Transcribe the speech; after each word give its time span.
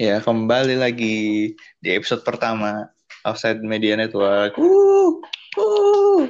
Ya, 0.00 0.16
kembali 0.16 0.80
lagi 0.80 1.52
di 1.76 1.88
episode 1.92 2.24
pertama 2.24 2.88
Offside 3.20 3.60
Media 3.60 4.00
Network. 4.00 4.56
Wuh, 4.56 5.20
wuh. 5.60 6.24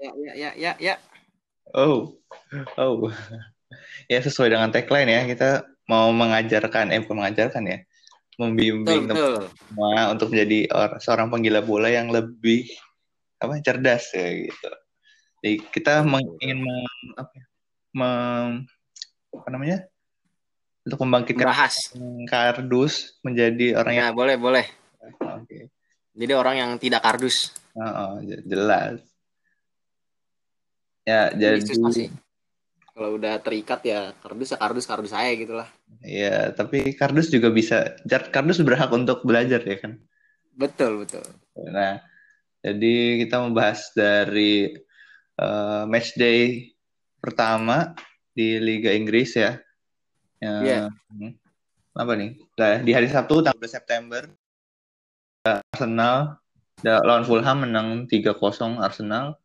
Ya, 0.00 0.10
ya, 0.16 0.32
ya, 0.32 0.50
ya, 0.56 0.72
ya. 0.80 0.94
Oh, 1.76 2.16
oh. 2.80 3.12
Ya 4.08 4.24
sesuai 4.24 4.56
dengan 4.56 4.72
tagline 4.72 5.04
ya, 5.04 5.20
kita 5.28 5.68
mau 5.84 6.08
mengajarkan, 6.16 6.96
eh 6.96 7.04
bukan 7.04 7.28
mengajarkan 7.28 7.60
ya, 7.68 7.78
Betul, 7.84 8.40
membimbing 8.40 9.12
betul. 9.12 9.52
semua 9.52 10.16
untuk 10.16 10.32
menjadi 10.32 10.72
or- 10.72 10.96
seorang 10.96 11.28
penggila 11.28 11.60
bola 11.60 11.92
yang 11.92 12.08
lebih 12.08 12.72
apa 13.36 13.60
cerdas 13.60 14.08
ya 14.16 14.48
gitu. 14.48 14.70
Jadi 15.44 15.60
kita 15.68 16.00
Betul, 16.00 16.08
meng- 16.08 16.24
betul. 16.24 16.40
ingin 16.40 16.58
mem- 16.64 17.14
apa, 17.20 17.32
ya, 17.36 17.44
mem- 17.92 18.64
apa 19.36 19.48
namanya? 19.52 19.91
Untuk 20.82 20.98
membangkitkan 20.98 21.46
Bahas. 21.46 21.74
kardus 22.26 23.14
menjadi 23.22 23.78
orang 23.78 23.92
yang 23.94 24.08
Ya, 24.10 24.10
boleh, 24.10 24.34
boleh. 24.34 24.66
oke. 25.20 25.70
Jadi 26.12 26.32
orang 26.34 26.54
yang 26.58 26.70
tidak 26.76 27.00
kardus. 27.00 27.54
Oh, 27.72 27.86
oh, 27.86 28.12
je- 28.20 28.42
jelas. 28.44 28.98
Ya, 31.02 31.30
Jadi 31.30 31.66
jadi. 31.66 32.04
Kalau 32.92 33.16
udah 33.16 33.40
terikat 33.40 33.80
ya 33.88 34.12
kardus 34.20 34.52
ya 34.52 34.58
kardus 34.60 34.84
kardus 34.84 35.12
saya 35.16 35.32
gitu 35.32 35.56
lah. 35.56 35.64
ya, 36.04 36.52
tapi 36.52 36.92
kardus 36.92 37.32
juga 37.32 37.48
bisa. 37.48 37.96
Kardus 38.28 38.60
berhak 38.60 38.92
untuk 38.92 39.24
belajar 39.24 39.64
ya 39.64 39.76
kan. 39.80 39.96
Betul, 40.52 41.00
betul. 41.00 41.24
Nah, 41.72 42.04
jadi 42.60 42.94
kita 43.24 43.40
membahas 43.40 43.88
dari 43.96 44.76
eh, 45.34 45.82
match 45.88 46.12
day 46.14 46.68
pertama 47.16 47.96
di 48.36 48.60
Liga 48.60 48.92
Inggris 48.92 49.40
ya. 49.40 49.56
Ya, 50.42 50.54
Iya. 50.58 50.78
hmm, 51.14 51.32
Apa 51.94 52.12
nih? 52.18 52.34
Di 52.82 52.90
hari 52.90 53.06
Sabtu 53.06 53.46
tanggal 53.46 53.62
12 53.62 53.78
September 53.78 54.22
Arsenal 55.46 56.42
lawan 56.82 57.22
Fulham 57.22 57.62
menang 57.62 58.10
3-0 58.10 58.82
Arsenal. 58.82 59.38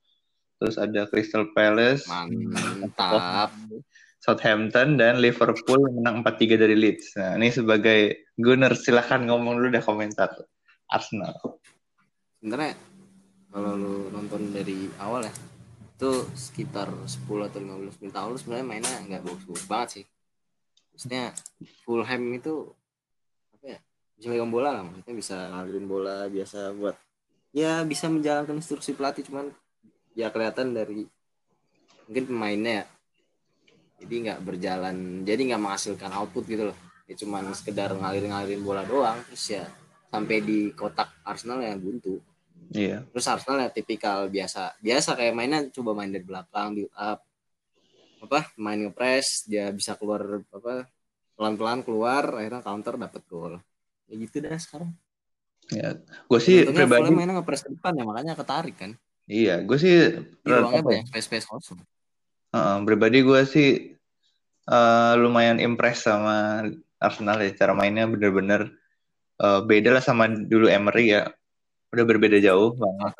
Terus 0.58 0.82
ada 0.82 1.06
Crystal 1.06 1.46
Palace 1.54 2.10
Mantap. 2.10 3.54
Southampton 4.18 4.98
dan 4.98 5.22
Liverpool 5.22 5.86
menang 5.94 6.26
4-3 6.26 6.58
dari 6.58 6.74
Leeds. 6.74 7.14
Nah, 7.16 7.38
ini 7.38 7.54
sebagai 7.54 8.26
Gunner 8.34 8.74
silahkan 8.74 9.22
ngomong 9.22 9.62
dulu 9.62 9.70
deh 9.70 9.86
komentar 9.86 10.34
Arsenal. 10.90 11.38
Sebenarnya 12.42 12.74
kalau 13.54 13.78
lu 13.78 13.96
nonton 14.10 14.50
dari 14.50 14.90
awal 14.98 15.30
ya 15.30 15.34
itu 15.98 16.26
sekitar 16.34 16.90
10 17.06 17.50
atau 17.50 17.60
15 17.62 18.02
menit 18.02 18.16
awal 18.18 18.34
sebenarnya 18.38 18.66
mainnya 18.66 18.98
nggak 19.06 19.22
bagus-bagus 19.26 19.66
banget 19.70 19.90
sih. 20.02 20.06
Maksudnya 20.98 21.30
Fulham 21.86 22.24
itu 22.34 22.74
apa 23.54 23.78
ya 23.78 23.80
bisa 24.18 24.28
megang 24.34 24.50
bola 24.50 24.74
lah. 24.74 24.82
Maksudnya 24.82 25.14
bisa 25.14 25.36
ngalirin 25.54 25.86
bola 25.86 26.26
biasa 26.26 26.74
buat 26.74 26.98
ya 27.54 27.86
bisa 27.86 28.10
menjalankan 28.10 28.58
instruksi 28.58 28.98
pelatih 28.98 29.22
cuman 29.30 29.54
ya 30.18 30.34
kelihatan 30.34 30.74
dari 30.74 31.06
mungkin 32.10 32.26
pemainnya 32.26 32.74
ya. 32.82 32.86
Jadi 34.02 34.14
nggak 34.26 34.40
berjalan 34.42 35.22
jadi 35.22 35.42
nggak 35.54 35.62
menghasilkan 35.62 36.10
output 36.18 36.50
gitu 36.50 36.74
loh. 36.74 36.78
Ya 37.06 37.14
cuman 37.14 37.54
sekedar 37.54 37.94
ngalirin 37.94 38.34
ngalirin 38.34 38.66
bola 38.66 38.82
doang 38.82 39.22
terus 39.30 39.54
ya 39.54 39.70
sampai 40.10 40.42
di 40.42 40.74
kotak 40.74 41.14
Arsenal 41.22 41.62
yang 41.62 41.78
buntu. 41.78 42.18
Iya. 42.74 43.06
terus 43.14 43.24
Arsenal 43.30 43.64
ya 43.64 43.70
tipikal 43.72 44.28
biasa 44.28 44.76
biasa 44.84 45.16
kayak 45.16 45.32
mainnya 45.32 45.64
coba 45.72 45.96
main 45.96 46.12
dari 46.12 46.26
belakang 46.26 46.76
build 46.76 46.92
up 47.00 47.24
apa 48.24 48.50
main 48.58 48.80
ngepres 48.88 49.46
dia 49.46 49.70
bisa 49.70 49.94
keluar 50.00 50.42
apa 50.50 50.90
pelan-pelan 51.38 51.86
keluar 51.86 52.24
akhirnya 52.38 52.62
counter 52.66 52.94
dapat 52.98 53.22
gol 53.30 53.54
ya 54.10 54.16
gitu 54.18 54.44
dah 54.44 54.58
sekarang 54.58 54.92
Ya, 55.68 56.00
gue 56.00 56.40
sih 56.40 56.64
Untungnya 56.64 56.88
pribadi 56.88 57.12
mainnya 57.12 57.36
ngepres 57.44 57.60
ke 57.60 57.76
depan 57.76 57.92
ya 58.00 58.08
makanya 58.08 58.40
ketarik 58.40 58.80
kan 58.80 58.96
iya, 59.28 59.60
gue 59.60 59.76
sih 59.76 60.16
ruangnya 60.48 60.80
ya, 60.80 60.88
banyak 60.88 61.08
space 61.12 61.28
space 61.28 61.48
kosong 61.52 61.84
Heeh, 62.56 62.78
pribadi 62.88 63.20
gue 63.28 63.42
sih 63.44 63.70
eh, 64.72 65.14
lumayan 65.20 65.60
impress 65.60 66.08
sama 66.08 66.64
Arsenal 66.98 67.38
ya. 67.44 67.52
Cara 67.54 67.74
mainnya 67.76 68.08
bener-bener 68.08 68.72
eh, 69.44 69.62
beda 69.68 70.00
lah 70.00 70.04
sama 70.04 70.32
dulu 70.32 70.72
Emery 70.72 71.12
ya. 71.16 71.28
Udah 71.92 72.06
berbeda 72.08 72.38
jauh 72.40 72.72
banget. 72.76 73.14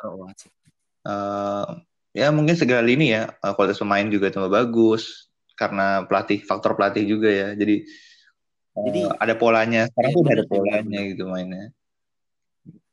Eh, 1.04 1.66
ya 2.16 2.32
mungkin 2.32 2.56
segala 2.56 2.88
ini 2.88 3.12
ya 3.14 3.28
eh, 3.30 3.52
kualitas 3.56 3.80
pemain 3.80 4.06
juga 4.08 4.32
tambah 4.32 4.50
bagus 4.52 5.28
karena 5.58 6.06
pelatih 6.06 6.38
faktor 6.46 6.78
pelatih 6.78 7.04
juga 7.04 7.28
ya. 7.28 7.48
Jadi, 7.58 7.82
eh, 8.78 8.82
Jadi, 8.86 9.00
ada 9.18 9.34
polanya. 9.34 9.90
Sekarang 9.90 10.10
iya, 10.10 10.14
tuh 10.14 10.22
udah 10.22 10.34
ada 10.34 10.44
bener, 10.46 10.52
polanya 10.52 11.00
gitu 11.10 11.22
mainnya. 11.26 11.64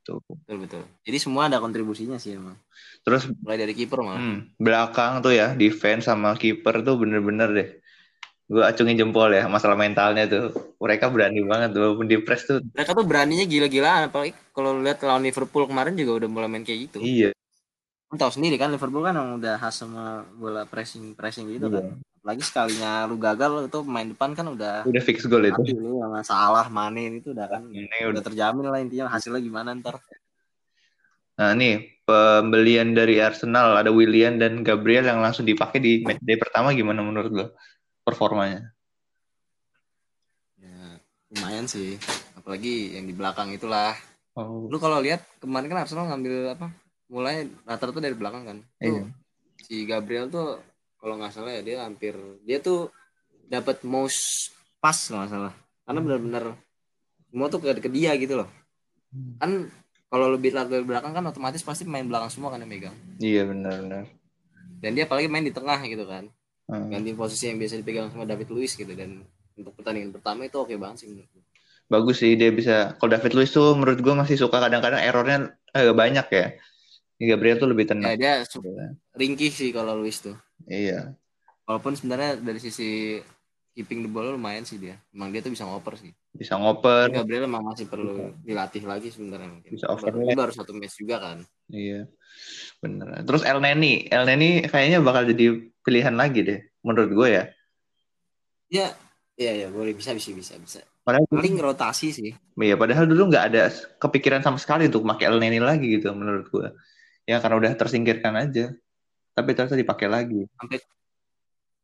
Tuh. 0.06 0.22
betul 0.22 0.58
betul 0.62 0.84
jadi 1.02 1.18
semua 1.18 1.50
ada 1.50 1.58
kontribusinya 1.58 2.22
sih 2.22 2.38
emang 2.38 2.54
Terus 3.02 3.26
mulai 3.42 3.58
dari 3.58 3.74
kiper 3.74 4.02
malah 4.02 4.18
Hmm, 4.18 4.38
belakang 4.58 5.22
tuh 5.22 5.34
ya, 5.34 5.54
defense 5.54 6.10
sama 6.10 6.34
kiper 6.34 6.82
tuh 6.82 6.98
bener-bener 6.98 7.50
deh. 7.54 7.70
Gue 8.50 8.62
acungin 8.66 8.98
jempol 8.98 9.30
ya, 9.34 9.46
masalah 9.46 9.78
mentalnya 9.78 10.26
tuh. 10.26 10.74
Mereka 10.82 11.10
berani 11.14 11.42
banget, 11.46 11.78
walaupun 11.78 12.06
di 12.10 12.18
press 12.22 12.50
tuh. 12.50 12.62
mereka 12.74 12.98
tuh 12.98 13.06
beraninya 13.06 13.46
gila-gilaan 13.46 14.10
apalagi 14.10 14.34
kalau 14.54 14.82
lihat 14.82 15.02
lawan 15.06 15.22
Liverpool 15.22 15.70
kemarin 15.70 15.94
juga 15.94 16.26
udah 16.26 16.30
mulai 16.30 16.50
main 16.50 16.66
kayak 16.66 16.80
gitu 16.90 16.98
Iya, 17.02 17.30
tahu 18.12 18.32
sendiri 18.32 18.56
kan 18.56 18.70
Liverpool 18.70 19.02
kan 19.02 19.12
emang 19.12 19.38
udah 19.38 19.58
khas 19.58 19.82
sama 19.82 20.24
bola 20.34 20.64
pressing 20.64 21.12
pressing 21.12 21.50
gitu 21.50 21.68
Iya. 21.68 21.82
kan 21.82 21.86
apalagi 22.22 22.42
sekalinya 22.42 22.92
lu 23.06 23.18
gagal 23.18 23.70
itu 23.70 23.78
pemain 23.82 24.08
depan 24.08 24.34
kan 24.34 24.46
udah 24.48 24.82
udah 24.84 25.04
fix 25.04 25.26
goal 25.26 25.42
itu. 25.42 25.62
lu 25.74 26.00
sama 26.00 26.22
salah 26.22 26.66
manin 26.70 27.20
itu 27.20 27.30
udah 27.30 27.46
kan 27.46 27.62
Ini 27.66 27.86
udah 28.06 28.18
udah. 28.18 28.24
terjamin 28.24 28.66
lah 28.66 28.80
intinya 28.80 29.06
hasilnya 29.08 29.42
gimana 29.42 29.74
ntar 29.76 29.98
Nah 31.36 31.52
nih, 31.52 32.00
pembelian 32.08 32.96
dari 32.96 33.20
Arsenal 33.20 33.76
ada 33.76 33.92
William 33.92 34.40
dan 34.40 34.64
Gabriel 34.64 35.04
yang 35.04 35.20
langsung 35.20 35.44
dipakai 35.44 35.84
di 35.84 36.00
match 36.00 36.24
day 36.24 36.40
pertama 36.40 36.72
gimana 36.72 37.04
menurut 37.04 37.28
lo? 37.30 37.46
Performanya? 38.02 38.72
ya 40.56 40.96
lumayan 41.30 41.68
sih 41.68 42.00
apalagi 42.34 42.96
yang 42.96 43.06
di 43.06 43.14
belakang 43.14 43.52
itulah 43.52 43.92
Oh, 44.32 44.68
lu 44.68 44.76
kalau 44.78 45.00
lihat 45.00 45.24
kemarin 45.40 45.68
kan 45.68 45.84
Arsenal 45.84 46.08
ngambil 46.08 46.56
apa 46.56 46.68
mulai 47.08 47.46
rata-rata 47.64 48.02
dari 48.02 48.16
belakang 48.18 48.44
kan 48.46 48.58
Iya. 48.82 49.06
tuh 49.06 49.06
si 49.62 49.86
Gabriel 49.86 50.28
tuh 50.28 50.58
kalau 50.98 51.16
nggak 51.18 51.34
salah 51.34 51.54
ya 51.54 51.62
dia 51.62 51.86
hampir 51.86 52.18
dia 52.44 52.58
tuh 52.58 52.90
dapat 53.46 53.82
most 53.86 54.52
pass 54.82 55.10
kalau 55.10 55.22
nggak 55.26 55.34
salah 55.34 55.54
karena 55.86 56.00
benar-benar 56.02 56.44
semua 57.30 57.48
tuh 57.50 57.60
ke, 57.62 57.70
ke 57.78 57.90
dia 57.90 58.14
gitu 58.18 58.42
loh 58.42 58.50
kan 59.38 59.70
kalau 60.10 60.34
lebih 60.34 60.54
dari 60.54 60.86
belakang 60.86 61.14
kan 61.14 61.26
otomatis 61.30 61.62
pasti 61.62 61.86
main 61.86 62.06
belakang 62.06 62.30
semua 62.30 62.50
kan 62.54 62.62
yang 62.62 62.72
megang 62.72 62.96
iya 63.22 63.46
benar-benar. 63.46 64.10
dan 64.82 64.92
dia 64.94 65.06
apalagi 65.06 65.30
main 65.30 65.46
di 65.46 65.54
tengah 65.54 65.80
gitu 65.86 66.06
kan 66.06 66.28
Hmm. 66.66 66.90
ganti 66.90 67.14
posisi 67.14 67.46
yang 67.46 67.62
biasa 67.62 67.78
dipegang 67.78 68.10
sama 68.10 68.26
David 68.26 68.50
Luiz 68.50 68.74
gitu 68.74 68.90
dan 68.98 69.22
untuk 69.54 69.78
pertandingan 69.78 70.10
pertama 70.18 70.50
itu 70.50 70.58
oke 70.58 70.74
banget 70.82 71.06
sih 71.06 71.14
menurut 71.14 71.30
gue. 71.30 71.44
Bagus 71.86 72.18
sih 72.18 72.34
dia 72.34 72.50
bisa. 72.50 72.98
Kalau 72.98 73.14
David 73.14 73.38
Luiz 73.38 73.54
tuh 73.54 73.78
menurut 73.78 74.02
gue 74.02 74.14
masih 74.18 74.34
suka 74.34 74.58
kadang-kadang 74.58 74.98
errornya 74.98 75.54
agak 75.70 75.94
banyak 75.94 76.26
ya. 76.34 76.46
Ini 77.16 77.26
Gabriel 77.32 77.58
tuh 77.58 77.70
lebih 77.72 77.86
ya 77.88 77.92
tenang. 77.96 78.14
dia 78.20 78.34
su- 78.44 78.60
ringkih 79.16 79.48
sih 79.48 79.72
kalau 79.72 79.96
Luiz 79.96 80.20
tuh 80.20 80.36
Iya. 80.68 81.16
walaupun 81.64 81.96
sebenarnya 81.96 82.36
dari 82.38 82.60
sisi 82.60 83.20
keeping 83.72 84.04
the 84.04 84.12
ball 84.12 84.36
lumayan 84.36 84.68
sih 84.68 84.76
dia 84.76 85.00
emang 85.16 85.32
dia 85.32 85.40
tuh 85.40 85.52
bisa 85.52 85.64
ngoper 85.64 85.96
sih 85.96 86.12
Bisa 86.36 86.60
ngoper. 86.60 87.08
Tapi 87.08 87.16
Gabriel 87.16 87.48
emang 87.48 87.64
masih 87.64 87.88
perlu 87.88 88.36
dilatih 88.44 88.84
lagi 88.84 89.08
sebenarnya 89.08 89.48
mungkin 89.48 89.72
Bisa 89.72 89.88
baru, 89.88 89.96
overlap. 89.96 90.28
ini 90.28 90.36
baru 90.36 90.52
satu 90.52 90.72
match 90.76 91.00
juga 91.00 91.16
kan 91.24 91.38
Iya, 91.66 92.06
bener. 92.78 93.26
Terus 93.26 93.42
El 93.42 93.58
Neni, 93.58 94.06
El 94.06 94.30
Neni 94.30 94.70
kayaknya 94.70 95.02
bakal 95.02 95.26
jadi 95.26 95.66
pilihan 95.82 96.14
lagi 96.14 96.46
deh, 96.46 96.60
menurut 96.86 97.10
gue 97.10 97.28
ya. 97.32 97.44
ya 98.70 98.88
ya 99.34 99.52
ya 99.66 99.68
boleh 99.74 99.98
bisa 99.98 100.14
bisa 100.14 100.30
bisa 100.30 100.54
bisa 100.62 100.80
Padahal, 101.02 101.26
paling 101.30 101.58
rotasi 101.58 102.10
sih 102.14 102.32
iya, 102.62 102.74
padahal 102.78 103.06
dulu 103.06 103.30
nggak 103.30 103.46
ada 103.50 103.70
kepikiran 103.98 104.42
sama 104.42 104.58
sekali 104.58 104.90
untuk 104.90 105.06
pakai 105.06 105.26
El 105.30 105.38
Neni 105.42 105.58
lagi 105.58 105.86
gitu, 105.98 106.14
menurut 106.14 106.50
gue. 106.54 106.68
Ya 107.26 107.42
karena 107.42 107.58
udah 107.58 107.72
tersingkirkan 107.74 108.34
aja. 108.36 108.74
Tapi 109.34 109.50
ternyata 109.52 109.76
dipakai 109.76 110.08
lagi. 110.08 110.42
sampai 110.56 110.78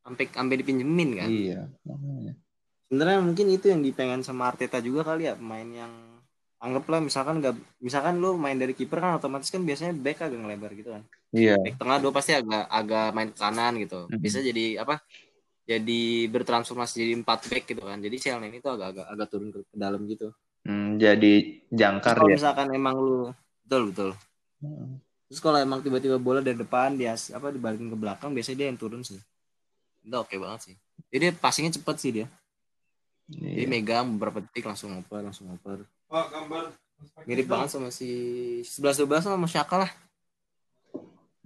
sampai 0.01 0.25
sampai 0.33 0.55
dipinjemin 0.57 1.09
kan 1.13 1.29
Iya. 1.29 1.61
makanya. 1.85 2.33
sebenarnya 2.89 3.19
mungkin 3.21 3.47
itu 3.47 3.65
yang 3.69 3.79
dipengen 3.79 4.19
sama 4.19 4.49
Arteta 4.49 4.81
juga 4.81 5.05
kali 5.05 5.23
ya 5.23 5.37
pemain 5.37 5.63
yang 5.63 5.93
anggaplah 6.57 6.99
misalkan 6.99 7.39
nggak 7.39 7.53
misalkan 7.79 8.17
lu 8.17 8.35
main 8.35 8.57
dari 8.57 8.73
kiper 8.73 8.97
kan 8.97 9.15
otomatis 9.15 9.47
kan 9.47 9.61
biasanya 9.61 9.93
back 9.93 10.19
agak 10.21 10.35
ngelebar 10.37 10.71
gitu 10.73 10.89
kan 10.91 11.03
Iya. 11.31 11.55
back 11.55 11.75
tengah 11.77 11.97
dua 12.01 12.11
pasti 12.11 12.33
agak 12.33 12.65
agak 12.67 13.07
main 13.13 13.29
ke 13.31 13.37
kanan 13.37 13.73
gitu 13.77 14.09
Mhm. 14.09 14.19
bisa 14.19 14.39
jadi 14.41 14.65
apa 14.81 14.99
jadi 15.63 16.01
bertransformasi 16.27 16.93
jadi 16.99 17.13
empat 17.15 17.39
back 17.47 17.63
gitu 17.69 17.81
kan 17.81 17.97
jadi 17.97 18.15
si 18.17 18.27
Elneny 18.27 18.59
itu 18.59 18.67
agak 18.67 18.87
agak 18.91 19.05
agak 19.07 19.27
turun 19.29 19.49
ke, 19.49 19.59
ke 19.63 19.75
dalam 19.77 20.01
gitu 20.05 20.33
Hmm, 20.61 20.97
jadi 20.97 21.33
jangkar 21.69 22.17
kalau 22.17 22.29
ya. 22.29 22.37
misalkan 22.37 22.67
emang 22.71 22.95
lu 22.97 23.17
betul 23.63 23.83
betul 23.93 24.09
Hmm. 24.59 24.97
Terus 25.31 25.39
kalau 25.39 25.55
emang 25.55 25.79
tiba-tiba 25.79 26.19
bola 26.19 26.43
dari 26.43 26.59
depan 26.59 26.99
dia 26.99 27.15
apa 27.15 27.55
dibalikin 27.55 27.87
ke 27.87 27.95
belakang 27.95 28.35
biasanya 28.35 28.57
dia 28.59 28.67
yang 28.67 28.75
turun 28.75 28.99
sih 28.99 29.15
itu 30.03 30.15
oke 30.19 30.35
banget 30.35 30.59
sih 30.67 30.75
jadi 31.07 31.31
passingnya 31.31 31.79
cepet 31.79 31.95
sih 31.97 32.11
dia 32.11 32.27
Jadi 33.31 33.63
Iya. 33.63 33.71
megang 33.71 34.19
beberapa 34.19 34.43
detik 34.43 34.67
langsung 34.67 34.91
ngoper, 34.91 35.23
langsung 35.23 35.47
ngoper. 35.47 35.87
Pak, 36.11 36.25
gambar. 36.35 36.75
Mirip 37.23 37.47
banget 37.47 37.71
sama 37.71 37.87
si 37.87 38.11
11-12 38.67 39.23
sama 39.23 39.47
Shaka 39.47 39.87
lah. 39.87 39.91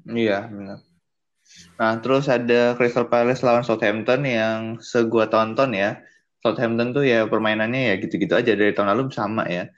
Iya, 0.10 0.50
benar. 0.50 0.82
Nah, 1.78 1.94
terus 2.02 2.26
ada 2.26 2.74
Crystal 2.74 3.06
Palace 3.06 3.46
lawan 3.46 3.62
Southampton 3.62 4.26
yang 4.26 4.82
segua 4.82 5.30
tonton 5.30 5.78
ya. 5.78 6.02
Southampton 6.42 6.90
tuh 6.94 7.06
ya 7.06 7.30
permainannya 7.30 7.94
ya 7.94 7.96
gitu-gitu 8.02 8.34
aja 8.34 8.54
dari 8.58 8.74
tahun 8.74 8.98
lalu 8.98 9.14
sama 9.14 9.46
ya. 9.46 9.70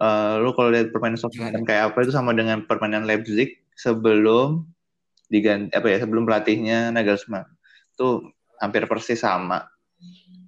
Eh, 0.00 0.34
lu 0.40 0.56
kalau 0.56 0.72
lihat 0.72 0.96
permainan 0.96 1.20
Southampton 1.20 1.68
kayak 1.68 1.92
apa 1.92 2.08
itu 2.08 2.12
sama 2.16 2.32
dengan 2.32 2.64
permainan 2.64 3.04
Leipzig 3.04 3.60
sebelum 3.76 4.64
diganti 5.28 5.76
apa 5.76 5.92
ya 5.92 6.00
sebelum 6.00 6.24
pelatihnya 6.24 6.88
Nagelsmann. 6.88 7.44
Itu 7.92 8.32
hampir 8.64 8.88
persis 8.88 9.20
sama. 9.20 9.68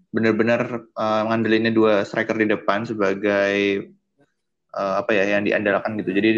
Bener-bener 0.08 0.88
eh, 0.88 1.22
ngandelinnya 1.28 1.68
dua 1.68 2.00
striker 2.08 2.32
di 2.40 2.48
depan 2.48 2.88
sebagai 2.88 3.92
eh, 4.72 4.94
apa 4.96 5.10
ya 5.12 5.36
yang 5.36 5.44
diandalkan 5.44 6.00
gitu. 6.00 6.16
Jadi 6.16 6.30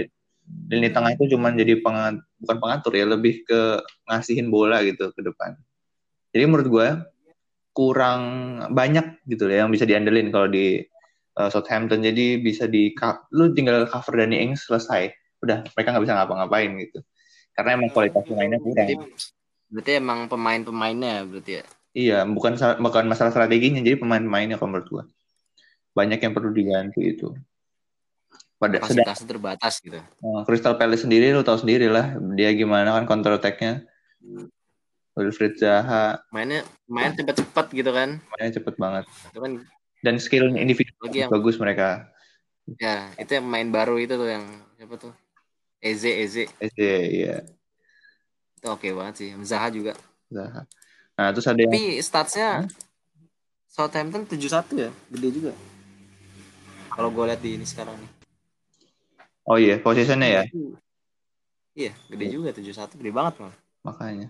lini 0.74 0.90
tengah 0.90 1.14
itu 1.14 1.38
cuma 1.38 1.54
jadi 1.54 1.78
penga- 1.78 2.18
bukan 2.42 2.56
pengatur 2.58 2.98
ya, 2.98 3.06
lebih 3.06 3.46
ke 3.46 3.78
ngasihin 4.10 4.50
bola 4.50 4.82
gitu 4.82 5.14
ke 5.14 5.22
depan. 5.22 5.54
Jadi 6.34 6.50
menurut 6.50 6.66
gue 6.66 6.88
kurang 7.70 8.22
banyak 8.74 9.22
gitu 9.30 9.46
ya 9.46 9.62
yang 9.62 9.70
bisa 9.70 9.86
diandelin 9.86 10.34
kalau 10.34 10.50
di 10.50 10.82
uh, 11.38 11.50
Southampton. 11.50 12.02
Jadi 12.02 12.40
bisa 12.40 12.66
di 12.66 12.94
lu 13.34 13.52
tinggal 13.52 13.86
cover 13.90 14.20
Danny 14.20 14.42
Ings 14.42 14.66
selesai. 14.66 15.10
Udah 15.42 15.66
mereka 15.74 15.88
nggak 15.94 16.04
bisa 16.04 16.14
ngapa-ngapain 16.16 16.70
gitu. 16.80 16.98
Karena 17.54 17.70
emang 17.78 17.90
kualitas 17.94 18.22
pemainnya 18.26 18.58
kurang. 18.58 18.74
Berarti, 18.74 18.94
berarti 19.70 19.90
emang 19.94 20.20
pemain-pemainnya 20.26 21.14
berarti 21.28 21.52
ya. 21.62 21.64
Iya, 21.94 22.18
bukan 22.26 22.58
bukan 22.82 23.04
masalah 23.06 23.30
strateginya, 23.30 23.78
jadi 23.78 23.94
pemain-pemainnya 24.02 24.58
kalau 24.58 24.74
menurut 24.74 24.88
gue. 24.90 25.04
Banyak 25.94 26.18
yang 26.18 26.34
perlu 26.34 26.50
diganti 26.50 27.14
itu. 27.14 27.30
Pada 28.58 28.82
sedang 28.82 29.06
Kapasitasnya 29.06 29.26
terbatas 29.30 29.74
gitu. 29.78 29.98
Uh, 30.18 30.42
Crystal 30.42 30.74
Palace 30.74 31.06
sendiri 31.06 31.30
lu 31.30 31.46
tahu 31.46 31.62
sendiri 31.62 31.86
lah 31.86 32.18
dia 32.34 32.50
gimana 32.50 32.90
kan 32.98 33.06
counter 33.06 33.38
attack-nya. 33.38 33.86
Wilfried 35.14 35.54
Zaha 35.62 36.18
Mainnya 36.34 36.66
main 36.90 37.14
cepat-cepat 37.14 37.66
gitu 37.70 37.90
kan. 37.94 38.18
mainnya 38.34 38.50
cepet 38.58 38.74
banget 38.74 39.04
Itu 39.30 39.38
kan 39.38 39.52
dan 40.04 40.20
skill 40.20 40.52
individu 40.52 40.92
Lagi 41.00 41.24
yang- 41.24 41.32
bagus 41.32 41.56
mereka. 41.56 42.12
ya, 42.76 43.08
itu 43.16 43.32
yang 43.32 43.46
main 43.48 43.68
baru 43.68 43.96
itu 43.96 44.12
tuh 44.12 44.28
yang 44.28 44.44
siapa 44.76 45.00
tuh? 45.00 45.12
Eze 45.80 46.12
Eze 46.20 46.44
SD 46.60 46.80
ya 47.24 47.36
itu 48.56 48.66
oke 48.68 48.88
banget 48.96 49.14
sih. 49.20 49.28
Zaha 49.44 49.68
juga. 49.68 49.92
Zaha. 50.28 50.64
Nah 51.14 51.28
terus 51.32 51.44
ada 51.44 51.60
yang 51.60 51.68
Tapi 51.68 52.00
statsnya 52.00 52.64
Southampton 53.68 54.24
7-1 54.24 54.72
ya, 54.78 54.88
gede 55.10 55.28
juga. 55.30 55.52
Kalau 56.88 57.10
gue 57.10 57.24
lihat 57.26 57.40
di 57.40 57.56
ini 57.56 57.66
sekarang 57.66 57.96
nih. 57.96 58.10
oh 59.44 59.58
iya 59.58 59.76
posisinya 59.76 60.24
ya 60.24 60.44
Iya, 61.74 61.92
gede 62.08 62.24
juga 62.30 62.54
7-1, 62.54 62.96
gede 62.96 63.10
banget 63.10 63.34
malah. 63.42 63.58
makanya. 63.82 64.28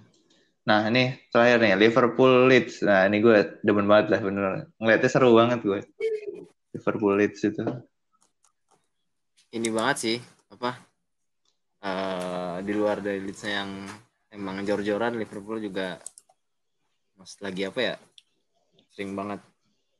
Nah 0.64 0.88
ini 0.88 1.12
terakhir 1.28 1.60
nih 1.60 1.72
Liverpool 1.76 2.48
Leeds. 2.48 2.80
Nah 2.80 3.04
ini 3.04 3.20
gue 3.20 3.60
demen 3.60 3.84
banget 3.84 4.16
lah 4.16 4.20
bener. 4.24 4.72
Ngeliatnya 4.80 5.10
seru 5.12 5.36
banget 5.36 5.60
gue. 5.60 5.80
Liverpool 6.72 7.14
Leeds 7.20 7.40
itu. 7.44 7.62
Ini 9.54 9.68
banget 9.70 9.96
sih, 10.00 10.16
apa? 10.50 10.74
eh 11.84 12.56
di 12.64 12.72
luar 12.72 13.04
dari 13.04 13.20
Leeds 13.20 13.44
yang 13.44 13.84
emang 14.32 14.64
jor-joran 14.64 15.20
Liverpool 15.20 15.60
juga 15.60 16.00
mas 17.20 17.36
lagi 17.44 17.68
apa 17.68 17.80
ya? 17.92 17.94
Sering 18.96 19.12
banget 19.12 19.44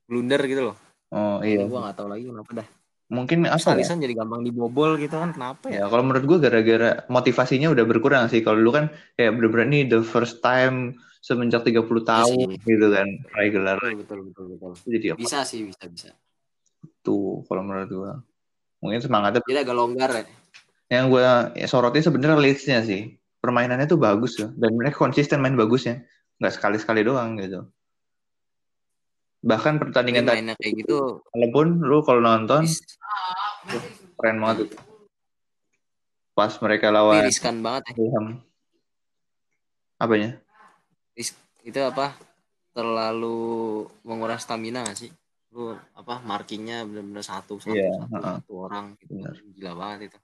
blunder 0.09 0.41
gitu 0.49 0.73
loh. 0.73 0.77
Oh 1.13 1.45
iya. 1.45 1.61
gue 1.61 1.77
nggak 1.77 1.93
tahu 1.93 2.09
lagi 2.09 2.25
kenapa 2.25 2.51
dah. 2.65 2.69
Mungkin 3.13 3.45
Terus 3.45 3.69
apa 3.69 3.77
ya? 3.77 3.85
Alisson 3.85 3.99
jadi 4.01 4.15
gampang 4.17 4.41
dibobol 4.41 4.97
gitu 4.97 5.21
kan 5.21 5.31
kenapa 5.37 5.69
ya? 5.69 5.85
Ya, 5.85 5.85
kalau 5.93 6.03
menurut 6.09 6.25
gue 6.25 6.39
gara-gara 6.41 7.05
motivasinya 7.13 7.69
udah 7.69 7.85
berkurang 7.85 8.25
sih. 8.33 8.41
Kalau 8.41 8.57
dulu 8.57 8.73
kan 8.73 8.85
kayak 9.15 9.37
bener-bener 9.37 9.67
nih 9.69 9.83
the 9.93 10.01
first 10.01 10.41
time 10.41 10.97
semenjak 11.21 11.65
30 11.65 11.85
tahun 12.05 12.37
sih. 12.57 12.65
gitu 12.65 12.87
kan 12.89 13.09
regular. 13.37 13.77
Betul 13.77 14.01
betul 14.01 14.19
betul 14.29 14.45
betul. 14.57 14.71
Jadi 14.89 15.07
apa 15.13 15.19
Bisa 15.21 15.39
sih, 15.45 15.61
bisa 15.69 15.85
bisa. 15.89 16.11
tuh 17.05 17.45
kalau 17.45 17.61
menurut 17.65 17.89
gue. 17.93 18.13
Mungkin 18.81 19.01
semangatnya 19.01 19.41
Jadi 19.45 19.61
agak 19.65 19.77
longgar 19.77 20.11
ya. 20.13 20.25
yang 20.93 21.09
gue 21.09 21.21
ya, 21.57 21.67
sorotnya 21.69 22.05
sebenarnya 22.05 22.37
Leeds-nya 22.41 22.81
sih. 22.85 23.17
Permainannya 23.41 23.85
tuh 23.85 24.01
bagus 24.01 24.41
ya 24.41 24.49
dan 24.57 24.73
mereka 24.73 24.97
konsisten 24.97 25.41
main 25.45 25.53
bagusnya. 25.53 26.05
Nggak 26.41 26.53
sekali-sekali 26.57 27.05
doang 27.05 27.37
gitu. 27.37 27.69
Bahkan 29.45 29.77
pertandingan 29.77 30.25
tadi 30.25 30.41
kayak 30.57 30.75
gitu 30.81 31.21
walaupun 31.37 31.85
lu 31.85 32.01
kalau 32.01 32.25
nonton 32.25 32.65
is- 32.65 32.81
keren 34.17 34.41
banget 34.41 34.73
itu. 34.73 34.77
Pas 36.33 36.51
mereka 36.65 36.89
tapi 36.89 36.97
lawan 36.97 37.23
riskan 37.29 37.61
banget 37.61 37.83
ya. 37.87 37.93
Fulham. 37.95 38.27
Apanya? 40.01 40.41
Itu 41.65 41.81
apa 41.81 42.17
terlalu 42.75 43.39
menguras 44.03 44.43
stamina 44.45 44.83
gak 44.85 44.99
sih 44.99 45.11
lu 45.55 45.71
apa 45.95 46.19
markingnya 46.27 46.83
benar-benar 46.83 47.23
satu 47.23 47.63
satu 47.63 47.79
Iya, 47.79 47.95
satu, 47.95 48.11
heeh. 48.19 48.37
satu 48.43 48.53
orang 48.59 48.85
gitu 48.99 49.15
gila 49.55 49.73
banget 49.79 50.11
itu 50.11 50.19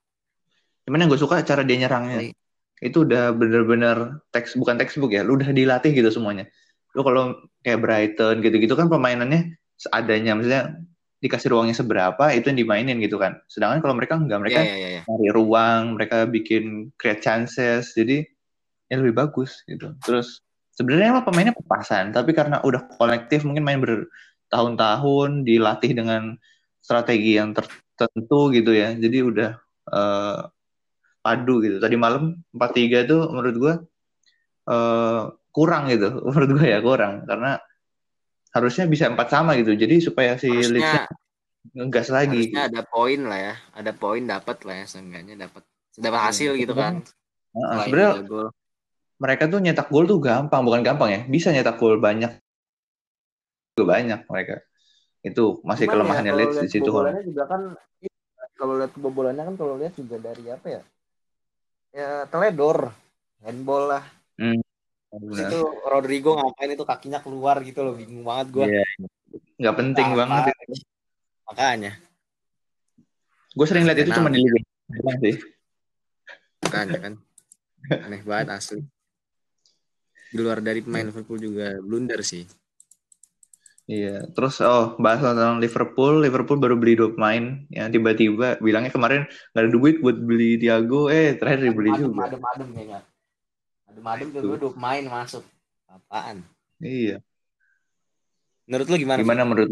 Cuman 0.83 1.07
yang 1.07 1.11
gue 1.15 1.21
suka 1.23 1.39
cara 1.47 1.63
dia 1.63 1.77
nyerangnya. 1.79 2.19
Tapi- 2.19 2.35
Itu 2.83 3.05
udah 3.07 3.31
bener-bener 3.31 4.25
teks 4.35 4.57
bukan 4.59 4.75
textbook 4.75 5.13
ya, 5.15 5.21
lu 5.23 5.37
udah 5.39 5.53
dilatih 5.55 5.93
gitu 5.95 6.09
semuanya. 6.11 6.49
Lu 6.97 7.01
kalau 7.07 7.39
kayak 7.63 7.81
Brighton 7.81 8.43
gitu-gitu 8.43 8.75
kan 8.75 8.91
permainannya 8.91 9.55
seadanya, 9.79 10.37
maksudnya 10.37 10.81
dikasih 11.21 11.53
ruangnya 11.53 11.77
seberapa 11.77 12.33
itu 12.33 12.49
yang 12.49 12.59
dimainin 12.65 12.97
gitu 13.05 13.21
kan. 13.21 13.37
Sedangkan 13.47 13.85
kalau 13.85 13.95
mereka 13.97 14.17
enggak, 14.17 14.41
mereka 14.41 14.61
ya 14.65 14.77
ya, 14.77 14.89
ya. 15.01 15.03
cari 15.05 15.29
ruang, 15.31 16.01
mereka 16.01 16.25
bikin 16.25 16.91
create 16.97 17.21
chances, 17.21 17.93
jadi 17.93 18.25
ya 18.89 18.97
lebih 18.99 19.21
bagus 19.21 19.61
gitu. 19.69 19.93
Terus 20.01 20.41
sebenarnya 20.73 21.13
emang 21.13 21.25
pemainnya 21.29 21.55
pas-pasan, 21.55 22.17
tapi 22.17 22.33
karena 22.33 22.65
udah 22.65 22.89
kolektif 22.97 23.45
mungkin 23.45 23.69
main 23.69 23.81
bertahun-tahun, 23.85 25.45
dilatih 25.45 25.93
dengan 25.93 26.41
strategi 26.81 27.37
yang 27.37 27.53
tertentu 27.53 28.49
gitu 28.57 28.73
ya, 28.73 28.97
jadi 28.97 29.19
udah 29.21 29.51
eh, 29.93 30.41
padu 31.21 31.61
gitu. 31.61 31.77
Tadi 31.85 31.97
malam 32.01 32.41
4-3 32.57 33.05
tuh 33.05 33.29
menurut 33.29 33.57
gua 33.61 33.75
eh, 34.73 35.23
kurang 35.61 35.93
gitu, 35.93 36.09
menurut 36.33 36.51
gua 36.57 36.67
ya 36.67 36.79
kurang 36.81 37.29
karena 37.29 37.61
harusnya 38.57 38.85
bisa 38.89 39.05
empat 39.13 39.29
sama 39.29 39.55
gitu. 39.61 39.77
Jadi 39.77 40.01
supaya 40.01 40.41
si 40.41 40.49
Leeds 40.49 41.05
ngegas 41.77 42.09
lagi. 42.09 42.49
harusnya 42.49 42.63
ada 42.73 42.83
poin 42.89 43.21
lah 43.29 43.39
ya 43.39 43.55
ada 43.77 43.93
poin 43.93 44.23
dapat 44.25 44.65
lah 44.65 44.75
ya 44.81 44.87
seenggaknya 44.89 45.45
dapat 45.45 45.63
dapat 46.01 46.21
hasil 46.33 46.57
gitu 46.57 46.73
kan 46.73 47.05
Heeh, 47.51 47.67
Selain 47.77 47.85
sebenarnya 47.85 48.15
mereka 49.21 49.45
tuh 49.53 49.61
nyetak 49.61 49.89
gol 49.93 50.09
tuh 50.09 50.17
gampang, 50.23 50.63
bukan 50.65 50.81
gampang 50.81 51.11
ya. 51.13 51.21
Bisa 51.29 51.53
nyetak 51.53 51.77
gol 51.77 52.01
banyak. 52.01 52.41
Juga 53.77 53.85
banyak 54.01 54.21
mereka. 54.31 54.65
Itu 55.21 55.61
masih 55.61 55.85
Cuman 55.85 55.93
kelemahannya 56.01 56.33
ya, 56.33 56.39
Leeds 56.39 56.57
di 56.65 56.69
situ. 56.73 56.89
juga 56.89 57.45
kan 57.45 57.77
kalau 58.57 58.77
lihat 58.81 58.93
kebobolannya 58.97 59.45
kan 59.45 59.57
kalau 59.57 59.75
lihat 59.81 59.97
juga 59.97 60.17
dari 60.21 60.45
apa 60.53 60.67
ya 60.69 60.83
ya 61.91 62.11
teledor 62.31 62.93
handball 63.43 63.85
lah 63.89 64.05
Hmm. 64.41 64.57
Terus 65.11 65.39
itu 65.43 65.61
Rodrigo 65.91 66.39
ngapain 66.39 66.71
itu 66.71 66.85
kakinya 66.87 67.19
keluar 67.19 67.59
gitu 67.67 67.83
loh 67.83 67.99
bingung 67.99 68.23
banget 68.23 68.47
gue 68.55 68.65
Iya. 68.71 68.87
Nggak 69.59 69.77
penting 69.77 70.09
banget 70.15 70.43
itu. 70.55 70.75
makanya. 71.51 71.93
Gue 73.51 73.67
sering 73.67 73.85
lihat 73.91 73.99
itu 73.99 74.15
cuma 74.15 74.31
di 74.31 74.39
Liga 74.39 75.15
sih. 75.19 75.37
makanya 76.63 76.99
kan. 77.03 77.13
Aneh 78.07 78.23
banget 78.23 78.49
asli. 78.55 78.81
Di 80.31 80.39
luar 80.39 80.63
dari 80.63 80.79
pemain 80.87 81.11
Liverpool 81.11 81.43
juga 81.43 81.75
blunder 81.83 82.23
sih. 82.23 82.47
Iya. 83.91 84.31
Terus 84.31 84.63
oh 84.63 84.95
bahas 85.03 85.19
tentang 85.19 85.59
Liverpool, 85.59 86.23
Liverpool 86.23 86.63
baru 86.63 86.79
beli 86.79 86.95
dua 86.95 87.11
pemain. 87.11 87.67
Yang 87.75 87.99
tiba-tiba 87.99 88.63
bilangnya 88.63 88.95
kemarin 88.95 89.27
nggak 89.27 89.63
ada 89.67 89.71
duit 89.75 89.99
buat 89.99 90.15
beli 90.23 90.63
Thiago, 90.63 91.11
eh 91.11 91.35
terakhir 91.35 91.67
dibeli 91.67 91.91
adem 91.91 92.15
juga. 92.15 92.31
adem 92.31 92.43
adem 92.47 92.69
kayaknya 92.71 93.10
adem 93.91 94.07
adem 94.07 94.29
Itu. 94.31 94.39
tuh 94.39 94.59
dua 94.63 94.73
pemain 94.73 95.05
masuk 95.05 95.45
apaan 95.91 96.47
Iya. 96.81 97.21
menurut 98.71 98.87
lu 98.89 98.97
gimana 99.03 99.19
Gimana 99.21 99.43
menurut? 99.45 99.71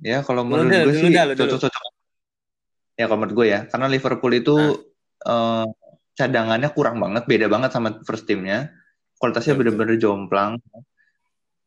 Ya 0.00 0.24
kalau 0.24 0.42
menurut 0.48 0.72
dulu, 0.72 0.76
gue 0.88 0.94
dulu 0.96 1.08
sih 1.12 1.36
cocok-cocok. 1.36 1.82
Ya 2.96 3.04
kalau 3.08 3.18
menurut 3.20 3.34
gue 3.36 3.46
ya, 3.48 3.60
karena 3.68 3.86
Liverpool 3.88 4.32
itu 4.32 4.56
eh, 5.28 5.66
cadangannya 6.16 6.68
kurang 6.72 6.96
banget, 7.00 7.24
beda 7.28 7.46
banget 7.52 7.70
sama 7.72 8.00
first 8.04 8.24
teamnya. 8.24 8.72
Kualitasnya 9.20 9.56
Betul, 9.56 9.76
bener-bener 9.76 9.96
jomplang. 10.00 10.56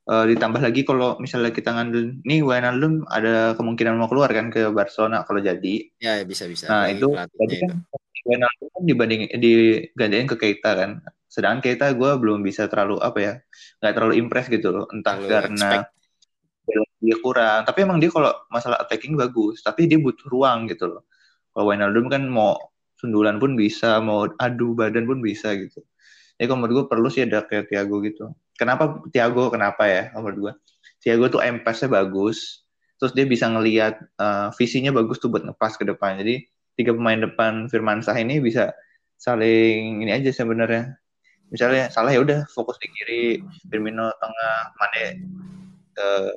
Eh, 0.03 0.25
ditambah 0.35 0.59
lagi 0.59 0.81
kalau 0.83 1.15
misalnya 1.21 1.53
kita 1.53 1.71
ngandel, 1.71 2.19
nih 2.27 2.43
Wijnaldum 2.43 3.05
ada 3.07 3.53
kemungkinan 3.55 3.95
mau 3.95 4.09
keluar 4.11 4.33
kan 4.33 4.51
ke 4.51 4.67
Barcelona 4.73 5.23
kalau 5.23 5.39
jadi. 5.39 5.93
ya 6.01 6.19
ya, 6.19 6.25
bisa 6.25 6.43
bisa 6.49 6.67
Nah 6.67 6.89
itu 6.91 7.07
tadi 7.13 7.55
kan. 7.63 7.85
Wijnaldum 8.27 8.67
kan 8.67 8.83
dibanding 8.83 9.21
digandain 9.37 10.27
ke 10.27 10.35
Keita 10.35 10.71
kan. 10.75 10.91
Sedangkan 11.33 11.65
Keita 11.65 11.89
gue 11.97 12.11
belum 12.21 12.45
bisa 12.45 12.69
terlalu 12.69 13.01
apa 13.01 13.17
ya, 13.17 13.33
nggak 13.81 13.93
terlalu 13.97 14.13
impress 14.21 14.45
gitu 14.53 14.69
loh. 14.69 14.85
Entah 14.93 15.17
Terlalu 15.17 15.33
karena 15.33 15.69
expect. 15.81 15.89
dia 17.01 17.15
kurang. 17.25 17.59
Tapi 17.65 17.79
emang 17.81 17.97
dia 17.97 18.13
kalau 18.13 18.29
masalah 18.53 18.77
attacking 18.77 19.17
bagus, 19.17 19.65
tapi 19.65 19.89
dia 19.89 19.97
butuh 19.97 20.29
ruang 20.29 20.69
gitu 20.69 20.93
loh. 20.93 21.09
Kalau 21.49 21.73
Wijnaldum 21.73 22.05
kan 22.13 22.29
mau 22.29 22.53
sundulan 23.01 23.41
pun 23.41 23.57
bisa, 23.57 23.97
mau 23.97 24.29
adu 24.37 24.77
badan 24.77 25.09
pun 25.09 25.25
bisa 25.25 25.57
gitu. 25.57 25.81
Jadi 26.37 26.45
kalau 26.45 26.59
menurut 26.61 26.73
gue 26.77 26.85
perlu 26.85 27.07
sih 27.09 27.25
ada 27.25 27.41
kayak 27.49 27.73
Thiago 27.73 27.97
gitu. 28.05 28.29
Kenapa 28.53 29.01
Thiago? 29.09 29.49
Kenapa 29.49 29.89
ya? 29.89 30.13
Menurut 30.13 30.37
gue, 30.37 30.53
Thiago 31.01 31.33
tuh 31.33 31.41
MPS-nya 31.41 31.89
bagus, 31.89 32.65
terus 33.01 33.11
dia 33.17 33.25
bisa 33.25 33.49
ngelihat 33.49 33.97
uh, 34.21 34.53
visinya 34.53 34.93
bagus 34.93 35.17
tuh 35.17 35.33
buat 35.33 35.41
ngepas 35.43 35.81
ke 35.81 35.83
depan. 35.89 36.21
Jadi 36.21 36.45
tiga 36.77 36.93
pemain 36.93 37.17
depan 37.17 37.69
Firman 37.69 38.01
Sah 38.05 38.17
ini 38.17 38.37
bisa 38.41 38.73
saling 39.17 40.05
ini 40.05 40.11
aja 40.13 40.29
sebenarnya. 40.29 41.02
Misalnya 41.53 41.93
salah 41.93 42.09
ya 42.09 42.25
udah 42.25 42.49
fokus 42.49 42.81
di 42.81 42.89
kiri, 42.89 43.37
Firmino 43.69 44.09
tengah, 44.17 44.73
Mane 44.81 45.05
uh, 45.97 46.29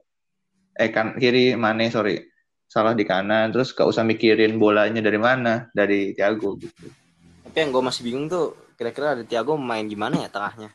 eh 0.77 0.91
kan 0.93 1.17
kiri 1.17 1.57
Mane 1.57 1.89
sorry 1.89 2.21
salah 2.67 2.93
di 2.93 3.07
kanan 3.07 3.55
terus 3.55 3.73
gak 3.73 3.89
usah 3.89 4.03
mikirin 4.03 4.59
bolanya 4.61 5.01
dari 5.01 5.17
mana 5.17 5.71
dari 5.73 6.13
Thiago 6.13 6.59
gitu 6.61 6.91
tapi 7.47 7.57
yang 7.63 7.71
gue 7.73 7.83
masih 7.83 8.03
bingung 8.05 8.27
tuh 8.29 8.53
kira-kira 8.77 9.17
ada 9.17 9.25
Thiago 9.25 9.57
main 9.57 9.87
gimana 9.87 10.21
ya 10.21 10.29
tengahnya 10.29 10.75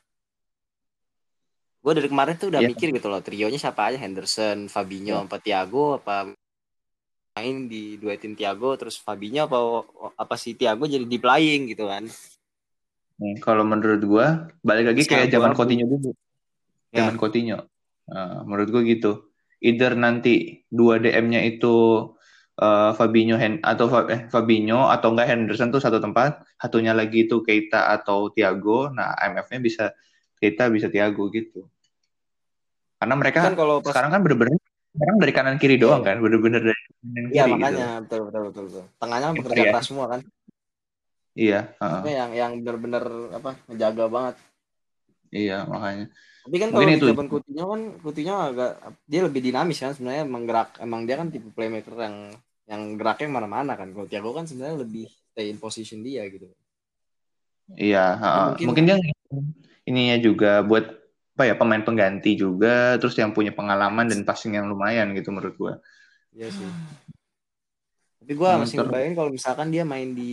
gue 1.82 1.94
dari 1.98 2.08
kemarin 2.10 2.36
tuh 2.40 2.50
udah 2.50 2.62
yeah. 2.64 2.72
mikir 2.72 2.90
gitu 2.96 3.08
loh 3.12 3.22
trionya 3.22 3.60
siapa 3.60 3.92
aja 3.92 4.00
Henderson 4.00 4.72
Fabinho 4.72 5.22
yeah. 5.22 5.26
apa 5.28 5.38
Thiago 5.38 6.00
apa 6.02 6.32
main 7.38 7.56
di 7.68 8.00
dua 8.00 8.18
tim 8.18 8.34
Thiago 8.34 8.74
terus 8.80 8.98
Fabinho 8.98 9.46
apa 9.46 9.60
apa 10.16 10.36
si 10.40 10.56
Thiago 10.56 10.88
jadi 10.88 11.06
di 11.06 11.20
playing 11.20 11.76
gitu 11.76 11.86
kan 11.92 12.08
hmm, 13.22 13.38
kalau 13.46 13.62
menurut 13.62 14.02
gue 14.02 14.26
balik 14.66 14.86
lagi 14.92 15.06
kayak 15.06 15.30
zaman 15.30 15.54
Coutinho 15.54 15.86
dulu 15.86 16.12
ya. 16.90 17.06
zaman 17.06 17.16
Coutinho 17.22 17.70
uh, 18.10 18.42
menurut 18.50 18.68
gue 18.74 18.82
gitu 18.98 19.30
either 19.62 19.94
nanti 19.94 20.66
dua 20.74 20.98
DM-nya 20.98 21.46
itu 21.46 22.10
uh, 22.58 22.92
Fabinho 22.98 23.38
Hen 23.38 23.62
atau 23.62 23.88
eh, 24.10 24.28
Fabinho 24.28 24.90
atau 24.90 25.14
enggak 25.14 25.30
Henderson 25.30 25.70
tuh 25.74 25.80
satu 25.80 26.02
tempat, 26.02 26.42
satunya 26.58 26.92
lagi 26.92 27.30
itu 27.30 27.46
Keita 27.46 27.94
atau 27.94 28.34
Thiago. 28.34 28.92
Nah, 28.92 29.16
MF-nya 29.18 29.60
bisa 29.62 29.86
Keita 30.38 30.68
bisa 30.74 30.90
Thiago 30.90 31.30
gitu. 31.34 31.70
Karena 33.02 33.16
mereka 33.18 33.50
kan 33.50 33.58
kalau 33.58 33.82
pas... 33.82 33.94
sekarang 33.94 34.12
kan 34.14 34.22
bener-bener 34.22 34.58
sekarang 34.92 35.16
dari 35.24 35.32
kanan 35.32 35.56
kiri 35.56 35.80
iya. 35.80 35.84
doang 35.88 36.04
kan, 36.04 36.20
bener-bener 36.20 36.62
dari 36.62 36.82
kanan 36.84 37.24
Iya, 37.32 37.44
gitu. 37.48 37.54
makanya 37.56 37.88
gitu. 37.88 38.02
betul 38.04 38.20
betul 38.28 38.42
betul 38.50 38.64
betul. 38.68 38.84
Tengahnya 39.00 39.28
bekerja 39.38 39.64
keras 39.72 39.86
semua 39.88 40.06
kan. 40.12 40.20
Iya, 41.32 41.72
uh. 41.80 42.04
yang 42.04 42.32
yang 42.36 42.52
bener-bener 42.60 43.32
apa 43.32 43.56
menjaga 43.72 44.06
banget. 44.12 44.36
Iya, 45.32 45.64
makanya. 45.64 46.12
Tapi 46.42 46.58
kan 46.58 46.70
kalau 46.74 46.90
di 46.90 47.00
zaman 47.00 47.28
Coutinho 47.32 47.66
kan 47.72 47.82
Coutinho 48.04 48.36
agak 48.36 48.72
dia 49.08 49.22
lebih 49.24 49.42
dinamis 49.46 49.80
kan 49.80 49.96
sebenarnya 49.96 50.28
menggerak 50.28 50.82
emang 50.84 51.08
dia 51.08 51.16
kan 51.16 51.32
tipe 51.32 51.48
playmaker 51.56 51.96
yang 51.96 52.16
yang 52.68 52.82
geraknya 53.00 53.30
mana-mana 53.32 53.80
kan. 53.80 53.96
Kalau 53.96 54.08
Thiago 54.12 54.36
kan 54.36 54.44
sebenarnya 54.44 54.84
lebih 54.84 55.08
stay 55.08 55.48
in 55.48 55.62
position 55.62 56.04
dia 56.04 56.28
gitu. 56.28 56.52
Iya, 57.80 58.20
uh, 58.20 58.36
mungkin, 58.52 58.66
mungkin 58.68 58.84
dia 58.92 58.98
ininya 59.88 60.18
juga 60.20 60.60
buat 60.66 61.00
apa 61.32 61.48
ya 61.48 61.56
pemain 61.56 61.82
pengganti 61.82 62.36
juga 62.36 63.00
terus 63.00 63.16
yang 63.16 63.32
punya 63.32 63.56
pengalaman 63.56 64.12
dan 64.12 64.28
passing 64.28 64.60
yang 64.60 64.68
lumayan 64.68 65.16
gitu 65.16 65.32
menurut 65.32 65.56
gua. 65.56 65.74
Iya 66.36 66.52
sih. 66.52 66.68
Tapi 68.32 68.40
gua 68.40 68.56
hmm, 68.56 68.64
masih 68.64 68.76
ngebayangin 68.80 69.16
kalau 69.20 69.32
misalkan 69.36 69.68
dia 69.76 69.84
main 69.84 70.16
di 70.16 70.32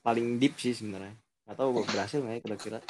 paling 0.00 0.40
deep 0.40 0.56
sih 0.56 0.72
sebenarnya. 0.72 1.12
Atau 1.44 1.76
berhasil 1.76 2.24
nggak 2.24 2.40
ya 2.40 2.40
kira-kira? 2.40 2.80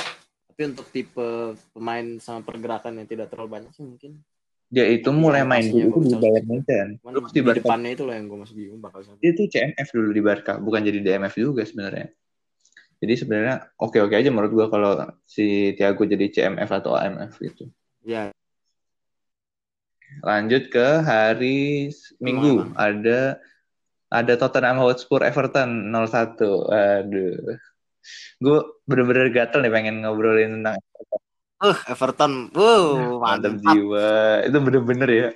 tapi 0.54 0.70
untuk 0.70 0.86
tipe 0.94 1.58
pemain 1.74 2.06
sama 2.22 2.46
pergerakan 2.46 3.02
yang 3.02 3.10
tidak 3.10 3.26
terlalu 3.26 3.58
banyak 3.58 3.74
sih 3.74 3.82
mungkin. 3.82 4.22
Dia 4.70 4.86
itu 4.86 5.10
mulai 5.10 5.42
main 5.42 5.66
dulu 5.66 6.06
di 6.06 6.14
Bayern 6.14 6.46
Munchen. 6.46 6.88
Terus 7.02 7.34
di, 7.34 7.42
depannya 7.42 7.90
itu 7.98 8.06
loh 8.06 8.14
yang 8.14 8.30
gue 8.30 8.38
masih 8.38 8.54
bingung 8.54 8.78
bakal 8.78 9.02
sampai. 9.02 9.18
dia 9.18 9.30
itu 9.34 9.50
CMF 9.50 9.88
dulu 9.90 10.08
di 10.14 10.22
Barca 10.22 10.62
bukan 10.62 10.86
jadi 10.86 10.98
DMF 11.02 11.34
juga 11.34 11.66
sebenarnya. 11.66 12.06
Jadi 13.02 13.14
sebenarnya 13.18 13.66
oke 13.74 13.98
oke 13.98 14.14
aja 14.14 14.30
menurut 14.30 14.54
gue 14.54 14.66
kalau 14.70 14.94
si 15.26 15.74
Thiago 15.74 16.06
jadi 16.06 16.30
CMF 16.30 16.70
atau 16.70 16.94
AMF 16.94 17.34
gitu. 17.42 17.66
Ya. 18.06 18.30
Lanjut 20.22 20.70
ke 20.70 21.02
hari 21.02 21.90
Minggu. 22.22 22.70
Ada 22.78 23.42
ada 24.14 24.38
Tottenham 24.38 24.78
Hotspur 24.78 25.26
Everton 25.26 25.90
0-1 25.90 26.38
aduh 26.70 27.58
gue 28.38 28.58
bener-bener 28.86 29.32
gatel 29.32 29.64
nih 29.64 29.72
pengen 29.72 30.04
ngobrolin 30.04 30.60
tentang 30.60 30.76
Everton. 30.76 31.22
Uh, 31.64 31.78
Everton, 31.88 32.32
uh, 32.52 33.16
mantap 33.24 33.54
jiwa. 33.56 34.08
Itu 34.44 34.58
bener-bener 34.60 35.08
ya. 35.08 35.28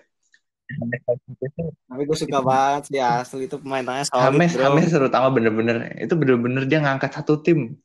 Tapi 1.88 2.02
gue 2.04 2.18
suka 2.18 2.44
banget 2.44 2.92
sih 2.92 3.00
asli 3.00 3.49
itu 3.49 3.56
pemainnya 3.56 4.04
solid 4.04 4.37
Hames, 4.37 4.52
bro. 4.52 4.64
Hames 4.68 4.92
terutama 4.92 5.32
bener-bener 5.32 5.97
itu 5.97 6.12
bener-bener 6.12 6.68
dia 6.68 6.85
ngangkat 6.85 7.16
satu 7.16 7.40
tim 7.40 7.80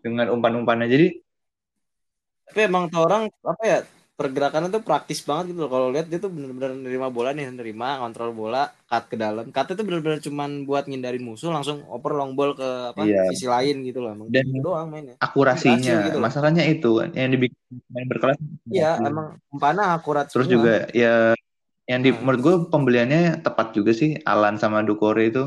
dengan 0.00 0.32
umpan-umpannya. 0.32 0.88
Jadi 0.88 1.06
tapi 2.48 2.60
emang 2.64 2.88
tuh 2.88 3.04
orang 3.04 3.28
apa 3.44 3.62
ya 3.66 3.78
pergerakannya 4.16 4.72
tuh 4.72 4.80
praktis 4.80 5.20
banget 5.20 5.52
gitu 5.52 5.68
loh. 5.68 5.70
Kalau 5.70 5.92
lihat 5.92 6.08
dia 6.08 6.16
tuh 6.16 6.32
bener-bener 6.32 6.72
nerima 6.72 7.12
bola 7.12 7.36
nih 7.36 7.52
nerima 7.52 8.00
kontrol 8.00 8.32
bola 8.32 8.72
cut 8.88 9.12
ke 9.12 9.16
dalam. 9.20 9.52
Cut 9.52 9.76
itu 9.76 9.84
bener-bener 9.84 10.24
cuman 10.24 10.64
buat 10.64 10.88
ngindarin 10.88 11.20
musuh 11.20 11.52
langsung 11.52 11.84
oper 11.84 12.16
long 12.16 12.32
ball 12.32 12.56
ke 12.56 12.96
apa 12.96 13.04
iya. 13.04 13.28
sisi 13.28 13.44
lain 13.44 13.84
gitu 13.84 14.00
loh. 14.00 14.16
Emang 14.16 14.32
dan 14.32 14.48
gitu 14.48 14.64
doang 14.64 14.88
mainnya. 14.88 15.20
akurasinya. 15.20 16.08
Gitu 16.08 16.18
masalahnya 16.18 16.64
itu 16.64 17.04
yang 17.12 17.28
dibikin 17.28 17.60
main 17.92 18.08
berkelas 18.08 18.40
iya 18.72 18.96
emang 19.04 19.36
umpannya 19.52 19.84
akurat 19.84 20.26
terus 20.32 20.48
semua. 20.48 20.56
juga 20.56 20.74
ya 20.96 21.36
yang 21.84 22.00
di 22.00 22.10
hmm. 22.10 22.20
menurut 22.24 22.40
gue 22.40 22.54
pembeliannya 22.72 23.44
tepat 23.44 23.76
juga 23.76 23.92
sih 23.92 24.16
Alan 24.24 24.56
sama 24.56 24.80
Dukore 24.82 25.28
itu. 25.28 25.44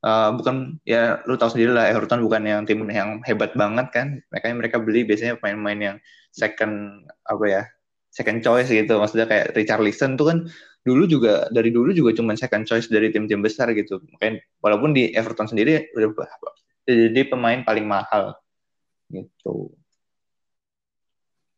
Uh, 0.00 0.32
bukan 0.32 0.80
ya 0.88 1.20
lu 1.28 1.36
tahu 1.36 1.52
sendiri 1.52 1.76
lah 1.76 1.92
Everton 1.92 2.24
bukan 2.24 2.40
yang 2.40 2.64
tim 2.64 2.86
yang 2.86 3.18
hebat 3.26 3.52
banget 3.58 3.90
kan. 3.92 4.06
Makanya 4.30 4.54
mereka 4.56 4.78
beli 4.78 5.04
biasanya 5.04 5.36
pemain-pemain 5.36 5.80
yang 5.92 5.96
second 6.30 7.04
apa 7.26 7.44
ya 7.50 7.62
second 8.10 8.42
choice 8.42 8.68
gitu. 8.68 8.98
Maksudnya 8.98 9.26
kayak 9.30 9.54
Richard 9.54 9.82
Listen 9.82 10.18
tuh 10.18 10.26
kan 10.34 10.38
dulu 10.82 11.04
juga 11.06 11.46
dari 11.54 11.70
dulu 11.70 11.94
juga 11.94 12.16
cuma 12.16 12.34
second 12.34 12.66
choice 12.66 12.90
dari 12.90 13.14
tim-tim 13.14 13.40
besar 13.40 13.70
gitu. 13.72 14.02
Makanya 14.16 14.42
walaupun 14.60 14.92
di 14.92 15.14
Everton 15.14 15.48
sendiri 15.48 15.88
udah 15.94 16.12
jadi 16.84 17.22
pemain 17.30 17.62
paling 17.62 17.86
mahal 17.86 18.34
gitu. 19.08 19.70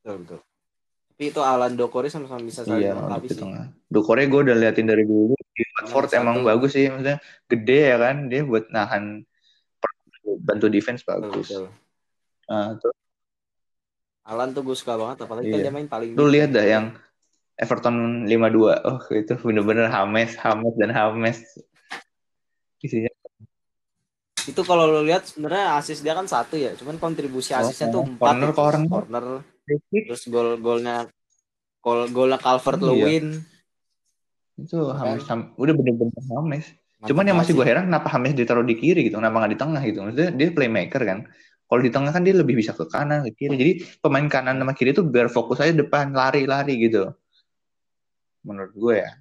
Betul, 0.03 0.17
betul. 0.27 0.41
tapi 1.13 1.25
itu 1.31 1.41
Alan 1.45 1.79
Dokore 1.79 2.11
sama-sama 2.11 2.43
bisa 2.43 2.67
saling 2.67 2.83
iya, 2.83 2.99
melengkapi 2.99 3.27
sih. 3.31 3.47
Dokore 3.87 4.27
gue 4.27 4.41
udah 4.51 4.57
liatin 4.59 4.91
dari 4.91 5.07
dulu. 5.07 5.39
Di 5.39 5.63
Watford 5.79 6.11
emang 6.19 6.43
bagus 6.43 6.75
sih 6.75 6.91
maksudnya 6.91 7.23
gede 7.47 7.81
ya 7.95 7.97
kan. 8.03 8.27
Dia 8.27 8.43
buat 8.43 8.67
nahan 8.75 9.23
bantu 10.43 10.67
defense 10.67 11.07
bagus. 11.07 11.47
betul, 11.47 11.71
betul. 11.71 11.83
Nah, 12.51 12.69
terus 12.83 12.99
Alan 14.23 14.55
tuh 14.55 14.63
gue 14.63 14.77
suka 14.79 14.95
banget 14.95 15.27
apalagi 15.27 15.51
kan 15.51 15.59
iya. 15.59 15.59
kan 15.59 15.67
dia 15.67 15.75
main 15.75 15.89
paling 15.91 16.11
lu 16.15 16.27
lihat 16.31 16.55
dah 16.55 16.63
yang 16.63 16.85
Everton 17.59 18.27
5-2 18.31 18.89
oh 18.89 19.01
itu 19.13 19.33
bener-bener 19.43 19.87
Hames 19.91 20.39
Hames 20.39 20.75
dan 20.79 20.91
Hames 20.95 21.39
isinya. 22.83 23.11
Itu 24.43 24.67
kalau 24.67 24.91
lu 24.91 25.07
lihat 25.07 25.31
sebenarnya 25.31 25.79
asis 25.79 26.03
dia 26.03 26.19
kan 26.19 26.27
satu 26.27 26.59
ya 26.59 26.75
cuman 26.75 26.99
kontribusi 26.99 27.55
oh, 27.55 27.63
asisnya 27.63 27.95
tuh 27.95 28.03
empat 28.03 28.27
corner 28.27 28.51
corner. 28.55 28.89
Corner. 28.91 29.25
Terus 29.91 30.23
gol 30.27 30.59
golnya 30.59 31.07
gol 31.79 32.11
golnya 32.11 32.39
Calvert 32.43 32.83
iya. 32.83 32.87
Lewin. 32.91 33.27
Itu 34.59 34.91
Hames 34.91 35.23
kan? 35.27 35.55
udah 35.55 35.75
bener-bener 35.75 36.23
Hames 36.31 36.67
cuman 37.03 37.27
yang 37.27 37.35
masih 37.35 37.59
gue 37.59 37.67
heran 37.67 37.91
kenapa 37.91 38.15
Hames 38.15 38.31
ditaruh 38.31 38.63
di 38.63 38.79
kiri 38.79 39.11
gitu 39.11 39.19
kenapa 39.19 39.43
nggak 39.43 39.53
di 39.55 39.59
tengah 39.59 39.83
gitu? 39.83 39.99
Maksudnya 40.07 40.31
dia 40.39 40.49
playmaker 40.55 41.03
kan 41.03 41.19
kalau 41.73 41.81
di 41.81 41.89
tengah 41.89 42.13
kan 42.13 42.21
dia 42.21 42.37
lebih 42.37 42.61
bisa 42.61 42.77
ke 42.77 42.85
kanan, 42.85 43.25
ke 43.25 43.33
kiri. 43.33 43.57
Jadi 43.57 43.73
pemain 44.05 44.29
kanan 44.29 44.61
sama 44.61 44.77
kiri 44.77 44.93
itu 44.93 45.01
biar 45.01 45.33
fokus 45.33 45.57
aja 45.57 45.73
depan, 45.73 46.13
lari-lari 46.13 46.77
gitu. 46.77 47.17
Menurut 48.45 48.77
gue 48.77 48.95
ya. 49.01 49.17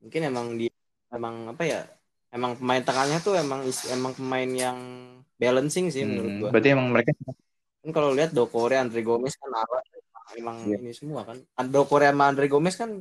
Mungkin 0.00 0.32
emang 0.32 0.56
dia 0.56 0.72
emang 1.12 1.52
apa 1.52 1.60
ya? 1.68 1.84
Emang 2.32 2.56
pemain 2.56 2.80
tengahnya 2.80 3.20
tuh 3.20 3.36
emang 3.36 3.68
emang 3.68 4.16
pemain 4.16 4.48
yang 4.48 4.80
balancing 5.36 5.92
sih 5.92 6.08
hmm, 6.08 6.08
menurut 6.08 6.32
gue. 6.40 6.48
Berarti 6.56 6.68
emang 6.72 6.88
mereka 6.88 7.12
kan 7.20 7.90
kalau 7.92 8.16
lihat 8.16 8.32
Dokore, 8.32 8.80
Andre 8.80 9.04
Gomez 9.04 9.36
kan 9.36 9.52
emang 10.40 10.56
yeah. 10.72 10.80
ini 10.80 10.96
semua 10.96 11.28
kan. 11.28 11.36
Dokore 11.68 12.08
sama 12.08 12.32
Andre 12.32 12.48
Gomez 12.48 12.80
kan 12.80 12.96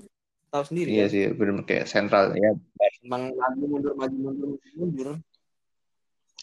tahu 0.51 0.63
sendiri. 0.75 0.91
Iya 0.91 1.07
kan? 1.07 1.13
sih, 1.15 1.23
benar 1.31 1.63
kayak 1.63 1.87
sentral 1.87 2.35
ya. 2.35 2.51
Emang 2.99 3.31
maju 3.31 3.63
mundur 3.63 3.93
maju 3.95 4.15
mundur 4.19 4.47
mundur. 4.75 5.07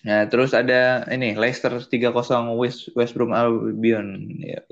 Nah, 0.03 0.27
terus 0.27 0.51
ada 0.51 1.07
ini 1.15 1.39
Leicester 1.39 1.79
3-0 1.79 2.59
West 2.59 2.91
West 2.99 3.15
Brom 3.15 3.31
Albion. 3.31 4.19
Ya. 4.43 4.67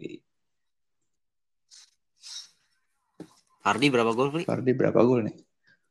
Fardi 3.63 3.87
berapa 3.93 4.11
gol, 4.11 4.35
Fli? 4.35 4.45
Fardi 4.49 4.73
berapa 4.75 4.99
gol 5.07 5.31
nih? 5.31 5.37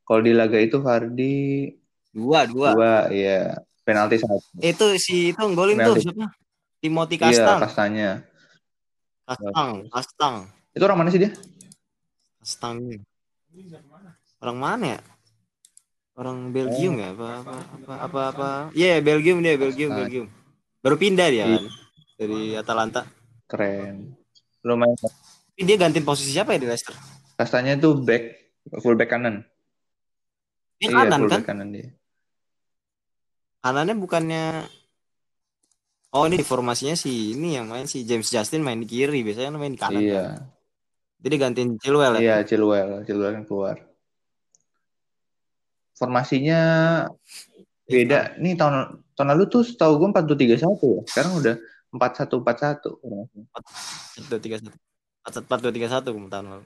Kalau 0.03 0.21
di 0.25 0.33
laga 0.35 0.59
itu 0.59 0.83
Fardi 0.83 1.71
dua, 2.11 2.49
dua. 2.49 2.75
Dua, 2.75 2.93
iya. 3.13 3.63
Penalti 3.85 4.19
satu. 4.19 4.59
Itu 4.59 4.97
si 4.99 5.31
itu 5.31 5.43
golin 5.55 5.79
tuh 5.79 5.97
siapa? 5.97 6.29
Timothy 6.83 7.15
Kastang. 7.15 7.57
Iya, 7.57 7.63
Kastanya. 7.63 8.09
Kastang, 9.23 9.71
Kastang. 9.87 10.35
Itu 10.75 10.83
orang 10.83 10.99
mana 11.05 11.09
sih 11.15 11.21
dia? 11.21 11.31
Kastang. 12.43 13.01
Orang 14.43 14.57
mana 14.59 14.97
ya? 14.97 15.01
Orang 16.19 16.51
Belgium 16.51 16.99
ya? 16.99 17.15
Apa 17.15 17.27
apa 17.39 17.53
apa 17.55 17.93
apa 17.95 18.19
apa? 18.35 18.49
Iya, 18.75 18.99
yeah, 18.99 18.99
Belgium 18.99 19.39
dia, 19.39 19.55
Belgium. 19.55 19.95
Belgium. 19.95 20.25
Baru 20.83 20.99
pindah 20.99 21.31
dia 21.31 21.47
Iya. 21.47 21.47
kan 21.47 21.63
dari 22.19 22.39
Atalanta. 22.59 23.01
Keren. 23.47 24.19
Lumayan. 24.67 24.99
Tapi 24.99 25.61
dia 25.63 25.79
gantiin 25.79 26.03
posisi 26.03 26.35
siapa 26.35 26.59
ya 26.59 26.59
di 26.59 26.67
Leicester? 26.67 26.91
Kastanya 27.39 27.79
tuh 27.79 28.03
back, 28.03 28.35
full 28.83 28.99
back 28.99 29.15
kanan. 29.15 29.47
Dia 30.83 30.91
iya, 30.91 31.07
kanan 31.07 31.19
full 31.23 31.31
kan? 31.31 31.39
back 31.39 31.47
kanan 31.47 31.67
dia. 31.71 31.87
Kanannya 33.63 33.95
bukannya 33.95 34.45
Oh 36.09 36.25
ini 36.25 36.41
formasinya 36.41 36.97
si 36.97 37.37
ini 37.37 37.53
yang 37.53 37.69
main 37.69 37.85
si 37.85 38.01
James 38.01 38.25
Justin 38.25 38.65
main 38.65 38.81
di 38.81 38.89
kiri 38.89 39.21
biasanya 39.21 39.53
kan 39.53 39.61
main 39.61 39.73
di 39.77 39.79
kanan 39.79 40.01
Iya. 40.01 40.23
kan? 40.25 40.41
Jadi 41.19 41.35
gantiin 41.39 41.69
Chilwell 41.79 42.15
ya. 42.17 42.19
Iya, 42.19 42.35
Chilwell, 42.47 43.03
Chilwell 43.07 43.33
kan 43.39 43.43
keluar. 43.45 43.75
Formasinya 45.99 46.59
beda. 47.83 48.39
Nih 48.39 48.55
tahun 48.55 49.03
tahun 49.19 49.27
lalu 49.35 49.43
tuh 49.51 49.61
setahu 49.67 49.99
gue 49.99 50.07
4-2-3-1 50.15 50.79
ya. 50.95 51.01
Sekarang 51.11 51.31
udah 51.35 51.55
4-1-4-1 51.91 53.03
formasinya. 53.03 53.45
Dua 54.31 54.39
tiga 54.39 54.55
satu. 54.63 54.77
Empat 55.29 55.59
dua 55.59 55.73
tiga 55.75 55.87
satu 55.91 56.09
tahun 56.15 56.45
lalu. 56.47 56.65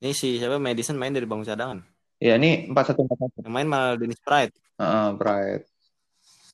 Ini 0.00 0.14
si 0.14 0.38
siapa 0.38 0.62
Madison 0.62 0.96
main 0.96 1.12
dari 1.12 1.26
bangku 1.26 1.44
cadangan. 1.44 1.82
Iya, 2.22 2.38
ini 2.38 2.70
4-1-4-1. 2.70 3.44
Yang 3.44 3.52
main 3.52 3.68
malah 3.68 3.98
Dennis 3.98 4.20
Pride. 4.22 4.54
Heeh, 4.78 5.08
Pride. 5.18 5.64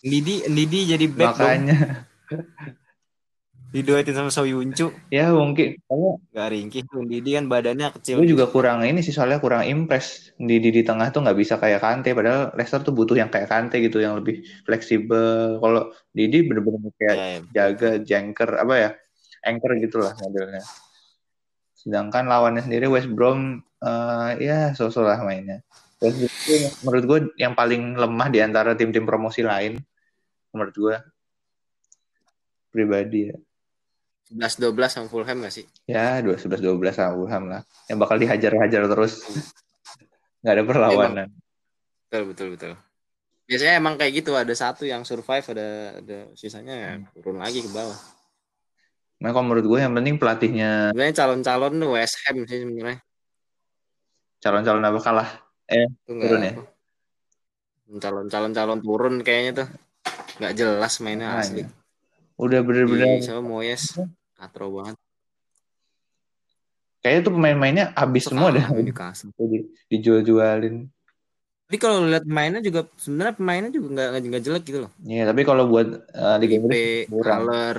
Ndidi 0.06 0.34
Ndidi 0.48 0.80
jadi 0.96 1.06
back. 1.10 1.36
Makanya 1.36 1.78
Diduetin 3.66 4.14
sama 4.14 4.30
Soyuncu. 4.30 4.94
ya 5.10 5.34
mungkin. 5.34 5.76
Gak 6.32 6.48
ringkih 6.54 6.86
tuh 6.86 7.02
Ndidi 7.02 7.34
kan 7.34 7.50
badannya 7.50 7.90
kecil. 7.98 8.22
gue 8.22 8.28
juga 8.30 8.46
kurang 8.46 8.86
ini 8.86 9.02
sih 9.02 9.10
soalnya 9.10 9.42
kurang 9.42 9.66
impress. 9.66 10.30
Di 10.38 10.62
di, 10.62 10.70
tengah 10.86 11.10
tuh 11.10 11.26
nggak 11.26 11.36
bisa 11.36 11.58
kayak 11.58 11.82
Kante 11.82 12.14
padahal 12.14 12.54
Leicester 12.54 12.80
tuh 12.86 12.94
butuh 12.94 13.18
yang 13.18 13.28
kayak 13.28 13.50
Kante 13.50 13.82
gitu 13.82 13.98
yang 13.98 14.16
lebih 14.16 14.46
fleksibel. 14.64 15.58
Kalau 15.58 15.90
Didi 16.14 16.46
bener-bener 16.46 16.92
kayak 16.94 17.16
Ya, 17.16 17.26
ya. 17.26 17.40
jaga 17.52 17.90
jangker 18.00 18.50
apa 18.54 18.74
ya 18.78 18.90
anchor 19.46 19.70
gitulah 19.82 20.14
modelnya. 20.18 20.62
Sedangkan 21.74 22.26
lawannya 22.26 22.62
sendiri 22.66 22.86
West 22.90 23.10
Brom 23.10 23.62
eh, 23.82 24.30
ya 24.42 24.58
so-so 24.78 25.02
lah 25.02 25.20
mainnya. 25.22 25.62
West 26.02 26.16
Brom 26.22 26.32
tuh 26.32 26.58
menurut 26.86 27.04
gue 27.04 27.18
yang 27.38 27.52
paling 27.58 27.98
lemah 27.98 28.28
di 28.30 28.38
antara 28.42 28.74
tim-tim 28.78 29.04
promosi 29.06 29.42
lain 29.42 29.78
menurut 30.54 30.74
gue 30.74 30.96
pribadi 32.72 33.32
ya 33.32 33.36
11 34.26 34.58
12 34.58 34.90
sama 34.90 35.06
Fulham 35.06 35.38
gak 35.40 35.54
sih? 35.54 35.64
ya 35.86 36.18
dua 36.18 36.34
sebelas 36.34 36.58
dua 36.58 36.74
belas 36.74 36.94
sama 36.98 37.14
Fulham 37.14 37.44
lah 37.46 37.62
yang 37.86 37.98
bakal 37.98 38.18
dihajar-hajar 38.18 38.82
terus 38.90 39.22
nggak 40.42 40.54
ada 40.54 40.64
perlawanan 40.66 41.28
Betul 42.06 42.22
betul 42.30 42.48
betul. 42.54 42.72
Biasanya 43.46 43.82
emang 43.82 43.98
kayak 43.98 44.12
gitu 44.22 44.34
ada 44.38 44.54
satu 44.54 44.86
yang 44.86 45.02
survive 45.02 45.42
ada 45.42 45.68
ada 45.98 46.18
sisanya 46.38 46.74
ya 46.74 46.90
turun 47.14 47.42
lagi 47.42 47.62
ke 47.62 47.70
bawah. 47.70 47.98
Nah, 49.16 49.34
kalau 49.34 49.42
menurut 49.42 49.66
gue 49.66 49.78
yang 49.82 49.90
penting 49.90 50.14
pelatihnya 50.14 50.94
Sebenarnya 50.94 51.14
calon-calon 51.18 51.72
tuh 51.78 51.90
West 51.98 52.16
Ham 52.26 52.46
sih 52.46 52.58
sebenarnya. 52.62 52.98
calon-calon 54.38 54.84
apa 54.84 55.00
kalah. 55.02 55.28
Eh, 55.66 55.86
Tuh 56.06 56.14
Turun 56.14 56.42
ya? 56.42 56.52
Calon-calon 57.98 58.52
calon 58.54 58.78
turun 58.78 59.14
kayaknya 59.22 59.52
tuh. 59.64 59.68
Nggak 60.38 60.52
jelas 60.54 60.92
mainnya 61.02 61.26
Makanya. 61.32 61.42
asli. 61.42 61.62
Udah 62.36 62.60
bener-bener 62.60 63.20
Di 63.20 63.24
siapa 63.24 63.40
Moyes 63.40 63.96
katro 64.36 64.68
banget. 64.76 64.96
kayaknya 67.00 67.20
tuh 67.22 67.32
pemain-pemainnya 67.38 67.84
habis 67.94 68.26
semua 68.26 68.50
dah 68.50 68.66
Sama 68.66 68.82
di, 69.46 69.58
dijual-jualin. 69.94 70.90
Tapi 71.66 71.76
kalau 71.82 72.06
lihat 72.06 72.22
pemainnya 72.26 72.62
juga 72.62 72.86
sebenarnya 72.98 73.34
pemainnya 73.34 73.70
juga 73.74 73.86
nggak 73.94 74.08
nggak 74.22 74.42
jelek 74.42 74.64
gitu 74.66 74.78
loh. 74.86 74.90
Iya, 75.02 75.26
tapi 75.26 75.42
kalau 75.42 75.66
buat 75.66 75.86
uh, 76.14 76.36
Liga 76.38 76.54
P, 76.54 76.62
Inggris 76.62 76.76
kurang, 77.10 77.40
Haller. 77.42 77.78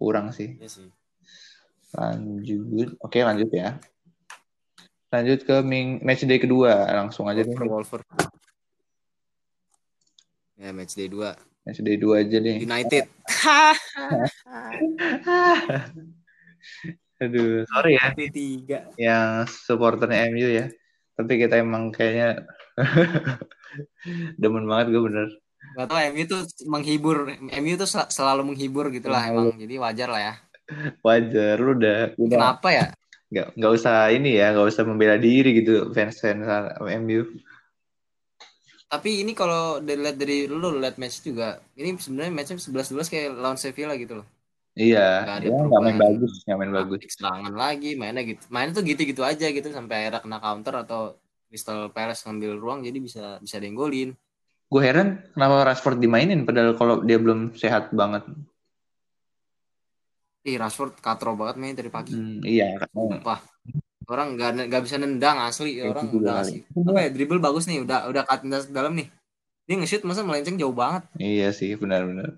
kurang 0.00 0.26
sih. 0.32 0.56
Iya 0.56 0.68
sih. 0.68 0.88
Lanjut. 1.92 2.96
Oke, 3.00 3.20
lanjut 3.20 3.48
ya. 3.52 3.76
Lanjut 5.12 5.44
ke 5.44 5.56
ming 5.60 6.00
match 6.00 6.24
day 6.24 6.40
kedua, 6.40 6.88
langsung 6.96 7.28
aja 7.28 7.44
nih. 7.44 7.54
Wolver, 7.60 8.00
Wolver. 8.00 8.00
Ya 10.56 10.72
match 10.72 10.96
day 10.96 11.12
2 11.12 11.53
Day 11.64 11.96
dua 11.96 12.20
aja 12.20 12.36
nih. 12.36 12.60
United. 12.60 13.04
Aduh, 17.22 17.64
sorry 17.70 17.96
ya 17.96 18.10
Match 18.12 18.32
tiga. 18.34 18.78
yang 19.00 19.48
supporternya 19.48 20.28
MU 20.28 20.48
ya. 20.50 20.66
Tapi 21.14 21.32
kita 21.40 21.62
emang 21.62 21.88
kayaknya 21.94 22.42
demen 24.40 24.66
banget 24.66 24.92
gue 24.92 25.02
bener. 25.08 25.28
Gak 25.74 25.86
tau 25.88 25.98
MU 26.12 26.22
tuh 26.28 26.42
menghibur. 26.68 27.32
MU 27.40 27.74
tuh 27.80 27.88
sel- 27.88 28.10
selalu 28.12 28.52
menghibur 28.52 28.90
gitu 28.92 29.08
lah 29.08 29.24
emang. 29.24 29.56
Jadi 29.56 29.74
wajar 29.80 30.08
lah 30.10 30.20
ya. 30.20 30.34
Wajar, 31.00 31.56
lu 31.60 31.76
udah 31.76 31.98
udah 32.16 32.38
Kenapa 32.40 32.68
ya? 32.72 32.86
nggak 33.34 33.48
nggak 33.58 33.72
usah 33.74 34.14
ini 34.14 34.38
ya, 34.38 34.52
nggak 34.54 34.68
usah 34.70 34.82
membela 34.86 35.16
diri 35.18 35.64
gitu 35.64 35.90
fans-fans 35.96 36.44
MU. 37.02 37.24
Tapi 38.94 39.26
ini 39.26 39.34
kalau 39.34 39.82
dilihat 39.82 40.14
dari 40.14 40.46
lu 40.46 40.78
lihat 40.78 41.02
match 41.02 41.26
juga, 41.26 41.58
ini 41.74 41.98
sebenarnya 41.98 42.30
matchnya 42.30 42.62
11-12 42.62 43.10
kayak 43.10 43.34
lawan 43.34 43.58
Sevilla 43.58 43.98
gitu 43.98 44.22
loh. 44.22 44.26
Iya, 44.78 45.26
Nggak 45.26 45.38
ya 45.50 45.58
nggak 45.66 45.82
main 45.82 45.98
bagus, 45.98 46.32
nggak 46.46 46.58
main 46.62 46.72
bagus. 46.78 47.00
Serangan 47.10 47.54
lagi, 47.58 47.90
mainnya 47.98 48.22
gitu. 48.22 48.46
Mainnya 48.54 48.78
tuh 48.78 48.84
gitu-gitu 48.86 49.22
aja 49.26 49.46
gitu 49.50 49.66
sampai 49.74 50.06
akhirnya 50.06 50.22
kena 50.22 50.38
counter 50.38 50.74
atau 50.86 51.00
Crystal 51.50 51.90
Palace 51.90 52.22
ngambil 52.22 52.52
ruang 52.62 52.78
jadi 52.86 52.98
bisa 53.02 53.24
bisa 53.42 53.58
denggolin. 53.58 54.14
Gue 54.70 54.82
heran 54.86 55.26
kenapa 55.34 55.74
Rashford 55.74 55.98
dimainin 55.98 56.46
padahal 56.46 56.78
kalau 56.78 57.02
dia 57.02 57.18
belum 57.18 57.58
sehat 57.58 57.90
banget. 57.90 58.22
Ih, 60.46 60.54
Rashford 60.54 61.02
katro 61.02 61.34
banget 61.34 61.56
main 61.58 61.74
dari 61.74 61.90
pagi. 61.90 62.14
Hmm, 62.14 62.46
iya, 62.46 62.78
Sumpah. 62.94 63.42
Orang 64.04 64.36
nggak 64.36 64.68
nggak 64.68 64.82
bisa 64.84 64.96
nendang 64.96 65.40
asli 65.40 65.80
Itu 65.80 65.88
orang 65.88 66.06
udah 66.10 66.32
kali. 66.40 66.60
ngasih. 66.64 66.88
Apa 66.88 66.98
ya 67.00 67.10
dribble 67.10 67.40
bagus 67.40 67.64
nih, 67.64 67.80
udah 67.82 68.08
udah 68.08 68.22
cut 68.22 68.40
dalam 68.68 68.92
nih. 68.94 69.08
Dia 69.64 69.80
nge-shoot 69.80 70.04
masa 70.04 70.20
melenceng 70.20 70.60
jauh 70.60 70.76
banget. 70.76 71.08
iya 71.16 71.48
sih, 71.50 71.72
benar-benar. 71.74 72.36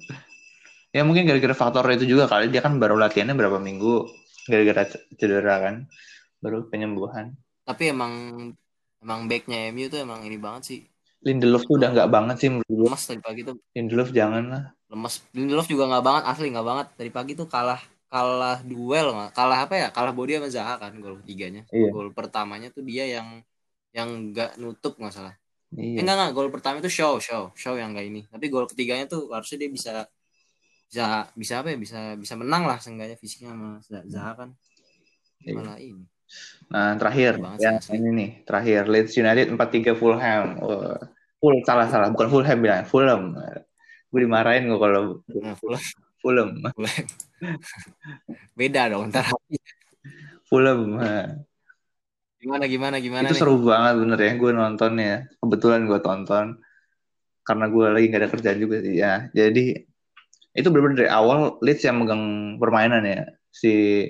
Ya 0.95 1.03
mungkin 1.03 1.27
gara-gara 1.27 1.53
faktor 1.53 1.85
itu 1.91 2.07
juga 2.07 2.25
kali 2.25 2.49
dia 2.49 2.63
kan 2.63 2.79
baru 2.79 2.95
latihannya 2.97 3.35
berapa 3.35 3.59
minggu 3.59 4.07
gara-gara 4.47 4.87
cedera 5.19 5.59
kan, 5.59 5.75
baru 6.39 6.71
penyembuhan. 6.71 7.35
Tapi 7.67 7.91
emang 7.91 8.13
emang 9.03 9.21
backnya 9.27 9.75
MU 9.75 9.91
tuh 9.91 10.01
emang 10.01 10.23
ini 10.23 10.39
banget 10.39 10.63
sih. 10.65 10.81
Lindelof 11.27 11.67
tuh 11.67 11.83
udah 11.83 11.91
nggak 11.91 12.11
banget 12.15 12.37
sih 12.39 12.49
menurut 12.55 12.71
gue. 12.71 12.87
Lemes 12.87 13.03
tadi 13.03 13.19
pagi 13.19 13.41
tuh 13.43 13.57
Lindelof 13.75 14.09
jangan 14.15 14.45
lah. 14.47 14.65
lemes. 14.87 15.15
Lindelof 15.35 15.67
juga 15.67 15.91
nggak 15.91 16.05
banget 16.07 16.23
asli 16.31 16.47
nggak 16.55 16.67
banget. 16.67 16.87
Dari 16.95 17.11
pagi 17.11 17.33
tuh 17.35 17.51
kalah 17.51 17.83
kalah 18.17 18.59
duel 18.65 19.13
mah. 19.13 19.29
Kalah 19.37 19.69
apa 19.69 19.75
ya? 19.77 19.89
Kalah 19.93 20.17
body 20.17 20.41
sama 20.41 20.49
Zaha 20.49 20.75
kan 20.81 20.97
gol 20.97 21.21
ketiganya. 21.21 21.69
Iya. 21.69 21.93
Gol 21.93 22.17
pertamanya 22.17 22.73
tuh 22.73 22.81
dia 22.81 23.05
yang 23.05 23.45
yang 23.93 24.33
nggak 24.33 24.57
nutup 24.57 24.97
masalah. 24.97 25.37
Eh, 25.77 26.01
Iya. 26.01 26.01
enggak 26.01 26.17
enggak 26.17 26.33
gol 26.33 26.49
pertama 26.49 26.81
itu 26.81 26.89
show 26.89 27.21
show 27.21 27.53
show 27.53 27.77
yang 27.77 27.93
enggak 27.93 28.09
ini. 28.09 28.25
Tapi 28.25 28.49
gol 28.49 28.65
ketiganya 28.65 29.05
tuh 29.05 29.29
harusnya 29.29 29.61
dia 29.61 29.71
bisa 29.71 29.93
bisa 30.89 31.05
bisa 31.37 31.55
apa 31.61 31.69
ya? 31.69 31.77
Bisa 31.77 31.99
bisa 32.17 32.35
menang 32.41 32.65
lah 32.65 32.81
seenggaknya 32.81 33.21
fisiknya 33.21 33.53
sama 33.53 33.69
Zaha 34.09 34.33
kan. 34.33 34.49
Iya. 35.45 35.53
Malah 35.61 35.77
ini. 35.77 36.05
Nah, 36.75 36.99
terakhir 36.99 37.39
yang 37.63 37.79
sih, 37.79 37.95
asli. 37.95 38.03
ini 38.03 38.11
nih, 38.11 38.31
terakhir 38.43 38.91
Leeds 38.91 39.15
United 39.15 39.47
4-3 39.55 39.95
Fulham. 39.95 40.59
Wah, 40.59 40.99
full 41.39 41.55
salah 41.63 41.87
salah, 41.87 42.11
bukan 42.11 42.27
Fulham 42.27 42.59
bilang, 42.59 42.83
Fulham. 42.83 43.23
Gue 44.11 44.21
dimarahin 44.27 44.67
gue 44.67 44.75
kalau 44.75 45.23
Nah, 45.39 45.55
Fulham, 45.55 45.83
Fulham. 46.19 46.49
Fulham. 46.75 47.07
Beda 48.59 48.89
dong 48.93 49.13
ntar. 49.13 49.29
Fulham. 50.49 50.97
Gimana 52.37 52.65
gimana 52.71 52.97
gimana 53.03 53.27
itu 53.27 53.35
nih? 53.35 53.41
seru 53.43 53.59
banget 53.59 53.95
bener 54.07 54.21
ya 54.23 54.33
gue 54.39 54.51
nontonnya 54.55 55.15
kebetulan 55.43 55.89
gue 55.89 55.99
tonton 55.99 56.47
karena 57.43 57.67
gue 57.67 57.87
lagi 57.91 58.07
gak 58.07 58.21
ada 58.23 58.31
kerjaan 58.31 58.59
juga 58.63 58.77
sih 58.87 58.95
ya 59.03 59.27
jadi 59.35 59.83
itu 60.57 60.67
bener-bener 60.71 61.07
dari 61.07 61.11
awal 61.11 61.59
Leeds 61.59 61.83
yang 61.83 62.03
megang 62.03 62.57
permainan 62.63 63.03
ya 63.03 63.27
si 63.51 64.05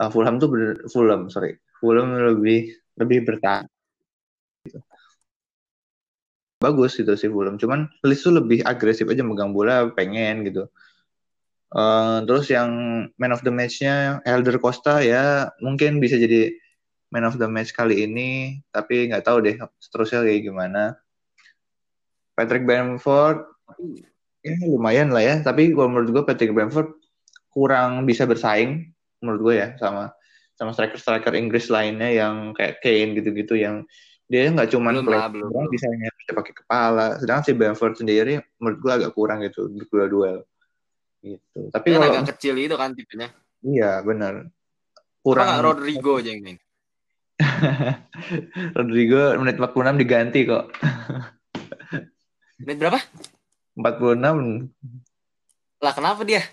uh, 0.00 0.08
Fulham 0.08 0.40
tuh 0.40 0.48
bener 0.48 0.88
Fulham 0.88 1.28
sorry 1.28 1.60
Fulham 1.84 2.16
lebih 2.16 2.72
lebih 2.96 3.28
bertahan 3.28 3.68
gitu. 4.64 4.80
bagus 6.64 6.96
gitu 6.96 7.12
si 7.18 7.28
Fulham 7.28 7.60
cuman 7.60 7.92
Leeds 8.08 8.24
tuh 8.24 8.40
lebih 8.40 8.64
agresif 8.64 9.04
aja 9.04 9.20
megang 9.20 9.52
bola 9.52 9.90
pengen 9.92 10.48
gitu 10.48 10.64
Eh, 11.74 12.18
terus 12.30 12.46
yang 12.54 12.70
man 13.18 13.34
of 13.34 13.42
the 13.42 13.50
match-nya 13.50 14.22
Elder 14.22 14.62
Costa 14.62 15.02
ya 15.02 15.50
mungkin 15.58 15.98
bisa 15.98 16.14
jadi 16.14 16.54
man 17.10 17.26
of 17.26 17.34
the 17.34 17.50
match 17.50 17.74
kali 17.74 18.06
ini 18.06 18.62
tapi 18.70 19.10
nggak 19.10 19.26
tahu 19.26 19.42
deh 19.42 19.58
seterusnya 19.82 20.22
kayak 20.22 20.42
gimana. 20.46 20.94
Patrick 22.38 22.62
Bamford 22.66 23.46
ya 24.46 24.54
lumayan 24.70 25.10
lah 25.10 25.22
ya. 25.22 25.36
Tapi 25.42 25.74
kalau 25.74 25.90
menurut 25.90 26.10
gue 26.14 26.24
Patrick 26.26 26.54
Bamford 26.54 26.94
kurang 27.50 28.06
bisa 28.06 28.22
bersaing 28.22 28.94
menurut 29.18 29.40
gue 29.42 29.54
ya 29.58 29.68
sama 29.78 30.14
sama 30.54 30.70
striker-striker 30.70 31.34
Inggris 31.34 31.70
lainnya 31.70 32.06
yang 32.06 32.54
kayak 32.54 32.78
Kane 32.82 33.18
gitu-gitu 33.18 33.58
yang 33.58 33.82
dia 34.30 34.46
nggak 34.50 34.70
cuma 34.70 34.94
play 34.94 35.20
belum, 35.30 35.66
bisa 35.74 35.90
bisa 35.90 36.32
pakai 36.38 36.54
kepala. 36.54 37.18
Sedangkan 37.18 37.42
si 37.42 37.52
Bamford 37.58 37.98
sendiri 37.98 38.38
menurut 38.62 38.78
gue 38.78 38.92
agak 38.94 39.10
kurang 39.18 39.42
gitu 39.42 39.66
di 39.74 39.82
dua 39.90 40.06
duel 40.06 40.46
gitu 41.24 41.60
tapi 41.72 41.88
kalau 41.90 42.06
agak 42.06 42.36
kecil 42.36 42.54
itu 42.54 42.76
kan 42.76 42.92
tipenya. 42.92 43.32
iya 43.64 43.98
benar 44.00 44.44
Apa 44.44 45.24
kurang 45.24 45.46
nggak 45.48 45.64
Rodrigo 45.64 46.12
aja 46.20 46.30
yang 46.30 46.44
main? 46.44 46.58
Rodrigo 48.76 49.20
menit 49.40 49.56
46 49.56 49.96
diganti 49.96 50.40
kok 50.44 50.68
Menit 52.60 52.76
berapa? 52.78 53.00
46 53.74 54.70
Lah 55.80 55.92
kenapa 55.92 56.22
dia? 56.22 56.44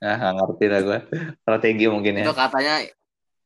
ah 0.00 0.16
nggak 0.16 0.34
ngerti 0.40 0.64
lah 0.66 0.80
gue 0.80 0.98
strategi 1.38 1.84
mungkin 1.86 2.16
ya 2.16 2.24
Itu 2.24 2.32
katanya 2.32 2.74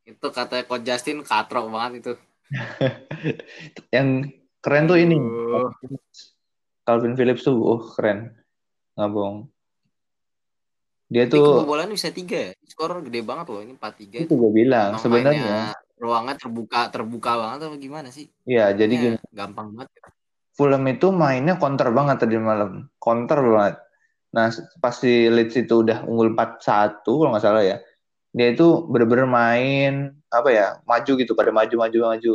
itu 0.06 0.26
katanya 0.30 0.62
Coach 0.64 0.82
Justin 0.82 1.18
katrok 1.22 1.66
banget 1.68 1.92
itu. 2.00 2.12
yang 3.94 4.26
keren 4.58 4.86
tuh 4.86 4.98
ini 4.98 5.18
Aduh. 5.18 5.70
Calvin 6.82 7.14
Phillips 7.14 7.42
tuh 7.42 7.54
oh 7.54 7.82
keren 7.94 8.34
nggak 8.94 9.10
bohong 9.10 9.46
dia 11.10 11.26
Tapi 11.26 11.34
tuh 11.42 11.66
kebobolan 11.66 11.90
bisa 11.90 12.14
tiga 12.14 12.38
ya. 12.38 12.50
Skor 12.70 13.02
gede 13.02 13.20
banget 13.26 13.50
loh 13.50 13.60
ini 13.66 13.74
4-3 13.74 14.30
itu 14.30 14.34
gue 14.38 14.50
bilang 14.54 14.94
sebenarnya 14.94 15.74
ruangnya 15.98 16.38
terbuka 16.38 16.88
terbuka 16.88 17.36
banget 17.36 17.68
apa 17.68 17.76
gimana 17.76 18.08
sih? 18.08 18.30
ya 18.46 18.72
jadi 18.72 18.94
gini 18.94 19.16
gampang 19.34 19.74
banget. 19.74 19.90
Fulham 20.54 20.86
itu 20.86 21.10
mainnya 21.10 21.58
counter 21.58 21.90
banget 21.90 22.22
tadi 22.22 22.38
malam 22.38 22.86
counter 23.02 23.42
banget 23.42 23.76
nah 24.30 24.46
pas 24.78 24.94
di 25.02 25.26
Leeds 25.26 25.58
itu 25.58 25.82
udah 25.82 26.06
unggul 26.06 26.30
4-1 26.38 27.02
kalau 27.02 27.34
nggak 27.34 27.42
salah 27.42 27.66
ya 27.66 27.82
dia 28.30 28.54
itu 28.54 28.86
bener-bener 28.86 29.26
main 29.26 30.14
apa 30.30 30.48
ya 30.54 30.78
maju 30.86 31.12
gitu 31.18 31.34
pada 31.34 31.50
maju 31.50 31.74
maju 31.74 31.98
maju 32.14 32.34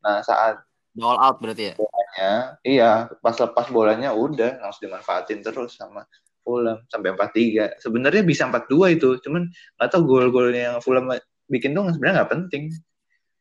nah 0.00 0.24
saat 0.24 0.64
All 0.94 1.18
out 1.18 1.42
berarti 1.42 1.62
ya. 1.68 1.74
bolanya 1.74 2.30
iya 2.64 2.90
pas 3.20 3.36
lepas 3.36 3.66
bolanya 3.68 4.16
udah 4.16 4.62
langsung 4.62 4.88
dimanfaatin 4.88 5.42
terus 5.44 5.76
sama 5.76 6.08
Fulham 6.44 6.84
sampai 6.92 7.16
4-3 7.16 7.80
sebenarnya 7.80 8.22
bisa 8.22 8.44
4-2 8.44 9.00
itu 9.00 9.08
cuman 9.24 9.48
nggak 9.48 9.88
tahu 9.88 10.02
gol-golnya 10.04 10.62
yang 10.70 10.76
Fulham 10.84 11.08
bikin 11.48 11.72
tuh 11.72 11.88
sebenarnya 11.90 12.22
nggak 12.22 12.32
penting. 12.32 12.62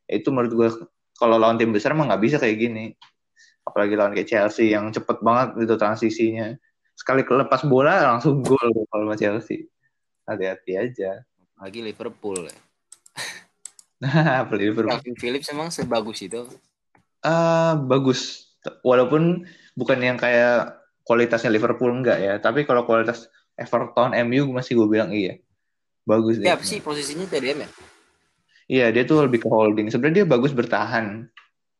Itu 0.07 0.31
menurut 0.31 0.53
gue 0.55 0.69
kalau 1.19 1.35
lawan 1.37 1.59
tim 1.59 1.71
besar 1.75 1.93
emang 1.93 2.09
nggak 2.09 2.23
bisa 2.23 2.37
kayak 2.39 2.57
gini. 2.59 2.95
Apalagi 3.63 3.93
lawan 3.95 4.15
kayak 4.15 4.27
Chelsea 4.27 4.71
yang 4.71 4.91
cepet 4.91 5.19
banget 5.23 5.59
gitu 5.63 5.75
transisinya. 5.75 6.55
Sekali 6.95 7.23
kelepas 7.23 7.63
bola 7.67 8.15
langsung 8.15 8.43
gol 8.43 8.71
kalau 8.91 9.11
sama 9.11 9.15
Chelsea. 9.19 9.67
Hati-hati 10.23 10.73
aja. 10.79 11.23
Lagi 11.59 11.79
Liverpool 11.79 12.47
ya. 12.47 12.57
nah 14.03 14.43
Liverpool. 14.51 14.91
Calvin 14.91 15.15
Phillips 15.19 15.47
emang 15.51 15.71
sebagus 15.71 16.19
itu. 16.23 16.43
Ah, 17.23 17.79
bagus. 17.79 18.51
Walaupun 18.83 19.47
bukan 19.79 19.99
yang 19.99 20.19
kayak 20.19 20.82
kualitasnya 21.03 21.51
Liverpool 21.51 21.91
enggak 21.91 22.19
ya, 22.19 22.33
tapi 22.39 22.63
kalau 22.63 22.87
kualitas 22.87 23.27
Everton, 23.53 24.15
MU 24.25 24.49
masih 24.55 24.79
gue 24.79 24.87
bilang 24.89 25.13
iya. 25.13 25.37
Bagus 26.03 26.35
apa 26.43 26.65
sih 26.67 26.83
posisinya 26.83 27.23
TDM 27.29 27.63
ya? 27.63 27.69
Iya, 28.67 28.85
dia 28.91 29.03
tuh 29.03 29.23
lebih 29.23 29.43
ke 29.43 29.47
holding. 29.47 29.87
Sebenarnya 29.91 30.23
dia 30.23 30.27
bagus 30.27 30.51
bertahan. 30.55 31.27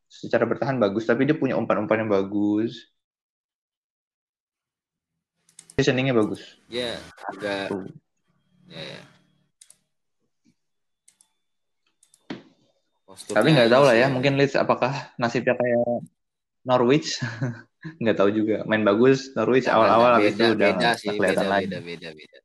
Secara 0.08 0.46
bertahan 0.46 0.78
bagus, 0.78 1.10
tapi 1.10 1.26
dia 1.26 1.36
punya 1.36 1.58
umpan-umpan 1.58 2.06
yang 2.06 2.12
bagus. 2.12 2.94
Positioningnya 5.74 6.14
bagus. 6.14 6.62
Dia 6.70 7.02
agak 7.34 7.74
Tuh. 7.74 7.90
ya, 8.70 8.80
ya. 8.80 9.02
Posturnya 13.10 13.38
Tapi 13.42 13.48
nggak 13.58 13.70
tahu 13.74 13.84
lah 13.90 13.96
ya, 13.98 14.08
mungkin 14.14 14.38
Leeds 14.38 14.54
apakah 14.54 14.94
nasibnya 15.18 15.58
kayak 15.58 16.06
Norwich? 16.62 17.18
nggak 17.84 18.16
tahu 18.16 18.30
juga. 18.32 18.56
Main 18.64 18.84
bagus 18.88 19.32
Norwich 19.36 19.68
awal-awal 19.68 20.18
habis 20.20 20.36
itu 20.36 20.44
udah 20.56 20.70
beda 20.74 20.90
sih, 20.96 21.10
kelihatan 21.16 21.46
beda, 21.46 21.52
lagi. 21.52 21.66
beda, 21.68 21.80
beda, 21.84 22.10
beda. 22.16 22.38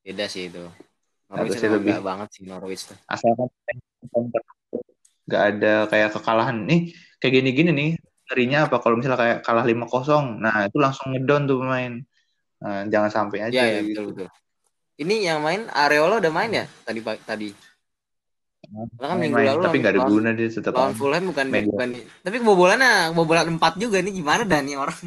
Beda 0.00 0.24
sih 0.30 0.48
itu. 0.48 0.64
Norwich 1.30 1.58
Harusnya 1.58 1.68
emang 1.70 1.76
lebih. 1.82 1.94
banget 2.02 2.28
sih 2.34 2.42
Norwich 2.42 2.82
tuh. 2.90 2.98
asalkan 3.06 3.48
nggak 5.30 5.42
ada 5.54 5.74
kayak 5.86 6.10
kekalahan 6.10 6.66
nih 6.66 6.90
kayak 7.22 7.32
gini-gini 7.38 7.70
nih 7.70 7.90
ngerinya 8.26 8.66
apa 8.66 8.82
kalau 8.82 8.98
misalnya 8.98 9.20
kayak 9.22 9.38
kalah 9.46 9.62
5-0 9.62 10.42
nah 10.42 10.66
itu 10.66 10.74
langsung 10.82 11.14
ngedown 11.14 11.46
tuh 11.46 11.62
pemain 11.62 12.02
nah, 12.58 12.82
jangan 12.90 13.10
sampai 13.14 13.46
aja 13.46 13.54
Iya, 13.54 13.62
ya, 13.62 13.70
kayak 13.70 13.82
betul, 13.86 13.90
gitu 13.90 14.02
betul. 14.10 14.28
Ini 15.00 15.14
yang 15.32 15.38
main 15.40 15.70
Areola 15.70 16.20
udah 16.20 16.32
main 16.34 16.50
ya 16.52 16.64
tadi 16.84 17.00
tadi. 17.24 17.48
Karena 18.70 19.06
kan 19.10 19.18
minggu 19.18 19.34
lalu 19.34 19.60
tapi 19.66 19.76
nggak 19.82 19.94
ada 19.98 20.02
guna 20.06 20.30
dia 20.30 20.46
tetap 20.46 20.72
Lawan. 20.78 20.94
Fulham 20.94 21.24
bukan 21.34 21.46
Main 21.50 21.66
bukan 21.66 21.88
tapi 22.22 22.36
kebobolannya 22.38 23.10
kebobolan 23.10 23.58
4 23.58 23.82
juga 23.82 23.98
nih 23.98 24.14
gimana 24.14 24.42
dah 24.46 24.60
nih 24.62 24.78
orang. 24.78 25.00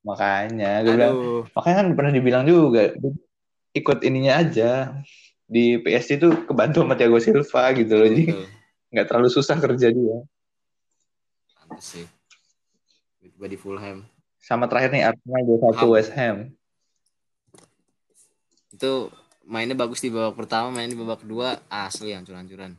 makanya 0.00 0.80
gue 0.80 0.96
bilang 0.96 1.44
makanya 1.52 1.76
kan 1.76 1.86
pernah 1.92 2.12
dibilang 2.16 2.44
juga 2.48 2.96
ikut 3.76 4.00
ininya 4.00 4.40
aja 4.40 4.96
di 5.44 5.76
PSG 5.76 6.16
tuh 6.16 6.32
kebantu 6.48 6.80
sama 6.80 6.96
Thiago 6.96 7.20
Silva 7.20 7.68
gitu 7.76 8.00
loh 8.00 8.08
jadi 8.08 8.24
nggak 8.96 9.04
terlalu 9.04 9.28
susah 9.28 9.60
kerja 9.60 9.92
dia 9.92 10.24
Pantes 11.52 11.84
sih. 11.84 12.08
Tiba 13.20 13.44
di 13.44 13.60
Fulham. 13.60 14.08
sama 14.40 14.64
terakhir 14.72 14.96
nih 14.96 15.04
Arsenal 15.04 15.44
2-1 15.44 15.60
Fulham. 15.60 15.88
West 15.92 16.12
Ham 16.16 16.36
Itu 18.72 19.12
mainnya 19.50 19.74
bagus 19.74 19.98
di 19.98 20.14
babak 20.14 20.38
pertama, 20.38 20.70
main 20.70 20.86
di 20.86 20.94
babak 20.94 21.26
kedua 21.26 21.58
asli 21.66 22.14
hancur-hancuran. 22.14 22.78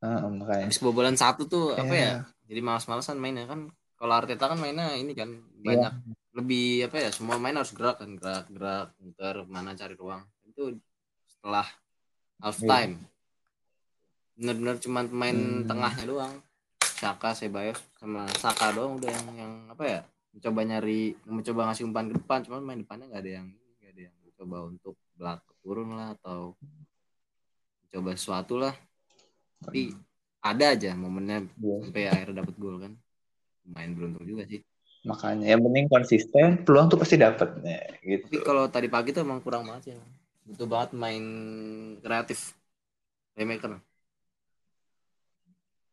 Ah, 0.00 0.28
makanya 0.28 0.68
Habis 0.68 0.80
kebobolan 0.80 1.16
satu 1.16 1.44
tuh 1.48 1.72
apa 1.72 1.92
Iya. 1.92 2.04
ya? 2.04 2.12
Jadi 2.48 2.60
malas-malasan 2.60 3.16
mainnya 3.16 3.48
kan. 3.48 3.72
Kalau 3.96 4.12
Arteta 4.16 4.48
kan 4.48 4.56
mainnya 4.60 4.96
ini 4.96 5.12
kan 5.12 5.28
Iya. 5.60 5.60
banyak 5.60 5.94
lebih 6.36 6.88
apa 6.88 6.96
ya? 7.04 7.10
Semua 7.12 7.36
main 7.36 7.56
harus 7.56 7.72
gerak 7.72 8.00
kan, 8.00 8.16
gerak, 8.16 8.48
gerak, 8.48 8.88
muter 9.00 9.44
mana 9.48 9.76
cari 9.76 9.92
ruang. 9.96 10.24
Itu 10.48 10.76
setelah 11.28 11.68
half 12.40 12.60
Iya. 12.60 12.68
time. 12.68 12.94
Bener-bener 14.40 14.76
cuman 14.80 15.04
pemain 15.08 15.36
Hmm. 15.36 15.68
tengahnya 15.68 16.04
doang. 16.08 16.34
Saka, 16.80 17.32
Sebayos 17.32 17.80
sama 17.96 18.28
Saka 18.36 18.72
doang 18.76 19.00
udah 19.00 19.08
yang 19.08 19.28
yang 19.36 19.52
apa 19.68 19.84
ya? 19.84 20.00
Mencoba 20.32 20.60
nyari, 20.64 21.16
mencoba 21.28 21.60
ngasih 21.68 21.84
umpan 21.88 22.08
ke 22.08 22.14
depan, 22.20 22.40
cuman 22.44 22.60
main 22.64 22.80
depannya 22.80 23.08
nggak 23.08 23.22
ada 23.24 23.32
yang 23.40 23.48
coba 24.40 24.64
untuk 24.64 24.96
belak 25.14 25.44
turun 25.60 25.92
lah 25.92 26.16
atau 26.16 26.56
coba 27.90 28.10
sesuatu 28.16 28.56
lah. 28.56 28.72
Tapi 29.60 29.92
ada 30.40 30.72
aja 30.72 30.96
momennya 30.96 31.44
Iya. 31.52 31.76
sampai 31.84 32.04
akhirnya 32.08 32.36
dapat 32.40 32.54
gol 32.56 32.80
kan 32.80 32.92
main 33.68 33.92
beruntung 33.92 34.24
juga 34.24 34.48
sih 34.48 34.64
makanya 35.00 35.52
yang 35.52 35.60
penting 35.60 35.84
konsisten 35.88 36.64
peluang 36.64 36.88
tuh 36.88 36.96
pasti 36.96 37.20
dapet 37.20 37.60
Nah, 37.60 37.84
gitu 38.00 38.24
tapi 38.24 38.40
kalau 38.40 38.64
tadi 38.72 38.88
pagi 38.88 39.12
tuh 39.12 39.20
emang 39.20 39.44
kurang 39.44 39.68
banget 39.68 39.82
sih 39.84 39.92
emang. 40.00 40.08
butuh 40.48 40.64
banget 40.64 40.90
main 40.96 41.24
kreatif 42.00 42.56
playmaker 43.36 43.84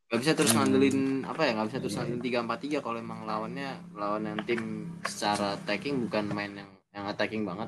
Gak 0.07 0.19
bisa 0.23 0.31
terus 0.31 0.55
Hmm. 0.55 0.63
ngandelin 0.63 0.99
apa 1.27 1.41
ya 1.43 1.51
nggak 1.59 1.67
bisa 1.67 1.79
terus 1.83 1.91
Iya. 1.91 1.99
ngandelin 1.99 2.23
tiga 2.23 2.39
empat 2.39 2.59
tiga 2.63 2.77
kalau 2.79 2.97
emang 2.97 3.27
lawannya 3.27 3.67
lawan 3.91 4.23
yang 4.23 4.39
tim 4.47 4.61
secara 5.03 5.59
attacking 5.59 6.07
bukan 6.07 6.31
main 6.31 6.55
yang 6.55 6.71
yang 6.95 7.05
attacking 7.11 7.43
banget 7.43 7.67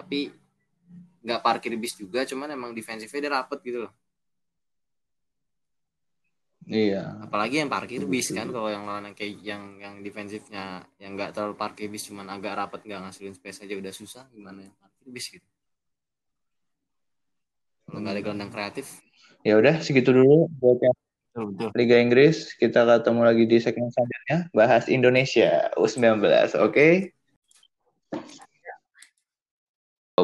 tapi 0.00 0.32
nggak 1.20 1.40
parkir 1.44 1.76
bis 1.76 1.94
juga 2.00 2.24
cuman 2.24 2.48
emang 2.56 2.72
defensifnya 2.72 3.20
dia 3.28 3.32
rapet 3.36 3.60
gitu 3.60 3.78
loh. 3.84 3.92
Iya. 6.70 7.26
Apalagi 7.26 7.60
yang 7.60 7.70
parkir 7.72 8.06
bis 8.06 8.30
kan 8.30 8.46
kalau 8.48 8.70
yang 8.70 8.86
lawan 8.86 9.10
yang 9.10 9.16
kayak 9.16 9.42
yang 9.42 9.62
yang 9.82 9.94
defensifnya 10.06 10.86
yang 11.02 11.18
nggak 11.18 11.34
terlalu 11.34 11.58
parkir 11.58 11.90
bis 11.90 12.06
cuman 12.06 12.30
agak 12.30 12.54
rapat 12.56 12.80
nggak 12.86 13.00
ngasilin 13.10 13.34
space 13.34 13.66
aja 13.66 13.74
udah 13.74 13.92
susah 13.92 14.24
gimana 14.30 14.70
yang 14.70 14.74
parkir 14.78 15.08
bis 15.10 15.26
gitu. 15.34 15.48
Kalau 17.90 17.98
nggak 18.00 18.14
ada 18.14 18.22
gelandang 18.22 18.52
kreatif. 18.54 18.86
Ya 19.42 19.58
udah 19.58 19.82
segitu 19.82 20.14
dulu 20.14 20.46
buat 20.62 20.78
yang 20.78 20.96
Liga 21.74 21.96
Inggris. 21.98 22.54
Kita 22.54 22.86
ketemu 22.86 23.20
lagi 23.26 23.44
di 23.50 23.58
segmen 23.58 23.90
selanjutnya 23.90 24.38
bahas 24.54 24.86
Indonesia 24.86 25.74
U19 25.74 26.22
oke? 26.54 26.88
Oh, 28.14 28.39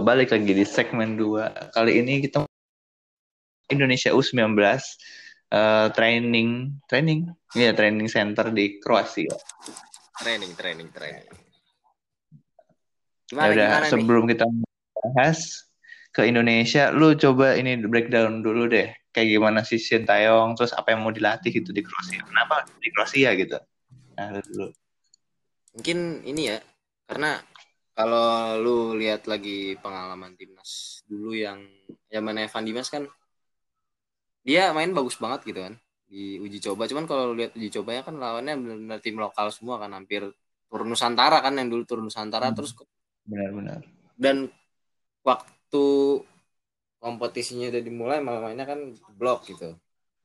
balik 0.02 0.32
lagi 0.32 0.52
di 0.52 0.64
segmen 0.64 1.16
2 1.18 1.74
kali 1.76 1.92
ini 2.00 2.24
kita 2.24 2.46
Indonesia 3.70 4.14
U19 4.14 4.56
eh, 5.52 5.86
training 5.94 6.80
training? 6.86 7.30
Iya 7.54 7.74
training 7.74 8.06
center 8.10 8.50
di 8.54 8.78
Kroasia. 8.78 9.34
Training 10.22 10.52
training 10.54 10.88
training. 10.94 11.26
Ya 13.26 13.34
gimana 13.34 13.50
udah 13.50 13.66
gimana 13.66 13.82
nih? 13.82 13.90
sebelum 13.90 14.22
kita 14.30 14.46
bahas 15.02 15.66
ke 16.14 16.22
Indonesia 16.30 16.94
lu 16.94 17.18
coba 17.18 17.58
ini 17.58 17.74
breakdown 17.84 18.40
dulu 18.40 18.70
deh. 18.70 18.94
Kayak 19.10 19.28
gimana 19.40 19.60
sih 19.64 19.80
Sintayong 19.80 20.54
terus 20.54 20.76
apa 20.76 20.92
yang 20.92 21.02
mau 21.02 21.10
dilatih 21.10 21.50
gitu 21.50 21.72
di 21.72 21.82
Kroasia? 21.82 22.22
Kenapa 22.22 22.68
di 22.78 22.88
Kroasia 22.92 23.34
gitu? 23.34 23.58
Nah 24.14 24.26
lu 24.30 24.40
dulu. 24.46 24.68
Mungkin 25.76 26.22
ini 26.24 26.54
ya 26.54 26.58
karena 27.10 27.40
kalau 27.96 28.60
lu 28.60 28.76
lihat 29.00 29.24
lagi 29.24 29.72
pengalaman 29.80 30.36
timnas 30.36 31.00
dulu 31.08 31.32
yang 31.32 31.64
zaman 32.12 32.44
Evan 32.44 32.68
Dimas 32.68 32.92
kan 32.92 33.08
dia 34.44 34.68
main 34.76 34.92
bagus 34.92 35.16
banget 35.16 35.48
gitu 35.48 35.64
kan 35.64 35.74
di 36.06 36.36
uji 36.38 36.60
coba. 36.60 36.84
Cuman 36.86 37.08
kalau 37.08 37.32
lihat 37.32 37.56
uji 37.56 37.72
cobanya 37.72 38.04
kan 38.04 38.20
lawannya 38.20 38.54
benar-benar 38.60 39.00
tim 39.00 39.16
lokal 39.16 39.48
semua 39.48 39.80
kan 39.80 39.96
hampir 39.96 40.28
turun 40.68 40.92
Nusantara 40.92 41.40
kan 41.40 41.56
yang 41.56 41.72
dulu 41.72 41.82
turun 41.88 42.04
Nusantara 42.06 42.52
hmm. 42.52 42.56
terus 42.60 42.76
benar-benar. 43.24 43.80
Dan 44.12 44.52
waktu 45.24 45.84
kompetisinya 47.00 47.72
udah 47.72 47.82
dimulai 47.82 48.20
malah 48.20 48.44
mainnya 48.44 48.68
kan 48.68 48.92
blok 49.16 49.48
gitu. 49.48 49.72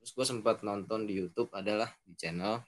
Terus 0.04 0.12
gue 0.12 0.26
sempat 0.28 0.60
nonton 0.62 1.08
di 1.08 1.18
YouTube 1.24 1.50
adalah 1.56 1.88
di 2.04 2.20
channel 2.20 2.60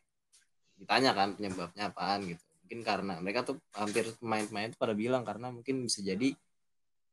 ditanya 0.79 1.11
kan 1.11 1.37
penyebabnya 1.37 1.91
apaan 1.91 2.23
gitu 2.25 2.52
mungkin 2.73 2.89
karena 2.89 3.13
mereka 3.21 3.45
tuh 3.45 3.62
hampir 3.77 4.09
pemain-pemain 4.17 4.73
itu 4.73 4.77
pada 4.81 4.97
bilang 4.97 5.21
karena 5.21 5.53
mungkin 5.53 5.86
bisa 5.86 6.01
jadi 6.01 6.33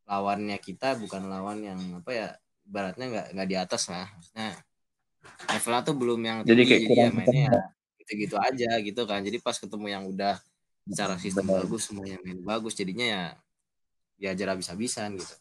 lawannya 0.09 0.57
kita 0.57 0.97
bukan 0.97 1.29
lawan 1.29 1.61
yang 1.61 1.77
apa 2.01 2.11
ya 2.17 2.29
baratnya 2.65 3.07
nggak 3.13 3.27
nggak 3.37 3.49
di 3.53 3.57
atas 3.61 3.93
lah. 3.93 4.09
Maksudnya 4.09 4.57
levelnya 5.53 5.83
tuh 5.85 5.97
belum 6.01 6.21
yang 6.25 6.39
jadi 6.49 6.63
kayak 6.65 6.83
kurang 6.89 7.05
ya 7.05 7.11
mainnya 7.13 7.45
ya 7.45 7.61
gitu-gitu 8.01 8.37
aja 8.41 8.71
gitu 8.81 9.03
kan. 9.05 9.21
Jadi 9.21 9.37
pas 9.45 9.53
ketemu 9.61 9.87
yang 9.93 10.09
udah 10.09 10.41
secara 10.89 11.21
sistem 11.21 11.45
Betul. 11.45 11.57
bagus 11.61 11.83
semuanya 11.93 12.17
main 12.25 12.41
bagus 12.41 12.73
jadinya 12.73 13.05
ya 13.05 13.23
diajar 14.17 14.57
habis-habisan 14.57 15.21
gitu. 15.21 15.35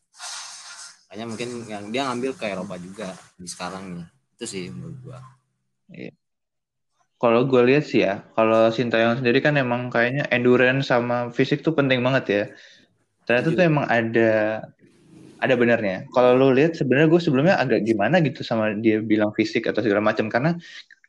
Makanya 1.08 1.26
mungkin 1.32 1.50
yang 1.72 1.84
dia 1.96 2.12
ngambil 2.12 2.36
ke 2.36 2.44
Eropa 2.44 2.76
juga 2.76 3.16
di 3.40 3.48
sekarang 3.48 4.04
nih. 4.04 4.08
Itu 4.36 4.44
sih 4.44 4.68
menurut 4.68 5.00
gua. 5.00 5.24
Iya. 5.96 6.12
Kalau 7.20 7.44
gue 7.44 7.62
lihat 7.68 7.84
sih 7.84 8.08
ya, 8.08 8.24
kalau 8.32 8.72
Sintayong 8.72 9.20
sendiri 9.20 9.44
kan 9.44 9.60
emang 9.60 9.92
kayaknya 9.92 10.24
endurance 10.32 10.88
sama 10.88 11.28
fisik 11.36 11.60
tuh 11.60 11.76
penting 11.76 12.00
banget 12.00 12.26
ya. 12.32 12.44
Ternyata 13.28 13.48
tuh 13.52 13.64
emang 13.68 13.86
ada 13.92 14.64
ada 15.40 15.54
benernya. 15.60 16.08
Kalau 16.16 16.36
lo 16.40 16.56
lihat 16.56 16.80
sebenarnya 16.80 17.12
gue 17.12 17.20
sebelumnya 17.20 17.56
agak 17.60 17.84
gimana 17.84 18.24
gitu 18.24 18.44
sama 18.44 18.72
dia 18.80 19.04
bilang 19.04 19.36
fisik 19.36 19.68
atau 19.68 19.84
segala 19.84 20.00
macam 20.00 20.32
karena 20.32 20.56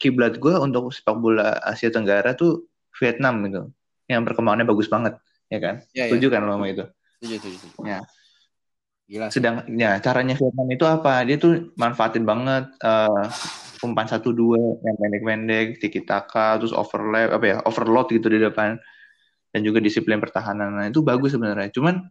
kiblat 0.03 0.43
gue 0.43 0.55
untuk 0.59 0.91
sepak 0.91 1.15
bola 1.19 1.63
Asia 1.63 1.95
Tenggara 1.95 2.35
tuh 2.35 2.67
Vietnam 2.99 3.47
gitu, 3.47 3.63
yang 4.11 4.27
perkembangannya 4.27 4.67
bagus 4.67 4.91
banget, 4.91 5.15
ya 5.47 5.59
kan? 5.63 5.75
Ya, 5.95 6.11
setuju 6.11 6.27
ya. 6.27 6.33
kan 6.35 6.41
lo 6.43 6.59
sama 6.59 6.67
itu? 6.67 6.85
Setuju, 7.21 7.35
setuju. 7.39 7.57
setuju. 7.63 7.77
Ya. 7.87 8.01
Gila. 9.11 9.27
Sedang 9.31 9.57
ya 9.75 9.99
caranya 9.99 10.35
Vietnam 10.39 10.69
itu 10.71 10.85
apa? 10.87 11.23
Dia 11.27 11.37
tuh 11.39 11.75
manfaatin 11.75 12.23
banget 12.23 12.71
uh, 12.83 13.27
umpan 13.81 14.07
satu 14.09 14.31
dua 14.37 14.61
yang 14.85 14.97
pendek-pendek, 15.01 15.81
tiki 15.81 16.05
taka, 16.05 16.61
terus 16.61 16.73
overlap 16.77 17.33
apa 17.37 17.45
ya, 17.45 17.57
overload 17.65 18.13
gitu 18.13 18.29
di 18.29 18.41
depan 18.41 18.77
dan 19.51 19.61
juga 19.67 19.83
disiplin 19.83 20.21
pertahanan. 20.21 20.77
Nah, 20.77 20.87
itu 20.89 21.01
bagus 21.01 21.35
sebenarnya. 21.35 21.73
Cuman 21.75 22.07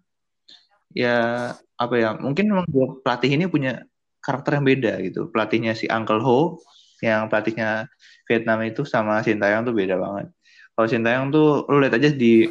ya 0.93 1.17
apa 1.55 1.95
ya, 1.95 2.17
mungkin 2.17 2.49
memang 2.51 2.65
pelatih 3.05 3.32
ini 3.38 3.45
punya 3.45 3.86
karakter 4.19 4.60
yang 4.60 4.65
beda 4.67 4.93
gitu. 5.05 5.29
Pelatihnya 5.32 5.73
si 5.77 5.86
Uncle 5.88 6.21
Ho 6.25 6.60
yang 6.99 7.32
pelatihnya 7.32 7.88
Vietnam 8.27 8.60
itu 8.67 8.84
sama 8.84 9.23
Sintayong 9.23 9.63
tuh 9.63 9.75
beda 9.75 9.95
banget. 9.95 10.27
Kalau 10.75 10.88
Sintayong 10.88 11.27
tuh 11.32 11.47
lu 11.71 11.79
lihat 11.79 11.95
aja 11.95 12.12
di 12.12 12.47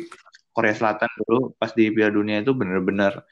Korea 0.53 0.75
Selatan 0.75 1.11
dulu 1.23 1.55
pas 1.55 1.71
di 1.71 1.93
Piala 1.95 2.11
Dunia 2.11 2.43
itu 2.43 2.51
bener-bener 2.57 3.23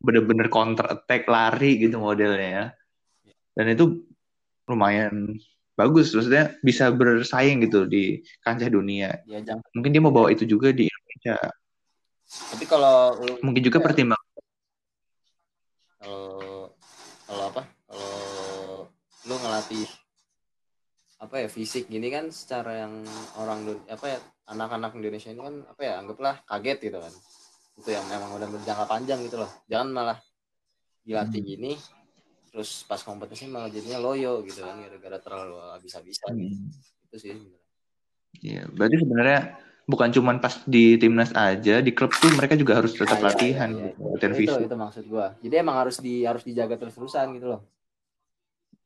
bener-bener 0.00 0.48
counter 0.48 0.88
attack 0.88 1.28
lari 1.28 1.76
gitu 1.78 2.00
modelnya 2.00 2.48
ya. 2.48 2.64
Dan 3.54 3.76
itu 3.76 4.09
lumayan 4.70 5.34
bagus 5.74 6.12
maksudnya 6.12 6.54
bisa 6.60 6.92
bersaing 6.92 7.64
gitu 7.66 7.88
di 7.88 8.22
kancah 8.44 8.70
dunia. 8.70 9.20
Ya, 9.26 9.42
jangan. 9.42 9.64
Mungkin 9.74 9.90
dia 9.90 10.02
mau 10.02 10.14
bawa 10.14 10.30
itu 10.30 10.46
juga 10.46 10.70
di 10.70 10.86
Indonesia. 10.86 11.36
Tapi 12.54 12.64
kalau 12.70 13.18
mungkin 13.42 13.62
juga 13.66 13.82
ya, 13.82 13.84
pertimbangan 13.90 14.30
kalau 16.00 16.72
kalau 17.28 17.44
apa? 17.52 17.62
Kalau 17.84 18.88
lu 19.28 19.34
ngelatih 19.36 19.86
apa 21.20 21.44
ya 21.44 21.48
fisik 21.52 21.92
gini 21.92 22.08
kan 22.08 22.32
secara 22.32 22.88
yang 22.88 23.04
orang 23.36 23.84
apa 23.92 24.06
ya 24.08 24.18
anak-anak 24.48 24.96
Indonesia 24.96 25.28
ini 25.28 25.44
kan 25.44 25.56
apa 25.68 25.80
ya 25.84 25.92
anggaplah 26.00 26.40
kaget 26.48 26.88
gitu 26.88 26.96
kan 26.96 27.12
itu 27.76 27.88
yang 27.92 28.08
memang 28.08 28.40
udah 28.40 28.48
berjangka 28.48 28.84
panjang 28.88 29.20
gitu 29.28 29.36
loh 29.44 29.50
jangan 29.68 29.92
malah 29.92 30.18
dilatih 31.04 31.44
hmm. 31.44 31.50
gini 31.52 31.72
terus 32.50 32.82
pas 32.84 32.98
kompetisi 32.98 33.46
malah 33.46 33.70
jadinya 33.70 34.02
loyo 34.02 34.42
gitu 34.42 34.66
kan 34.66 34.82
gara-gara 34.82 35.18
terlalu 35.22 35.56
habis-habisan 35.78 36.34
hmm. 36.34 37.06
itu 37.06 37.16
sih 37.18 37.34
Iya, 38.38 38.62
berarti 38.70 38.96
sebenarnya 39.02 39.40
bukan 39.90 40.08
cuma 40.14 40.32
pas 40.38 40.62
di 40.64 40.94
timnas 40.96 41.34
aja, 41.34 41.82
di 41.82 41.90
klub 41.90 42.14
tuh 42.14 42.30
mereka 42.38 42.54
juga 42.54 42.78
harus 42.78 42.94
tetap 42.94 43.18
ah, 43.18 43.20
iya, 43.20 43.28
latihan, 43.34 43.70
iya, 43.74 43.88
iya. 43.90 44.06
latihan 44.06 44.32
itu, 44.38 44.54
itu 44.70 44.76
maksud 44.78 45.04
gua. 45.10 45.26
Jadi 45.42 45.54
emang 45.58 45.76
harus 45.82 45.96
di 45.98 46.22
harus 46.22 46.46
dijaga 46.46 46.78
terus-terusan 46.78 47.26
gitu 47.36 47.58
loh. 47.58 47.60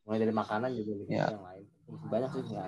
Mulai 0.08 0.18
dari 0.24 0.34
makanan 0.34 0.70
juga 0.72 0.92
gitu 1.04 1.12
ya. 1.12 1.28
yang 1.28 1.44
lain. 1.44 1.64
Banyak 2.08 2.30
sih 2.32 2.42
ya. 2.50 2.64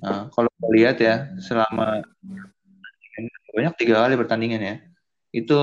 Nah, 0.00 0.32
kalau 0.32 0.50
lihat 0.72 0.96
ya 0.96 1.28
selama 1.44 2.00
banyak 3.52 3.74
tiga 3.76 4.00
kali 4.00 4.16
pertandingan 4.16 4.62
ya, 4.64 4.76
itu 5.36 5.60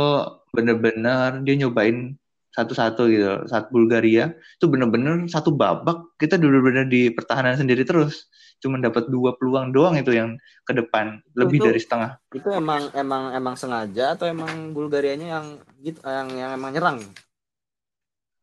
bener-bener 0.53 1.41
dia 1.41 1.55
nyobain 1.65 2.13
satu-satu 2.57 3.03
gitu 3.13 3.45
saat 3.45 3.69
Bulgaria 3.69 4.33
itu 4.57 4.65
bener-bener 4.65 5.29
satu 5.29 5.53
babak 5.53 6.17
kita 6.17 6.41
bener-bener 6.41 6.89
di 6.89 7.13
pertahanan 7.13 7.53
sendiri 7.53 7.85
terus. 7.85 8.25
Cuma 8.57 8.81
dapat 8.81 9.05
dua 9.13 9.37
peluang 9.37 9.69
doang 9.69 9.93
itu 10.01 10.17
yang 10.17 10.33
ke 10.65 10.73
depan 10.73 11.21
lebih 11.37 11.61
itu, 11.61 11.69
dari 11.69 11.77
setengah. 11.77 12.17
itu 12.33 12.49
emang 12.49 12.89
emang 12.97 13.37
emang 13.37 13.53
sengaja 13.53 14.17
atau 14.17 14.25
emang 14.25 14.73
Bulgarianya 14.73 15.37
yang 15.37 15.45
gitu 15.85 16.01
yang 16.01 16.27
yang 16.33 16.51
emang 16.57 16.73
nyerang? 16.73 16.97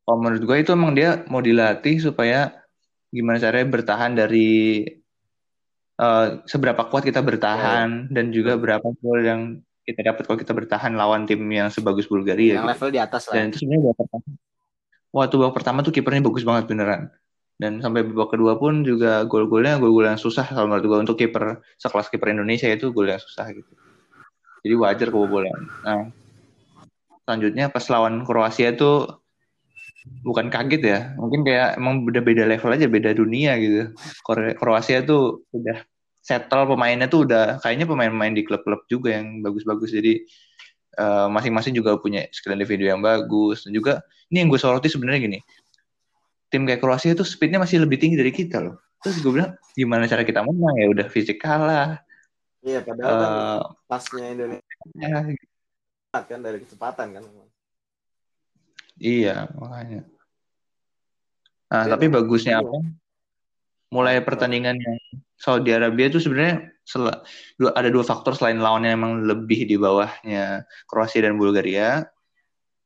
Oh 0.07 0.15
menurut 0.15 0.47
gue 0.47 0.57
itu 0.63 0.71
emang 0.71 0.95
dia 0.95 1.27
mau 1.27 1.43
dilatih 1.43 1.99
supaya 1.99 2.55
gimana 3.11 3.43
caranya 3.43 3.67
bertahan 3.67 4.13
dari 4.15 4.87
uh, 5.99 6.47
seberapa 6.47 6.87
kuat 6.87 7.03
kita 7.03 7.19
bertahan 7.19 8.07
yeah. 8.07 8.13
dan 8.15 8.31
juga 8.31 8.55
berapa 8.55 8.87
gol 9.03 9.21
yang 9.23 9.43
kita 9.85 10.01
dapat 10.01 10.25
kalau 10.25 10.39
kita 10.41 10.53
bertahan 10.57 10.93
lawan 10.97 11.29
tim 11.29 11.45
yang 11.53 11.69
sebagus 11.69 12.09
Bulgaria. 12.09 12.59
Yang 12.59 12.65
gitu. 12.65 12.73
level 12.73 12.91
di 12.91 13.01
atas 13.01 13.23
lah. 13.29 13.35
Dan 13.37 13.45
itu 13.53 13.57
sebenarnya 13.61 13.83
babak 13.93 13.97
pertama. 14.01 14.27
Waktu 15.15 15.35
babak 15.39 15.55
pertama 15.55 15.79
tuh 15.85 15.93
kipernya 15.93 16.23
bagus 16.25 16.45
banget 16.49 16.65
beneran. 16.73 17.03
Dan 17.55 17.79
sampai 17.79 18.03
babak 18.03 18.35
kedua 18.35 18.59
pun 18.59 18.83
juga 18.83 19.23
gol-golnya 19.29 19.79
gol-gol 19.79 20.11
yang 20.11 20.19
susah 20.19 20.49
kalau 20.49 20.67
menurut 20.67 20.85
gue 20.89 20.99
untuk 21.07 21.17
kiper 21.21 21.63
sekelas 21.79 22.11
kiper 22.11 22.35
Indonesia 22.35 22.67
itu 22.67 22.91
gol 22.91 23.13
yang 23.13 23.23
susah 23.23 23.47
gitu. 23.53 23.73
Jadi 24.65 24.75
wajar 24.81 25.13
kebobolan. 25.13 25.61
Nah, 25.85 26.09
selanjutnya 27.29 27.69
pas 27.69 27.85
lawan 27.93 28.25
Kroasia 28.25 28.73
itu 28.73 29.07
bukan 30.25 30.49
kaget 30.53 30.83
ya, 30.83 31.01
mungkin 31.17 31.45
kayak 31.45 31.77
emang 31.81 32.05
beda 32.05 32.21
beda 32.25 32.45
level 32.49 32.73
aja, 32.73 32.87
beda 32.89 33.11
dunia 33.13 33.57
gitu. 33.61 33.93
Kroasia 34.59 35.05
tuh 35.05 35.45
udah 35.53 35.85
settle 36.25 36.65
pemainnya 36.65 37.05
tuh 37.05 37.29
udah 37.29 37.61
kayaknya 37.61 37.85
pemain-pemain 37.85 38.33
di 38.33 38.43
klub-klub 38.49 38.89
juga 38.89 39.21
yang 39.21 39.45
bagus-bagus. 39.45 39.93
Jadi 39.93 40.25
uh, 40.97 41.29
masing-masing 41.29 41.77
juga 41.77 42.01
punya 42.01 42.25
skill 42.33 42.57
individu 42.57 42.89
yang 42.89 43.05
bagus. 43.05 43.69
Dan 43.69 43.77
juga 43.77 44.01
ini 44.33 44.41
yang 44.41 44.49
gue 44.49 44.57
soroti 44.57 44.89
sebenarnya 44.89 45.21
gini 45.21 45.41
tim 46.55 46.63
kayak 46.63 46.79
Kroasia 46.79 47.19
itu 47.19 47.27
speednya 47.27 47.59
masih 47.59 47.83
lebih 47.83 47.99
tinggi 47.99 48.15
dari 48.15 48.31
kita 48.31 48.63
loh. 48.63 48.79
Terus 49.03 49.19
gue 49.19 49.33
bilang 49.35 49.59
gimana 49.75 50.07
cara 50.07 50.23
kita 50.23 50.47
menang? 50.47 50.79
Ya 50.79 50.87
udah 50.87 51.07
fisik 51.11 51.43
kalah. 51.43 51.99
Iya 52.63 52.79
padahal 52.87 53.11
uh, 53.11 53.19
kan 53.19 53.33
eh, 53.35 53.63
pasnya 53.91 54.27
Indonesia 54.31 54.63
ya, 54.95 55.19
kan 56.15 56.41
dari 56.41 56.63
kecepatan 56.63 57.07
kan. 57.19 57.23
Iya 59.03 59.51
makanya. 59.59 60.07
Nah, 61.75 61.85
tapi 61.91 62.07
bagusnya 62.07 62.63
apa? 62.63 62.71
Mulai 63.91 64.23
pertandingan 64.23 64.79
yang 64.79 64.97
Saudi 65.45 65.77
Arabia 65.77 66.09
itu 66.09 66.25
sebenarnya 66.25 66.73
ada 67.77 67.89
dua 67.93 68.01
faktor 68.01 68.33
selain 68.33 68.57
lawannya 68.65 68.97
emang 68.97 69.29
lebih 69.29 69.69
di 69.69 69.77
bawahnya 69.77 70.65
Kroasia 70.89 71.29
dan 71.29 71.37
Bulgaria. 71.37 72.09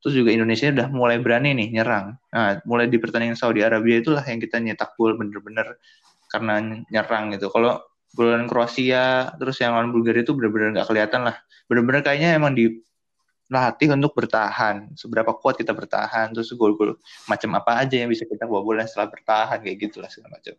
Terus 0.03 0.15
juga 0.15 0.35
Indonesia 0.35 0.67
udah 0.67 0.87
mulai 0.91 1.23
berani 1.23 1.55
nih 1.55 1.79
nyerang. 1.79 2.19
Nah, 2.35 2.59
mulai 2.67 2.91
di 2.91 2.99
pertandingan 2.99 3.39
Saudi 3.39 3.63
Arabia 3.63 4.03
itulah 4.03 4.23
yang 4.27 4.43
kita 4.43 4.59
nyetak 4.59 4.99
gol 4.99 5.15
bener-bener 5.15 5.79
karena 6.27 6.83
nyerang 6.91 7.31
gitu. 7.35 7.47
Kalau 7.47 7.79
golan 8.15 8.47
Kroasia 8.47 9.31
terus 9.39 9.59
yang 9.63 9.79
lawan 9.79 9.95
Bulgaria 9.95 10.27
itu 10.27 10.35
bener-bener 10.35 10.75
nggak 10.75 10.87
kelihatan 10.91 11.31
lah. 11.31 11.39
Bener-bener 11.67 12.03
kayaknya 12.03 12.35
emang 12.35 12.55
dilatih 12.59 13.87
untuk 13.95 14.15
bertahan. 14.19 14.95
Seberapa 14.99 15.31
kuat 15.35 15.59
kita 15.59 15.71
bertahan, 15.75 16.31
terus 16.35 16.51
gol-gol 16.55 16.99
macam 17.27 17.55
apa 17.59 17.83
aja 17.87 17.99
yang 17.99 18.11
bisa 18.11 18.23
kita 18.27 18.47
bawa 18.47 18.63
bola 18.63 18.83
setelah 18.83 19.11
bertahan 19.11 19.63
kayak 19.63 19.77
gitulah 19.83 20.07
segala 20.11 20.39
macam. 20.39 20.55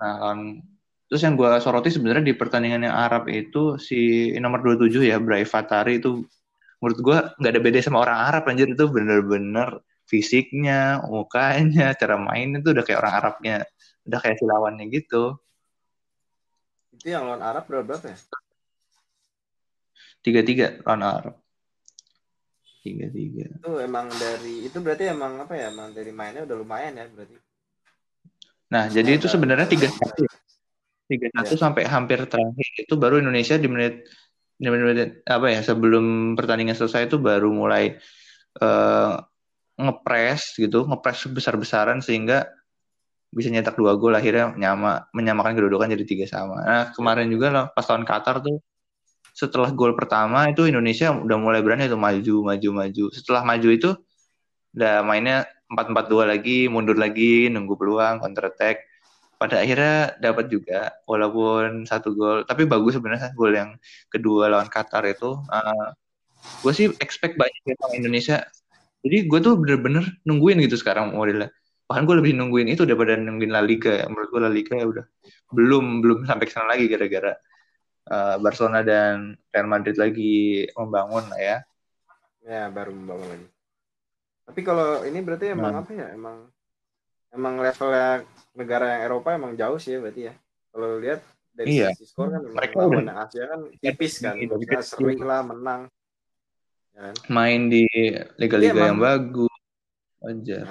Nah, 0.00 0.32
um, 0.32 0.58
terus 1.06 1.22
yang 1.22 1.36
gue 1.36 1.50
soroti 1.60 1.92
sebenarnya 1.92 2.24
di 2.24 2.34
pertandingan 2.34 2.88
yang 2.88 2.96
Arab 2.96 3.28
itu 3.28 3.76
si 3.76 4.32
nomor 4.40 4.64
27 4.64 5.04
ya 5.04 5.20
Bray 5.20 5.44
Fatari 5.44 6.00
itu 6.00 6.24
menurut 6.80 6.98
gue 7.04 7.18
nggak 7.36 7.52
ada 7.52 7.60
beda 7.60 7.78
sama 7.84 8.02
orang 8.02 8.18
Arab 8.32 8.42
anjir. 8.48 8.72
Itu 8.72 8.88
bener-bener 8.88 9.84
fisiknya, 10.08 11.04
mukanya, 11.06 11.94
cara 12.00 12.16
main 12.18 12.58
itu 12.58 12.72
udah 12.72 12.82
kayak 12.82 12.98
orang 13.04 13.14
Arabnya, 13.14 13.56
udah 14.08 14.18
kayak 14.18 14.36
si 14.40 14.44
lawannya 14.48 14.84
gitu. 14.90 15.38
Itu 16.96 17.06
yang 17.12 17.28
lawan 17.28 17.44
Arab 17.44 17.68
berapa 17.68 17.84
berapa 17.84 18.10
ya? 18.10 18.18
tiga 20.20 20.40
tiga 20.44 20.66
runner 20.84 21.32
tiga 22.84 23.06
tiga 23.12 23.46
itu 23.56 23.72
emang 23.80 24.08
dari 24.12 24.68
itu 24.68 24.76
berarti 24.80 25.04
emang 25.08 25.40
apa 25.40 25.52
ya 25.56 25.72
emang 25.72 25.96
dari 25.96 26.12
mainnya 26.12 26.44
udah 26.44 26.56
lumayan 26.60 26.96
ya 26.96 27.08
berarti 27.08 27.36
nah 28.70 28.86
jadi 28.86 29.18
itu 29.18 29.26
sebenarnya 29.26 29.66
tiga 29.66 29.90
satu 29.90 30.24
tiga 31.10 31.26
satu 31.34 31.54
ya. 31.54 31.60
sampai 31.60 31.82
hampir 31.90 32.22
terakhir 32.30 32.68
itu 32.78 32.94
baru 32.94 33.18
Indonesia 33.18 33.58
di 33.58 33.66
menit 33.66 34.06
di 34.60 34.68
menit 34.70 35.26
apa 35.26 35.50
ya 35.50 35.60
sebelum 35.66 36.38
pertandingan 36.38 36.78
selesai 36.78 37.10
itu 37.10 37.18
baru 37.18 37.50
mulai 37.50 37.98
uh, 38.62 39.18
ngepres 39.80 40.54
gitu 40.60 40.86
ngepres 40.86 41.26
besar 41.32 41.56
besaran 41.56 41.98
sehingga 41.98 42.46
bisa 43.30 43.46
nyetak 43.46 43.78
dua 43.78 43.94
gol 43.94 44.12
akhirnya 44.12 44.52
nyama 44.58 45.06
menyamakan 45.14 45.54
kedudukan 45.54 45.86
jadi 45.94 46.04
tiga 46.04 46.26
sama. 46.26 46.58
Nah 46.66 46.84
kemarin 46.90 47.30
juga 47.30 47.46
loh, 47.54 47.66
pas 47.70 47.86
lawan 47.86 48.02
Qatar 48.02 48.42
tuh 48.42 48.58
setelah 49.30 49.70
gol 49.70 49.94
pertama 49.94 50.50
itu 50.50 50.66
Indonesia 50.66 51.14
udah 51.14 51.38
mulai 51.38 51.62
berani 51.62 51.86
tuh 51.86 51.96
maju 51.96 52.34
maju 52.50 52.68
maju. 52.74 53.04
Setelah 53.14 53.46
maju 53.46 53.68
itu 53.70 53.90
udah 54.74 55.06
mainnya 55.06 55.46
empat 55.70 55.86
empat 55.92 56.06
dua 56.12 56.24
lagi 56.28 56.66
mundur 56.66 56.98
lagi 56.98 57.46
nunggu 57.52 57.74
peluang 57.80 58.22
counter 58.22 58.50
attack. 58.50 58.76
Pada 59.40 59.64
akhirnya 59.64 60.20
dapat 60.20 60.52
juga 60.52 60.92
walaupun 61.08 61.88
satu 61.88 62.12
gol. 62.12 62.38
Tapi 62.44 62.68
bagus 62.68 62.98
sebenarnya 62.98 63.32
gol 63.32 63.52
yang 63.56 63.70
kedua 64.12 64.52
lawan 64.52 64.68
Qatar 64.68 65.06
itu. 65.08 65.40
Uh, 65.48 65.88
gue 66.64 66.72
sih 66.76 66.86
expect 67.00 67.34
banyak 67.40 67.62
ya 67.64 67.74
Indonesia. 67.96 68.36
Jadi 69.00 69.16
gue 69.30 69.38
tuh 69.40 69.54
bener-bener 69.56 70.04
nungguin 70.28 70.60
gitu 70.66 70.76
sekarang 70.76 71.16
modelnya 71.16 71.48
bahkan 71.90 72.06
gue 72.06 72.22
lebih 72.22 72.38
nungguin 72.38 72.70
itu 72.70 72.86
daripada 72.86 73.18
nungguin 73.18 73.50
La 73.50 73.66
Liga 73.66 74.06
menurut 74.06 74.30
gue 74.30 74.40
La 74.46 74.46
Liga 74.46 74.78
ya 74.78 74.86
udah 74.86 75.02
belum 75.50 75.98
belum 75.98 76.18
sampai 76.22 76.46
sana 76.46 76.78
lagi 76.78 76.86
gara-gara 76.86 77.34
uh, 78.06 78.36
Barcelona 78.38 78.86
dan 78.86 79.34
Real 79.50 79.66
Madrid 79.66 79.98
lagi 79.98 80.66
membangun 80.78 81.26
lah 81.34 81.40
ya. 81.42 81.56
Ya 82.46 82.70
baru 82.70 82.94
membangun 82.94 83.26
lagi. 83.34 83.46
Tapi 84.50 84.66
kalau 84.66 85.06
ini 85.06 85.22
berarti 85.22 85.54
emang 85.54 85.78
nah. 85.78 85.82
apa 85.86 85.94
ya? 85.94 86.10
Emang 86.10 86.50
emang 87.30 87.62
levelnya 87.62 88.26
negara 88.58 88.98
yang 88.98 89.02
Eropa 89.06 89.30
emang 89.38 89.54
jauh 89.54 89.78
sih 89.78 89.94
ya 89.94 90.02
berarti 90.02 90.26
ya. 90.26 90.34
Kalau 90.74 90.98
lihat 90.98 91.22
dari 91.54 91.78
iya. 91.78 91.94
sisi 91.94 92.10
skor 92.10 92.34
kan 92.34 92.42
mereka 92.50 92.82
udah 92.82 93.30
Asia 93.30 93.46
kan 93.46 93.60
tipis 93.78 94.18
kan, 94.18 94.34
iya, 94.34 94.82
sering 94.82 95.22
lah 95.22 95.46
menang. 95.46 95.86
Ya 96.98 97.00
kan? 97.06 97.14
Main 97.30 97.70
di 97.70 97.86
liga-liga 98.42 98.90
yang 98.90 98.98
bagus. 98.98 99.54
Aja. 100.18 100.66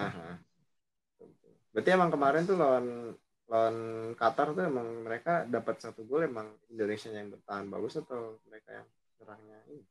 Berarti 1.71 1.89
emang 1.95 2.11
kemarin 2.11 2.43
tuh 2.43 2.59
lawan 2.59 3.15
lawan 3.47 3.77
Qatar 4.19 4.51
tuh 4.51 4.67
emang 4.67 5.07
mereka 5.07 5.47
dapat 5.47 5.79
satu 5.79 6.03
gol 6.03 6.27
emang 6.27 6.51
Indonesia 6.67 7.15
yang 7.15 7.31
bertahan 7.31 7.71
bagus 7.71 7.95
atau 7.95 8.43
mereka 8.43 8.75
yang 8.75 8.87
serangnya 9.15 9.57
ini? 9.71 9.87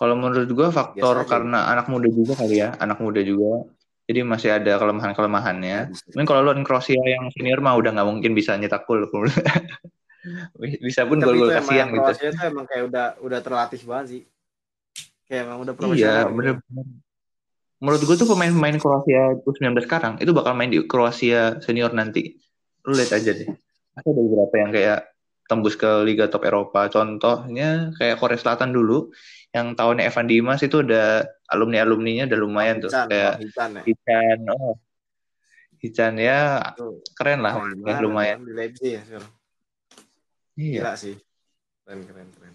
Kalau 0.00 0.14
menurut 0.16 0.48
gua 0.56 0.72
faktor 0.72 1.20
Biasa 1.20 1.28
karena 1.28 1.58
aja. 1.68 1.76
anak 1.76 1.86
muda 1.92 2.08
juga 2.08 2.32
kali 2.40 2.56
ya, 2.56 2.72
anak 2.80 2.98
muda 3.04 3.20
juga. 3.20 3.68
Jadi 4.08 4.20
masih 4.24 4.50
ada 4.56 4.72
kelemahan-kelemahannya. 4.80 5.92
Ya, 5.92 5.92
Mungkin 6.16 6.26
kalau 6.26 6.40
lawan 6.42 6.64
Kroasia 6.64 6.98
yang 6.98 7.28
senior 7.36 7.60
mah 7.60 7.76
udah 7.76 7.94
nggak 7.94 8.08
mungkin 8.08 8.32
bisa 8.32 8.56
nyetak 8.56 8.88
gol. 8.88 9.04
bisa 10.88 11.04
pun 11.04 11.20
gol-gol 11.20 11.52
kasihan 11.52 11.92
gitu. 11.92 12.00
Kroasia 12.00 12.28
itu 12.32 12.40
emang 12.42 12.66
kayak 12.66 12.84
udah 12.88 13.06
udah 13.20 13.38
terlatih 13.44 13.80
banget 13.84 14.06
sih. 14.08 14.22
Kayak 15.28 15.52
emang 15.52 15.58
udah 15.68 15.74
profesional. 15.76 16.26
Iya, 16.26 16.32
bener-bener. 16.32 16.86
Menurut 17.80 18.02
gue 18.02 18.16
tuh 18.18 18.28
pemain-pemain 18.28 18.76
Kroasia 18.80 19.36
U19 19.46 19.84
sekarang 19.84 20.14
itu 20.18 20.32
bakal 20.32 20.56
main 20.56 20.72
di 20.72 20.80
Kroasia 20.88 21.60
senior 21.62 21.92
nanti 21.92 22.40
lu 22.84 22.96
lihat 22.96 23.12
aja 23.12 23.30
deh 23.36 23.48
ada 23.96 24.10
beberapa 24.10 24.54
yang 24.56 24.70
kayak 24.72 24.98
tembus 25.50 25.74
ke 25.74 26.06
Liga 26.06 26.30
Top 26.30 26.46
Eropa. 26.46 26.86
Contohnya 26.86 27.90
kayak 27.98 28.22
Korea 28.22 28.38
Selatan 28.38 28.70
dulu 28.70 29.10
yang 29.50 29.74
tahunnya 29.74 30.06
Evan 30.06 30.30
Dimas 30.30 30.62
itu 30.62 30.86
udah 30.86 31.26
alumni 31.50 31.82
alumninya 31.82 32.30
udah 32.30 32.38
lumayan 32.38 32.78
tuh. 32.78 32.94
Kayak 32.94 33.34
oh, 33.34 33.42
Hican, 33.42 33.70
ya? 33.74 33.82
Hican 33.82 34.38
oh. 34.46 34.74
Hican 35.82 36.14
ya 36.22 36.40
keren 37.18 37.42
lah. 37.42 37.58
Ya, 37.82 37.98
lumayan. 37.98 38.46
Di 38.46 38.54
Leipzig 38.54 38.94
ya 38.94 39.02
iya. 39.02 39.20
Gila 40.54 40.94
sih. 40.94 41.18
Keren 41.82 42.06
keren 42.06 42.30
keren. 42.30 42.54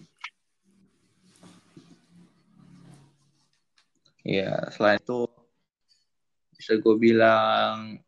Iya, 4.26 4.74
selain 4.74 4.98
itu 4.98 5.30
bisa 6.58 6.82
gue 6.82 6.96
bilang 6.98 8.02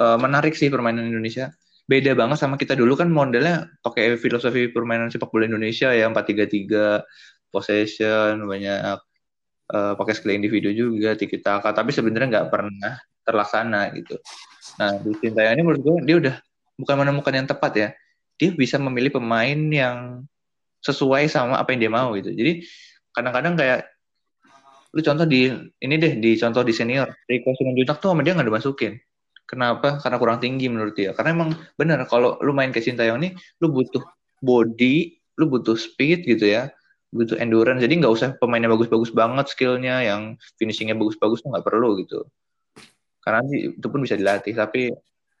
uh, 0.00 0.16
menarik 0.16 0.56
sih 0.56 0.72
permainan 0.72 1.10
Indonesia. 1.10 1.52
Beda 1.84 2.16
banget 2.16 2.40
sama 2.40 2.56
kita 2.56 2.72
dulu 2.72 2.96
kan 2.96 3.12
modelnya 3.12 3.68
pakai 3.84 4.16
filosofi 4.16 4.72
permainan 4.72 5.12
sepak 5.12 5.28
bola 5.28 5.44
Indonesia 5.44 5.92
ya 5.92 6.08
4-3-3, 6.08 7.04
possession, 7.52 8.40
banyak 8.48 8.98
uh, 9.68 9.92
pakai 9.94 10.12
skill 10.16 10.32
individu 10.32 10.72
juga, 10.72 11.12
tiki 11.12 11.44
taka, 11.44 11.76
tapi 11.76 11.92
sebenarnya 11.92 12.40
nggak 12.40 12.48
pernah 12.48 12.98
terlaksana 13.24 13.92
gitu. 13.96 14.16
Nah, 14.80 14.96
di 15.00 15.12
Sintayong 15.12 15.54
ini 15.54 15.62
menurut 15.62 15.80
gue 15.84 15.96
dia 16.08 16.16
udah 16.20 16.34
bukan 16.80 16.94
menemukan 17.04 17.32
yang 17.36 17.48
tepat 17.48 17.72
ya. 17.76 17.88
Dia 18.40 18.50
bisa 18.56 18.80
memilih 18.80 19.14
pemain 19.14 19.60
yang 19.70 20.26
sesuai 20.82 21.28
sama 21.28 21.60
apa 21.60 21.72
yang 21.76 21.88
dia 21.88 21.92
mau 21.92 22.12
gitu. 22.16 22.32
Jadi 22.32 22.64
kadang-kadang 23.14 23.54
kayak 23.56 23.80
lu 24.94 25.00
contoh 25.02 25.26
di 25.26 25.50
ini 25.82 25.94
deh 25.98 26.12
di 26.22 26.38
contoh 26.38 26.62
di 26.62 26.70
senior 26.70 27.10
Rico 27.26 27.50
Simanjuntak 27.58 27.98
tuh 27.98 28.14
sama 28.14 28.22
dia 28.22 28.30
nggak 28.30 28.46
dimasukin 28.46 28.94
Kenapa? 29.44 30.00
Karena 30.00 30.16
kurang 30.16 30.38
tinggi 30.40 30.66
menurut 30.72 30.96
dia. 30.96 31.12
Karena 31.12 31.36
emang 31.36 31.50
benar 31.76 32.00
kalau 32.08 32.40
lu 32.40 32.56
main 32.56 32.72
ke 32.72 32.80
Sintayong 32.80 33.20
ini, 33.20 33.36
lu 33.60 33.68
butuh 33.68 34.00
body, 34.40 35.20
lu 35.36 35.44
butuh 35.52 35.76
speed 35.76 36.24
gitu 36.24 36.48
ya, 36.48 36.72
butuh 37.12 37.36
endurance. 37.36 37.84
Jadi 37.84 38.00
nggak 38.00 38.12
usah 38.12 38.28
pemainnya 38.40 38.72
bagus-bagus 38.72 39.12
banget 39.12 39.52
skillnya, 39.52 40.00
yang 40.00 40.40
finishingnya 40.56 40.96
bagus-bagus 40.96 41.44
tuh 41.44 41.52
nggak 41.52 41.64
perlu 41.64 42.00
gitu. 42.00 42.24
Karena 43.20 43.44
itu 43.52 43.86
pun 43.88 44.00
bisa 44.00 44.16
dilatih. 44.16 44.56
Tapi 44.56 44.92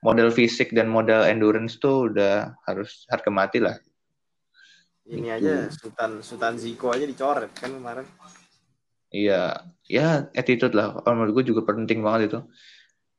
model 0.04 0.28
fisik 0.28 0.76
dan 0.76 0.92
model 0.92 1.24
endurance 1.24 1.80
tuh 1.80 2.12
udah 2.12 2.52
harus 2.68 3.08
harga 3.08 3.30
mati 3.32 3.58
lah. 3.64 3.80
Ini 5.04 5.20
gitu. 5.20 5.36
aja 5.36 5.54
Sultan 5.68 6.10
Sultan 6.24 6.54
Ziko 6.56 6.92
aja 6.92 7.04
dicoret 7.04 7.52
kan 7.56 7.72
kemarin. 7.72 8.04
Iya, 9.14 9.62
ya 9.86 10.26
attitude 10.32 10.74
lah. 10.74 10.96
Menurut 11.06 11.40
gue 11.40 11.54
juga 11.54 11.62
penting 11.64 12.00
banget 12.02 12.32
itu. 12.32 12.40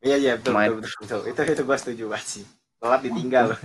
Iya 0.05 0.15
iya 0.21 0.33
betul, 0.37 0.53
betul, 0.53 0.77
betul, 0.77 0.91
betul. 1.01 1.21
Itu 1.33 1.41
itu 1.49 1.63
gue 1.65 1.77
setuju 1.81 2.03
banget 2.13 2.27
sih. 2.29 2.45
Telat 2.77 3.01
ditinggal. 3.01 3.57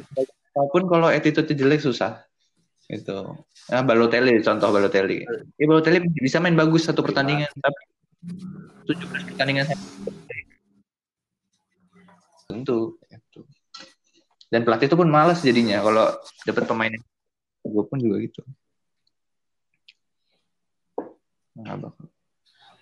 Walaupun 0.57 0.83
kalau 0.89 1.09
attitude 1.13 1.53
jelek 1.53 1.85
susah. 1.85 2.25
Itu. 2.89 3.37
Nah, 3.69 3.85
Balotelli 3.85 4.41
contoh 4.41 4.73
Balotelli. 4.73 5.29
Ya 5.61 5.65
Balotelli 5.69 6.09
bisa 6.17 6.41
main 6.41 6.57
bagus 6.57 6.89
satu 6.89 7.05
pertandingan 7.05 7.53
tapi 7.61 7.81
17 8.89 9.31
pertandingan 9.37 9.69
tentu 12.49 12.99
itu. 13.13 13.41
Dan 14.51 14.67
pelatih 14.67 14.91
itu 14.91 14.97
pun 14.99 15.07
malas 15.07 15.45
jadinya 15.45 15.79
kalau 15.85 16.11
dapat 16.43 16.65
pemain 16.67 16.91
gue 17.63 17.85
pun 17.87 18.01
juga 18.01 18.17
gitu. 18.25 18.43
Nah, 21.61 21.77
bakal 21.77 22.09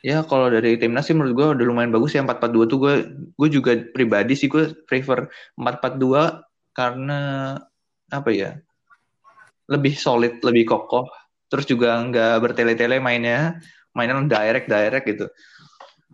ya 0.04 0.22
kalau 0.26 0.48
dari 0.48 0.78
timnas 0.78 1.06
sih 1.10 1.14
menurut 1.16 1.34
gue 1.34 1.46
udah 1.58 1.64
lumayan 1.66 1.90
bagus 1.90 2.14
ya 2.14 2.22
4-4-2 2.22 2.70
tuh 2.70 2.78
gue 2.78 2.94
gue 3.34 3.48
juga 3.50 3.72
pribadi 3.90 4.38
sih 4.38 4.46
gue 4.46 4.74
prefer 4.86 5.26
4-4-2 5.58 6.74
karena 6.74 7.20
apa 8.08 8.30
ya 8.30 8.50
lebih 9.68 9.94
solid 9.98 10.40
lebih 10.40 10.64
kokoh 10.70 11.10
terus 11.48 11.64
juga 11.64 11.98
nggak 11.98 12.44
bertele-tele 12.44 13.00
mainnya 13.00 13.58
mainnya 13.96 14.20
direct 14.24 14.68
direct 14.70 15.04
gitu. 15.08 15.26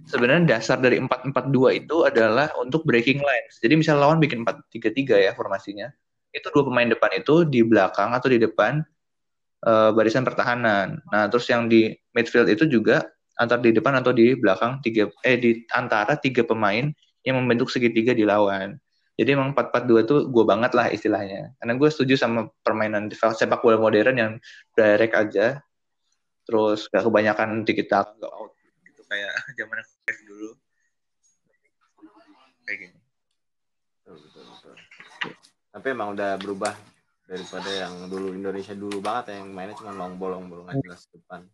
Sebenarnya 0.04 0.58
dasar 0.58 0.82
dari 0.82 0.98
4-4-2 0.98 1.80
itu 1.80 2.02
adalah 2.02 2.50
untuk 2.58 2.82
breaking 2.82 3.22
lines. 3.22 3.62
Jadi 3.62 3.78
misal 3.78 4.02
lawan 4.02 4.18
bikin 4.18 4.42
4-3-3 4.42 5.22
ya 5.22 5.32
formasinya 5.32 5.88
itu 6.34 6.50
dua 6.50 6.66
pemain 6.66 6.90
depan 6.90 7.14
itu 7.14 7.46
di 7.46 7.62
belakang 7.62 8.10
atau 8.10 8.26
di 8.26 8.42
depan 8.42 8.82
uh, 9.62 9.90
barisan 9.94 10.26
pertahanan. 10.26 10.98
Nah 11.14 11.30
terus 11.30 11.46
yang 11.46 11.70
di 11.70 11.94
midfield 12.10 12.50
itu 12.50 12.66
juga 12.66 13.06
antara 13.34 13.60
di 13.60 13.74
depan 13.74 13.98
atau 13.98 14.14
di 14.14 14.34
belakang 14.38 14.78
tiga 14.82 15.10
eh 15.26 15.36
di 15.38 15.66
antara 15.74 16.14
tiga 16.14 16.46
pemain 16.46 16.90
yang 17.26 17.40
membentuk 17.40 17.72
segitiga 17.72 18.12
di 18.14 18.22
lawan. 18.22 18.76
Jadi 19.14 19.30
emang 19.30 19.54
4-4-2 19.54 20.10
tuh 20.10 20.20
gue 20.26 20.44
banget 20.44 20.74
lah 20.74 20.90
istilahnya. 20.90 21.54
Karena 21.62 21.72
gue 21.78 21.88
setuju 21.88 22.18
sama 22.18 22.50
permainan 22.66 23.06
sepak 23.10 23.62
bola 23.62 23.78
modern 23.78 24.16
yang 24.18 24.32
direct 24.74 25.14
aja. 25.14 25.46
Terus 26.44 26.90
gak 26.90 27.06
kebanyakan 27.06 27.62
kita 27.62 28.10
gak 28.18 28.32
out 28.34 28.52
gitu 28.82 29.02
kayak 29.06 29.32
zaman 29.58 29.80
dulu. 30.26 30.50
Kayak 32.66 32.78
gini. 32.90 32.98
Tapi 35.74 35.86
emang 35.90 36.18
udah 36.18 36.34
berubah 36.36 36.74
daripada 37.24 37.70
yang 37.70 38.10
dulu 38.10 38.36
Indonesia 38.36 38.74
dulu 38.76 39.00
banget 39.00 39.40
yang 39.40 39.48
mainnya 39.48 39.78
cuma 39.80 39.96
long 39.96 40.20
bolong 40.20 40.44
bolong 40.52 40.68
jelas 40.84 41.08
depan 41.08 41.48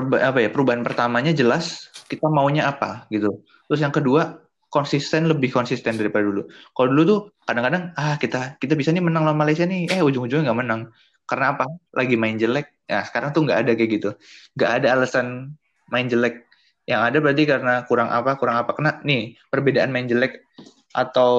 apa 0.00 0.38
ya 0.40 0.48
perubahan 0.48 0.80
pertamanya 0.86 1.32
jelas 1.34 1.92
kita 2.08 2.28
maunya 2.28 2.68
apa 2.68 3.08
gitu. 3.08 3.42
Terus 3.68 3.80
yang 3.80 3.94
kedua 3.94 4.42
konsisten 4.72 5.28
lebih 5.28 5.52
konsisten 5.52 6.00
daripada 6.00 6.24
dulu. 6.24 6.48
Kalau 6.72 6.88
dulu 6.92 7.02
tuh 7.04 7.20
kadang-kadang 7.44 7.92
ah 7.96 8.16
kita 8.16 8.56
kita 8.56 8.72
bisa 8.72 8.88
nih 8.92 9.04
menang 9.04 9.28
lawan 9.28 9.36
Malaysia 9.36 9.68
nih, 9.68 9.92
eh 9.92 10.00
ujung-ujungnya 10.00 10.48
nggak 10.48 10.60
menang. 10.64 10.80
Karena 11.28 11.56
apa? 11.56 11.68
Lagi 11.92 12.16
main 12.16 12.40
jelek. 12.40 12.88
Ya 12.88 13.04
sekarang 13.04 13.36
tuh 13.36 13.44
nggak 13.44 13.68
ada 13.68 13.72
kayak 13.76 13.90
gitu. 14.00 14.10
Nggak 14.56 14.70
ada 14.80 14.86
alasan 14.96 15.56
main 15.92 16.08
jelek. 16.08 16.48
Yang 16.88 17.00
ada 17.04 17.16
berarti 17.20 17.42
karena 17.44 17.74
kurang 17.84 18.08
apa 18.08 18.40
kurang 18.40 18.56
apa. 18.56 18.72
Kena 18.72 19.00
nih 19.04 19.36
perbedaan 19.52 19.92
main 19.92 20.08
jelek 20.08 20.40
atau 20.96 21.32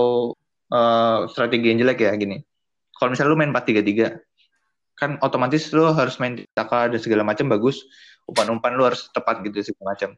uh, 0.69 1.25
strategi 1.29 1.73
yang 1.73 1.81
jelek 1.81 2.05
ya 2.05 2.13
gini. 2.13 2.37
Kalau 2.93 3.13
misalnya 3.13 3.33
lu 3.33 3.37
main 3.37 3.51
4-3-3 3.51 4.33
kan 4.93 5.17
otomatis 5.25 5.73
lu 5.73 5.89
harus 5.89 6.21
main 6.21 6.37
taka 6.53 6.87
dan 6.87 7.01
segala 7.01 7.25
macam 7.25 7.49
bagus 7.49 7.81
umpan-umpan 8.27 8.71
lu 8.75 8.83
harus 8.87 9.09
tepat 9.11 9.43
gitu 9.43 9.73
segala 9.73 9.95
macam. 9.95 10.15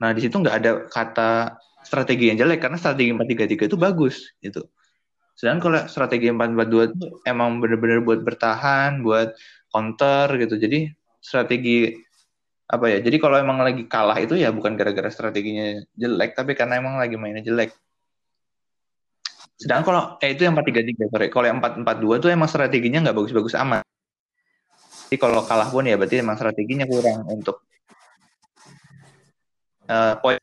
Nah 0.00 0.10
di 0.12 0.20
situ 0.24 0.36
nggak 0.36 0.56
ada 0.62 0.70
kata 0.88 1.30
strategi 1.80 2.28
yang 2.28 2.38
jelek 2.40 2.60
karena 2.60 2.76
strategi 2.76 3.10
4-3-3 3.14 3.68
itu 3.70 3.76
bagus 3.78 4.34
gitu. 4.42 4.66
Sedangkan 5.36 5.60
kalau 5.62 5.80
strategi 5.88 6.32
4-4-2 6.32 6.90
itu 6.92 7.04
emang 7.28 7.60
bener-bener 7.60 8.00
buat 8.04 8.20
bertahan 8.24 9.00
buat 9.04 9.36
counter 9.72 10.26
gitu. 10.40 10.54
Jadi 10.60 10.92
strategi 11.20 11.92
apa 12.66 12.90
ya 12.90 12.98
jadi 12.98 13.16
kalau 13.22 13.38
emang 13.38 13.62
lagi 13.62 13.86
kalah 13.86 14.18
itu 14.18 14.34
ya 14.34 14.50
bukan 14.50 14.74
gara-gara 14.74 15.06
strateginya 15.06 15.86
jelek 15.94 16.34
tapi 16.34 16.58
karena 16.58 16.82
emang 16.82 16.98
lagi 16.98 17.14
mainnya 17.16 17.44
jelek. 17.46 17.72
Sedangkan 19.56 19.84
kalau 19.88 20.02
eh 20.20 20.36
itu 20.36 20.44
yang 20.44 20.52
4-3-3 20.52 21.08
sorry. 21.08 21.26
Kalau 21.32 21.46
yang 21.48 21.58
4-4-2 21.64 22.20
tuh 22.20 22.28
emang 22.28 22.48
strateginya 22.50 22.98
nggak 23.08 23.16
bagus-bagus 23.16 23.56
amat 23.56 23.86
jadi 25.06 25.22
kalau 25.22 25.46
kalah 25.46 25.70
pun 25.70 25.86
ya 25.86 25.94
berarti 25.94 26.18
emang 26.18 26.34
strateginya 26.34 26.82
kurang 26.82 27.30
untuk 27.30 27.62
uh, 29.86 30.18
poin. 30.18 30.42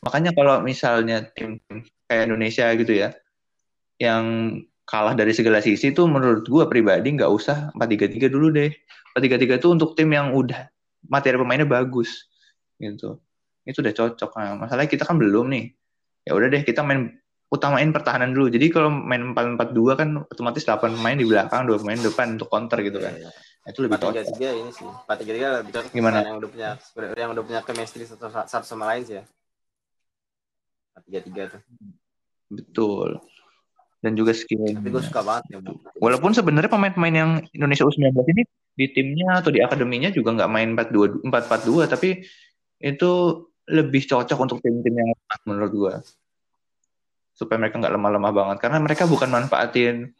Makanya 0.00 0.32
kalau 0.32 0.64
misalnya 0.64 1.28
tim 1.36 1.60
kayak 2.08 2.32
Indonesia 2.32 2.72
gitu 2.72 2.92
ya 2.96 3.12
yang 4.00 4.24
kalah 4.88 5.12
dari 5.12 5.36
segala 5.36 5.60
sisi 5.60 5.92
tuh 5.92 6.08
menurut 6.08 6.48
gue 6.48 6.64
pribadi 6.70 7.12
nggak 7.20 7.28
usah 7.28 7.74
4-3-3 7.76 8.32
dulu 8.32 8.48
deh. 8.48 8.72
Tiga 9.16 9.40
tiga 9.40 9.56
itu 9.56 9.72
untuk 9.72 9.96
tim 9.96 10.12
yang 10.12 10.36
udah 10.36 10.68
materi 11.08 11.40
pemainnya 11.40 11.68
bagus 11.68 12.28
gitu. 12.80 13.20
Itu 13.64 13.80
udah 13.80 13.92
cocok. 13.92 14.30
Nah, 14.36 14.56
masalahnya 14.60 14.92
kita 14.92 15.08
kan 15.08 15.16
belum 15.16 15.52
nih. 15.52 15.72
Ya 16.28 16.36
udah 16.36 16.48
deh 16.52 16.64
kita 16.64 16.84
main 16.84 17.16
utamain 17.46 17.90
pertahanan 17.94 18.34
dulu. 18.34 18.50
Jadi 18.50 18.66
kalau 18.74 18.90
main 18.90 19.32
empat 19.32 19.44
empat 19.54 19.68
dua 19.70 19.94
kan 19.94 20.26
otomatis 20.26 20.66
delapan 20.66 20.98
pemain 20.98 21.16
di 21.16 21.26
belakang 21.26 21.62
dua 21.66 21.78
pemain 21.78 21.98
depan 21.98 22.26
untuk 22.34 22.48
counter 22.50 22.78
gitu 22.82 22.98
kan. 22.98 23.14
Ya, 23.14 23.28
ya. 23.28 23.30
Nah, 23.30 23.68
itu 23.74 23.80
lebih 23.82 23.98
cocok. 23.98 24.24
Tiga 24.38 24.50
ini 24.54 24.70
sih. 24.74 24.86
Empat 24.86 25.16
tiga 25.22 25.32
tiga 25.34 25.48
lebih 25.62 25.72
cocok 25.74 25.90
gimana? 25.94 26.18
yang 26.22 26.38
udah 26.38 26.50
punya 26.50 26.70
yang 27.14 27.30
udah 27.34 27.44
punya 27.46 27.60
chemistry 27.62 28.04
satu, 28.06 28.30
satu 28.30 28.66
sama 28.66 28.84
lain 28.94 29.02
sih 29.06 29.14
ya. 29.22 29.24
Empat 30.94 31.02
tiga 31.06 31.20
tiga 31.22 31.42
tuh. 31.54 31.62
Betul. 32.50 33.10
Dan 34.02 34.12
juga 34.14 34.30
skill. 34.34 34.62
Tapi 34.70 34.86
gue 34.86 35.02
suka 35.02 35.22
banget 35.22 35.44
ya. 35.50 35.58
Walaupun 35.98 36.30
sebenarnya 36.30 36.70
pemain-pemain 36.70 37.14
yang 37.14 37.30
Indonesia 37.50 37.82
U19 37.82 38.14
ini 38.38 38.42
di 38.76 38.86
timnya 38.92 39.40
atau 39.40 39.48
di 39.48 39.64
akademinya 39.64 40.12
juga 40.12 40.36
nggak 40.36 40.50
main 40.52 40.76
4-2 40.76 41.24
4-4-2 41.32 41.88
tapi 41.88 42.28
itu 42.76 43.12
lebih 43.72 44.02
cocok 44.04 44.36
untuk 44.36 44.60
tim-tim 44.60 44.94
yang 45.00 45.10
menurut 45.48 45.72
gue 45.72 45.94
supaya 47.36 47.60
mereka 47.60 47.76
nggak 47.76 47.92
lemah-lemah 47.92 48.32
banget. 48.32 48.56
Karena 48.64 48.78
mereka 48.80 49.04
bukan 49.04 49.28
manfaatin 49.28 50.16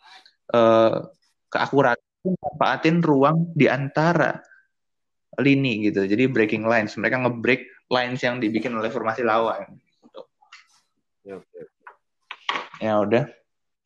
uh, 0.53 1.09
keakuratan 1.49 2.37
manfaatin 2.37 3.01
ruang 3.01 3.49
di 3.57 3.67
antara 3.67 4.45
lini 5.41 5.89
gitu. 5.89 6.05
Jadi 6.05 6.29
breaking 6.29 6.69
lines. 6.69 6.93
Mereka 7.01 7.25
ngebreak 7.25 7.89
lines 7.89 8.21
yang 8.21 8.37
dibikin 8.37 8.77
oleh 8.77 8.93
formasi 8.93 9.25
lawan 9.25 9.65
gitu. 9.81 10.21
ya, 11.25 11.37
ya 12.79 12.95
udah. 13.01 13.25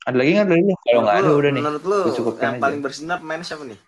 Ada 0.00 0.16
lagi 0.16 0.30
nggak 0.32 0.48
dari 0.48 0.62
kalau 0.82 1.00
nggak 1.06 1.18
ada 1.20 1.30
udah 1.30 1.50
nih. 1.52 1.62
menurut 1.62 1.84
lu 1.84 1.98
yang 2.40 2.56
aja. 2.56 2.62
paling 2.64 2.80
bersinar 2.80 3.16
pemain 3.20 3.44
siapa 3.44 3.68
nih 3.68 3.78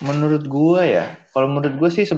Menurut 0.00 0.44
gue 0.48 0.82
ya, 0.96 1.20
kalau 1.36 1.52
menurut 1.52 1.76
gue 1.76 1.90
sih 1.92 2.08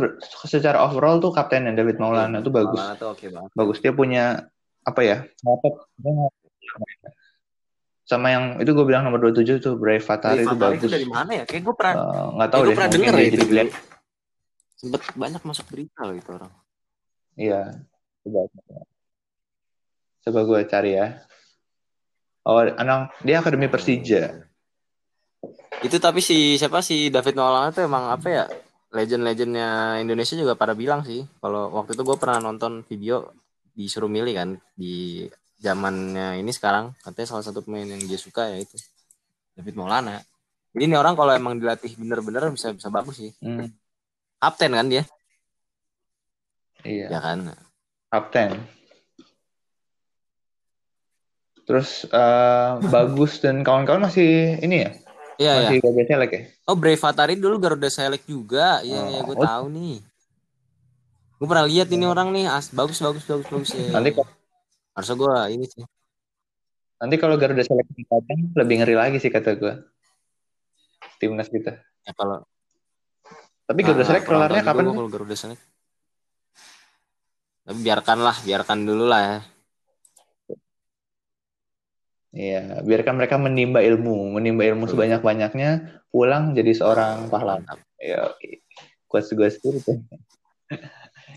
secara 0.47 0.87
overall 0.87 1.19
tuh 1.19 1.35
kaptennya 1.35 1.75
David 1.75 1.99
Maulana 1.99 2.39
tuh 2.39 2.55
bagus. 2.55 2.79
Maulana 2.79 2.95
tuh 2.95 3.09
okay 3.11 3.29
banget. 3.35 3.51
Bagus 3.59 3.79
dia 3.83 3.91
punya 3.91 4.47
apa 4.87 5.01
ya? 5.03 5.27
Sama 8.07 8.31
yang 8.31 8.63
itu 8.63 8.71
gue 8.71 8.87
bilang 8.87 9.03
nomor 9.03 9.19
27 9.35 9.59
tuh 9.59 9.75
Brave 9.75 10.03
Fatari 10.03 10.47
itu 10.47 10.55
bagus. 10.55 10.87
Itu 10.87 10.95
dari 10.95 11.09
mana 11.11 11.43
ya? 11.43 11.45
Kayak 11.47 11.63
gue 11.67 11.75
pernah 11.75 11.95
uh, 11.99 12.27
nggak 12.39 12.51
tahu 12.55 12.63
deh. 12.63 12.77
pernah 12.79 12.91
denger 12.91 13.13
ya 13.19 13.25
itu. 13.27 13.43
Jadi 13.51 13.71
Sempet 14.79 15.03
banyak 15.15 15.43
masuk 15.47 15.67
berita 15.71 16.01
loh 16.07 16.15
itu 16.19 16.31
orang. 16.35 16.53
Iya. 17.39 17.63
Coba. 18.23 18.41
Coba 20.23 20.41
gue 20.47 20.61
cari 20.71 20.91
ya. 20.99 21.07
Oh, 22.43 22.59
anak 22.59 23.15
dia 23.23 23.39
akademi 23.39 23.71
Persija. 23.71 24.51
Itu 25.83 25.99
tapi 25.99 26.23
si 26.23 26.55
siapa 26.55 26.79
si 26.79 27.11
David 27.11 27.35
Nolan 27.35 27.75
itu 27.75 27.83
emang 27.83 28.15
apa 28.15 28.27
ya? 28.31 28.45
Legend-legendnya 28.93 29.99
Indonesia 29.99 30.39
juga 30.39 30.55
pada 30.55 30.79
bilang 30.79 31.03
sih. 31.03 31.27
Kalau 31.43 31.75
waktu 31.75 31.99
itu 31.99 32.03
gue 32.07 32.17
pernah 32.17 32.39
nonton 32.39 32.87
video 32.87 33.35
disuruh 33.75 34.09
milih 34.09 34.35
kan 34.37 34.51
di 34.77 35.27
zamannya 35.57 36.37
ini 36.39 36.53
sekarang 36.53 36.93
katanya 37.01 37.29
salah 37.33 37.45
satu 37.47 37.65
pemain 37.65 37.89
yang 37.89 38.05
dia 38.05 38.21
suka 38.21 38.53
ya 38.53 38.63
itu 38.63 38.77
David 39.59 39.75
Maulana. 39.75 40.23
Jadi 40.73 40.83
ini 40.87 40.95
orang 40.97 41.19
kalau 41.19 41.33
emang 41.35 41.59
dilatih 41.59 41.99
bener-bener 41.99 42.53
bisa 42.55 42.71
bisa 42.71 42.89
bagus 42.93 43.19
sih. 43.19 43.33
Hmm. 43.43 43.67
Kapten 44.39 44.73
kan 44.77 44.87
dia? 44.87 45.03
Iya. 46.87 47.07
Ya 47.11 47.19
kan. 47.19 47.39
Kapten. 48.13 48.51
Terus 51.65 52.07
uh, 52.13 52.77
bagus 52.95 53.41
dan 53.41 53.65
kawan-kawan 53.65 54.07
masih 54.07 54.61
ini 54.61 54.77
ya 54.85 55.02
Iya, 55.41 55.53
Masih 55.57 55.77
iya. 55.79 55.83
Garuda 55.83 56.05
Select 56.05 56.33
ya? 56.33 56.43
Oh, 56.69 56.77
Brave 56.77 57.05
Atari 57.05 57.35
dulu 57.39 57.57
Garuda 57.57 57.89
Select 57.89 58.25
juga. 58.29 58.81
Iya, 58.85 59.01
oh. 59.01 59.09
iya, 59.09 59.19
gue 59.25 59.37
oh. 59.37 59.45
tahu 59.45 59.65
nih. 59.73 59.97
Gue 61.43 61.47
pernah 61.51 61.67
lihat 61.67 61.89
ini 61.91 62.05
orang 62.07 62.31
nih, 62.31 62.47
as 62.47 62.71
bagus 62.71 63.03
bagus 63.03 63.27
bagus 63.27 63.47
bagus 63.51 63.71
ya. 63.75 63.91
Nanti 63.91 64.15
kok 64.15 64.29
harusnya 64.95 65.17
gue 65.19 65.35
ini 65.59 65.67
sih. 65.67 65.85
Nanti 67.03 67.17
kalau 67.19 67.35
Garuda 67.35 67.67
Select 67.67 67.91
datang 68.07 68.41
lebih 68.55 68.75
ngeri 68.79 68.95
lagi 68.95 69.19
sih 69.19 69.33
kata 69.33 69.59
gue. 69.59 69.75
Timnas 71.19 71.51
kita. 71.51 71.83
Ya 72.07 72.13
kalau 72.15 72.47
Tapi 73.67 73.81
Garuda 73.83 74.05
nah, 74.05 74.09
Select 74.11 74.27
kelarnya 74.27 74.63
kapan? 74.63 74.85
Kalau 74.95 75.11
Garuda 75.11 75.35
Select. 75.35 75.63
Tapi 77.63 77.79
biarkanlah, 77.79 78.37
biarkan 78.43 78.79
dulu 78.87 79.07
lah 79.07 79.21
ya. 79.23 79.37
Iya, 82.33 82.81
biarkan 82.81 83.21
mereka 83.21 83.37
menimba 83.37 83.85
ilmu, 83.85 84.33
menimba 84.33 84.65
ilmu 84.65 84.89
sebanyak-banyaknya, 84.89 86.01
pulang 86.09 86.57
jadi 86.57 86.73
seorang 86.73 87.29
pahlawan. 87.29 87.65
Ya, 88.03 88.35
kuat 89.07 89.31
gue 89.31 89.47
itu. 89.47 90.03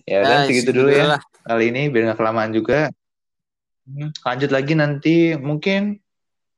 ya 0.09 0.25
nah, 0.25 0.49
segitu 0.49 0.73
dulu 0.73 0.89
ya 0.89 1.13
lah. 1.13 1.21
kali 1.45 1.69
ini 1.69 1.93
biar 1.93 2.09
nggak 2.09 2.17
kelamaan 2.17 2.49
juga. 2.57 2.89
Hmm, 3.85 4.09
lanjut 4.25 4.49
lagi 4.49 4.73
nanti 4.73 5.37
mungkin 5.37 6.01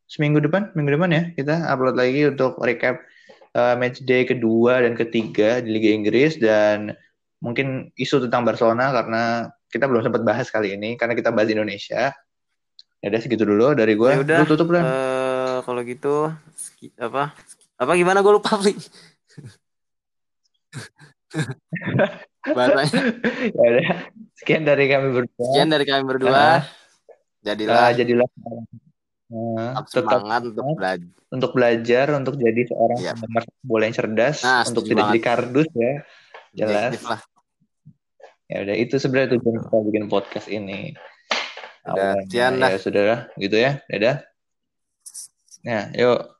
seminggu 0.07 0.39
depan, 0.39 0.71
minggu 0.79 0.95
depan 0.95 1.11
ya 1.11 1.23
kita 1.35 1.59
upload 1.67 1.99
lagi 1.99 2.23
untuk 2.31 2.55
recap 2.63 3.03
uh, 3.51 3.75
match 3.75 3.99
day 4.07 4.23
kedua 4.23 4.79
dan 4.79 4.95
ketiga 4.95 5.59
di 5.59 5.75
Liga 5.75 5.91
Inggris 5.91 6.39
dan 6.39 6.95
mungkin 7.43 7.91
isu 7.99 8.23
tentang 8.31 8.47
Barcelona 8.47 8.95
karena 8.95 9.51
kita 9.67 9.91
belum 9.91 10.07
sempat 10.07 10.23
bahas 10.23 10.47
kali 10.47 10.79
ini 10.79 10.95
karena 10.95 11.19
kita 11.19 11.35
bahas 11.35 11.51
Indonesia. 11.51 12.15
Ya 13.07 13.15
udah 13.15 13.23
segitu 13.23 13.47
dulu 13.47 13.71
dari 13.71 13.95
gue. 13.95 14.11
Ya 14.11 14.19
udah. 14.19 14.43
tutup 14.43 14.67
lah. 14.75 14.83
Uh, 14.83 15.57
kalau 15.63 15.79
gitu 15.87 16.27
apa? 16.99 17.31
Apa 17.79 17.95
gimana 17.95 18.19
gue 18.19 18.35
lupa 18.35 18.59
sih. 18.59 18.75
Bahasanya. 22.51 22.99
ya 23.55 23.63
udah. 23.63 24.11
Sekian 24.35 24.67
dari 24.67 24.91
kami 24.91 25.15
berdua. 25.15 25.39
Sekian 25.39 25.71
dari 25.71 25.87
kami 25.87 26.03
berdua. 26.03 26.35
Uh, 26.35 26.59
jadilah. 27.47 27.79
Uh, 27.79 27.95
jadilah. 27.95 28.27
Uh, 29.31 29.71
tetap 29.87 30.19
semangat 30.19 30.51
untuk 30.51 30.75
belajar. 30.75 31.07
Untuk 31.31 31.55
belajar, 31.55 32.11
untuk 32.11 32.35
jadi 32.35 32.61
seorang 32.67 32.99
yep. 33.07 33.15
Iya. 33.23 33.39
bola 33.63 33.87
yang 33.87 33.95
cerdas, 33.95 34.43
nah, 34.43 34.67
untuk 34.67 34.83
tidak 34.83 35.15
jadi 35.15 35.23
kardus 35.23 35.71
ya. 35.71 36.03
Jelas. 36.51 36.99
Ya 38.51 38.67
udah 38.67 38.75
itu 38.75 38.99
sebenarnya 38.99 39.39
tujuan 39.39 39.63
kita 39.63 39.79
bikin 39.87 40.11
podcast 40.11 40.51
ini. 40.51 40.91
Udah, 41.87 42.19
sekian 42.27 42.53
Ya, 42.59 42.77
sudah 42.79 43.03
gitu 43.39 43.55
ya. 43.55 43.71
Dadah. 43.87 44.17
Ya, 45.63 45.91
yuk. 45.95 46.36